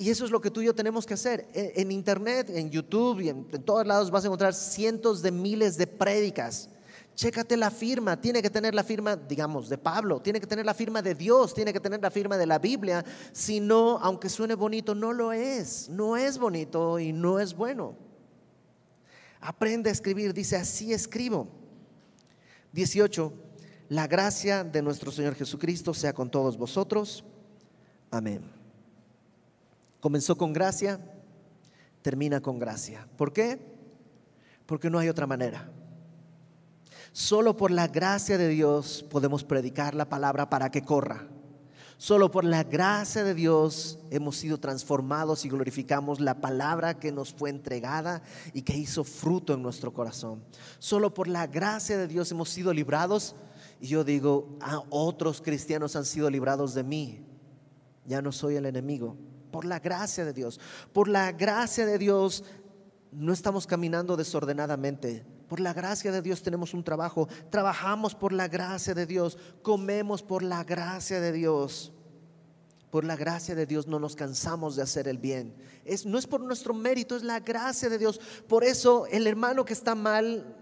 Y 0.00 0.10
eso 0.10 0.24
es 0.24 0.30
lo 0.30 0.40
que 0.40 0.52
tú 0.52 0.62
y 0.62 0.66
yo 0.66 0.74
tenemos 0.76 1.04
que 1.04 1.14
hacer. 1.14 1.48
E, 1.52 1.72
en 1.74 1.90
Internet, 1.90 2.48
en 2.50 2.70
YouTube 2.70 3.20
y 3.20 3.30
en, 3.30 3.44
todos 3.64 3.84
lados 3.84 4.12
vas 4.12 4.22
a 4.22 4.28
encontrar 4.28 4.54
cientos 4.54 5.22
de 5.22 5.32
miles 5.32 5.76
de 5.76 5.88
prédicas. 5.88 6.70
Chécate 7.16 7.56
la 7.56 7.72
firma, 7.72 8.20
tiene 8.20 8.40
que 8.40 8.48
tener 8.48 8.76
la 8.76 8.84
firma, 8.84 9.16
digamos, 9.16 9.68
de 9.68 9.76
Pablo, 9.76 10.20
tiene 10.20 10.40
que 10.40 10.46
tener 10.46 10.64
la 10.64 10.72
firma 10.72 11.02
de 11.02 11.16
Dios, 11.16 11.52
tiene 11.52 11.72
que 11.72 11.80
tener 11.80 12.00
la 12.00 12.12
firma 12.12 12.38
de 12.38 12.46
la 12.46 12.60
Biblia. 12.60 13.04
Si 13.32 13.58
no, 13.58 13.98
aunque 13.98 14.28
suene 14.28 14.54
bonito, 14.54 14.94
no 14.94 15.12
lo 15.12 15.32
es. 15.32 15.88
No 15.88 16.16
es 16.16 16.38
bonito 16.38 17.00
y 17.00 17.12
no 17.12 17.40
es 17.40 17.52
bueno. 17.52 17.96
Aprende 19.40 19.90
a 19.90 19.92
escribir, 19.92 20.32
dice, 20.32 20.54
así 20.54 20.92
escribo. 20.92 21.48
18. 22.70 23.32
La 23.88 24.06
gracia 24.06 24.62
de 24.62 24.80
nuestro 24.80 25.10
Señor 25.10 25.34
Jesucristo 25.34 25.92
sea 25.92 26.12
con 26.12 26.30
todos 26.30 26.56
vosotros. 26.56 27.24
Amén. 28.12 28.57
Comenzó 30.08 30.38
con 30.38 30.54
gracia, 30.54 30.98
termina 32.00 32.40
con 32.40 32.58
gracia. 32.58 33.06
¿Por 33.18 33.30
qué? 33.30 33.60
Porque 34.64 34.88
no 34.88 34.98
hay 34.98 35.10
otra 35.10 35.26
manera. 35.26 35.70
Solo 37.12 37.58
por 37.58 37.70
la 37.70 37.88
gracia 37.88 38.38
de 38.38 38.48
Dios 38.48 39.04
podemos 39.10 39.44
predicar 39.44 39.94
la 39.94 40.08
palabra 40.08 40.48
para 40.48 40.70
que 40.70 40.80
corra. 40.80 41.28
Solo 41.98 42.30
por 42.30 42.46
la 42.46 42.64
gracia 42.64 43.22
de 43.22 43.34
Dios 43.34 43.98
hemos 44.10 44.38
sido 44.38 44.58
transformados 44.58 45.44
y 45.44 45.50
glorificamos 45.50 46.20
la 46.20 46.40
palabra 46.40 46.98
que 46.98 47.12
nos 47.12 47.34
fue 47.34 47.50
entregada 47.50 48.22
y 48.54 48.62
que 48.62 48.78
hizo 48.78 49.04
fruto 49.04 49.52
en 49.52 49.60
nuestro 49.60 49.92
corazón. 49.92 50.42
Solo 50.78 51.12
por 51.12 51.28
la 51.28 51.46
gracia 51.46 51.98
de 51.98 52.08
Dios 52.08 52.30
hemos 52.30 52.48
sido 52.48 52.72
librados. 52.72 53.36
Y 53.78 53.88
yo 53.88 54.04
digo, 54.04 54.56
ah, 54.62 54.84
otros 54.88 55.42
cristianos 55.42 55.96
han 55.96 56.06
sido 56.06 56.30
librados 56.30 56.72
de 56.72 56.82
mí. 56.82 57.26
Ya 58.06 58.22
no 58.22 58.32
soy 58.32 58.56
el 58.56 58.64
enemigo 58.64 59.18
por 59.50 59.64
la 59.64 59.78
gracia 59.78 60.24
de 60.24 60.32
Dios. 60.32 60.60
Por 60.92 61.08
la 61.08 61.32
gracia 61.32 61.86
de 61.86 61.98
Dios 61.98 62.44
no 63.12 63.32
estamos 63.32 63.66
caminando 63.66 64.16
desordenadamente. 64.16 65.24
Por 65.48 65.60
la 65.60 65.72
gracia 65.72 66.12
de 66.12 66.22
Dios 66.22 66.42
tenemos 66.42 66.74
un 66.74 66.84
trabajo. 66.84 67.28
Trabajamos 67.50 68.14
por 68.14 68.32
la 68.32 68.48
gracia 68.48 68.94
de 68.94 69.06
Dios. 69.06 69.38
Comemos 69.62 70.22
por 70.22 70.42
la 70.42 70.62
gracia 70.64 71.20
de 71.20 71.32
Dios. 71.32 71.92
Por 72.90 73.04
la 73.04 73.16
gracia 73.16 73.54
de 73.54 73.66
Dios 73.66 73.86
no 73.86 73.98
nos 73.98 74.16
cansamos 74.16 74.76
de 74.76 74.82
hacer 74.82 75.08
el 75.08 75.18
bien. 75.18 75.54
Es, 75.84 76.06
no 76.06 76.18
es 76.18 76.26
por 76.26 76.40
nuestro 76.40 76.74
mérito, 76.74 77.16
es 77.16 77.22
la 77.22 77.40
gracia 77.40 77.88
de 77.88 77.98
Dios. 77.98 78.20
Por 78.46 78.64
eso 78.64 79.06
el 79.06 79.26
hermano 79.26 79.64
que 79.64 79.74
está 79.74 79.94
mal 79.94 80.56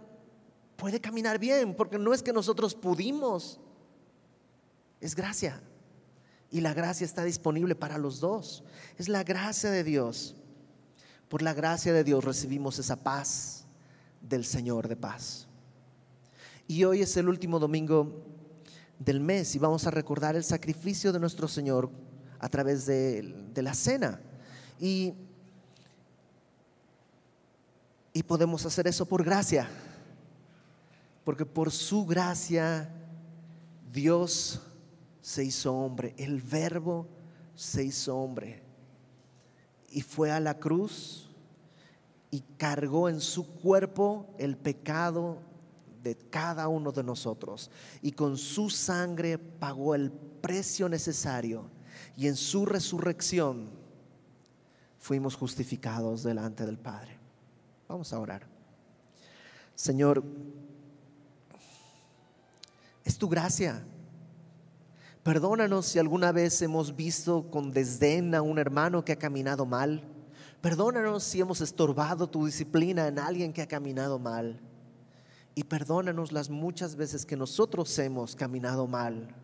puede 0.77 1.01
caminar 1.01 1.39
bien, 1.39 1.75
porque 1.75 1.99
no 1.99 2.13
es 2.13 2.23
que 2.23 2.33
nosotros 2.33 2.75
pudimos. 2.75 3.61
Es 5.01 5.15
gracia. 5.15 5.61
Y 6.51 6.61
la 6.61 6.75
gracia 6.75 7.05
está 7.05 7.25
disponible 7.25 7.75
para 7.75 7.99
los 7.99 8.21
dos. 8.21 8.65
Es 8.99 9.09
la 9.09 9.25
gracia 9.25 9.71
de 9.71 9.85
Dios. 9.85 10.37
Por 11.29 11.43
la 11.43 11.55
gracia 11.55 11.93
de 11.93 12.05
Dios 12.05 12.25
recibimos 12.25 12.79
esa 12.79 12.97
paz 12.97 13.65
del 14.21 14.45
Señor 14.45 14.89
de 14.89 14.97
paz. 14.97 15.47
Y 16.69 16.85
hoy 16.85 17.03
es 17.03 17.17
el 17.17 17.29
último 17.29 17.59
domingo 17.59 18.25
del 18.99 19.21
mes 19.21 19.55
y 19.55 19.59
vamos 19.59 19.87
a 19.87 19.91
recordar 19.91 20.37
el 20.37 20.45
sacrificio 20.45 21.13
de 21.13 21.21
nuestro 21.21 21.49
Señor 21.49 21.91
a 22.39 22.49
través 22.49 22.87
de, 22.87 23.53
la 23.57 23.75
cena. 23.75 24.21
Y, 24.79 25.15
y 28.13 28.23
podemos 28.23 28.65
hacer 28.67 28.87
eso 28.87 29.07
por 29.07 29.25
gracia. 29.25 29.69
Porque 31.25 31.45
por 31.45 31.73
su 31.73 32.07
gracia 32.07 32.89
Dios 33.93 34.61
se 35.27 35.43
hizo 35.43 35.75
hombre, 35.75 36.15
el 36.19 36.41
verbo 36.41 37.05
se 37.57 37.83
hizo 37.83 38.17
hombre 38.17 38.63
y 39.91 40.01
fue 40.01 40.31
a 40.31 40.39
la 40.39 40.57
cruz 40.57 41.29
y 42.31 42.43
cargó 42.57 43.09
en 43.09 43.21
su 43.21 43.45
cuerpo 43.45 44.33
el 44.39 44.57
pecado 44.57 45.39
de 46.05 46.15
cada 46.15 46.69
uno 46.69 46.93
de 46.93 47.03
nosotros 47.03 47.73
y 48.03 48.13
con 48.13 48.39
su 48.39 48.71
sangre 48.71 49.37
pagó 49.37 49.97
el 49.97 50.13
precio 50.13 50.89
necesario 50.89 51.65
y 52.17 52.29
en 52.29 52.37
su 52.37 52.65
resurrección 52.65 53.69
fuimos 55.01 55.35
justificados 55.35 56.23
delante 56.23 56.65
del 56.65 56.79
Padre. 56.79 57.19
Vamos 57.89 58.13
a 58.13 58.21
orar. 58.21 58.47
Señor, 59.75 60.23
es 63.05 63.19
tu 63.19 63.29
gracia. 63.29 63.85
Perdónanos 65.27 65.87
si 65.87 65.99
alguna 65.99 66.31
vez 66.31 66.63
hemos 66.63 66.95
visto 66.95 67.51
con 67.51 67.73
desdén 67.73 68.33
a 68.37 68.43
un 68.43 68.61
hermano 68.61 69.05
que 69.05 69.11
ha 69.11 69.19
caminado 69.19 69.67
mal. 69.67 70.05
Perdónanos 70.61 71.25
si 71.25 71.41
hemos 71.41 71.61
estorbado 71.61 72.29
tu 72.29 72.47
disciplina 72.47 73.09
en 73.09 73.19
alguien 73.19 73.53
que 73.53 73.61
ha 73.61 73.67
caminado 73.67 74.21
mal. 74.21 74.61
Y 75.57 75.65
perdónanos 75.65 76.31
las 76.31 76.49
muchas 76.49 76.95
veces 76.95 77.27
que 77.27 77.37
nosotros 77.37 77.99
hemos 77.99 78.37
caminado 78.37 78.87
mal. 78.87 79.35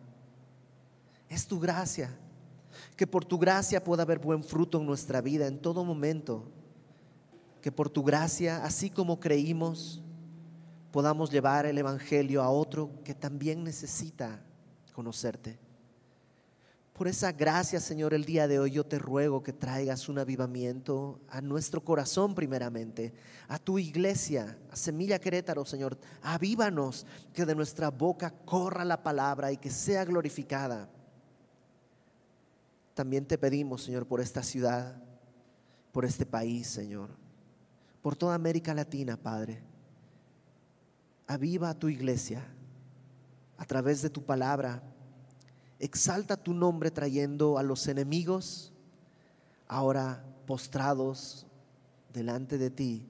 Es 1.27 1.47
tu 1.47 1.59
gracia. 1.59 2.17
Que 2.95 3.05
por 3.05 3.25
tu 3.25 3.37
gracia 3.37 3.83
pueda 3.83 4.03
haber 4.03 4.19
buen 4.19 4.41
fruto 4.41 4.79
en 4.79 4.85
nuestra 4.85 5.19
vida 5.19 5.47
en 5.47 5.59
todo 5.59 5.83
momento. 5.83 6.45
Que 7.61 7.73
por 7.73 7.89
tu 7.89 8.03
gracia, 8.03 8.63
así 8.63 8.89
como 8.89 9.19
creímos, 9.19 10.01
podamos 10.93 11.29
llevar 11.29 11.65
el 11.65 11.77
Evangelio 11.77 12.41
a 12.41 12.49
otro 12.49 12.89
que 13.03 13.13
también 13.13 13.65
necesita 13.65 14.39
conocerte. 14.93 15.62
Por 16.93 17.07
esa 17.07 17.31
gracia, 17.31 17.79
Señor, 17.79 18.13
el 18.13 18.23
día 18.23 18.47
de 18.47 18.59
hoy 18.59 18.71
yo 18.71 18.85
te 18.85 18.99
ruego 18.99 19.41
que 19.41 19.51
traigas 19.51 20.07
un 20.09 20.19
avivamiento 20.19 21.19
a 21.27 21.41
nuestro 21.41 21.83
corazón 21.83 22.35
primeramente, 22.35 23.13
a 23.47 23.57
tu 23.57 23.79
iglesia, 23.79 24.57
a 24.71 24.75
Semilla 24.75 25.19
Querétaro, 25.19 25.65
Señor. 25.65 25.97
Avívanos, 26.21 27.07
que 27.33 27.45
de 27.45 27.55
nuestra 27.55 27.89
boca 27.89 28.29
corra 28.29 28.85
la 28.85 29.01
palabra 29.01 29.51
y 29.51 29.57
que 29.57 29.71
sea 29.71 30.05
glorificada. 30.05 30.87
También 32.93 33.25
te 33.25 33.39
pedimos, 33.39 33.83
Señor, 33.83 34.05
por 34.05 34.21
esta 34.21 34.43
ciudad, 34.43 35.01
por 35.91 36.05
este 36.05 36.27
país, 36.27 36.67
Señor, 36.67 37.09
por 38.03 38.15
toda 38.15 38.35
América 38.35 38.73
Latina, 38.75 39.17
Padre 39.17 39.73
aviva 41.27 41.69
a 41.69 41.73
tu 41.73 41.89
iglesia 41.89 42.45
a 43.57 43.65
través 43.65 44.01
de 44.01 44.09
tu 44.09 44.23
palabra. 44.23 44.83
Exalta 45.83 46.37
tu 46.37 46.53
nombre 46.53 46.91
trayendo 46.91 47.57
a 47.57 47.61
los 47.61 47.89
enemigos 47.89 48.71
ahora 49.67 50.23
postrados 50.47 51.45
delante 52.13 52.57
de 52.57 52.69
ti 52.69 53.05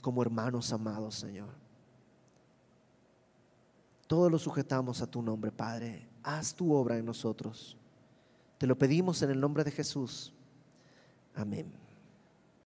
como 0.00 0.22
hermanos 0.22 0.72
amados, 0.72 1.16
Señor. 1.16 1.50
Todo 4.06 4.30
lo 4.30 4.38
sujetamos 4.38 5.02
a 5.02 5.06
tu 5.06 5.20
nombre, 5.20 5.52
Padre. 5.52 6.08
Haz 6.22 6.54
tu 6.54 6.72
obra 6.72 6.96
en 6.96 7.04
nosotros. 7.04 7.76
Te 8.56 8.66
lo 8.66 8.78
pedimos 8.78 9.20
en 9.20 9.30
el 9.30 9.38
nombre 9.38 9.62
de 9.62 9.70
Jesús. 9.70 10.32
Amén. 11.34 11.83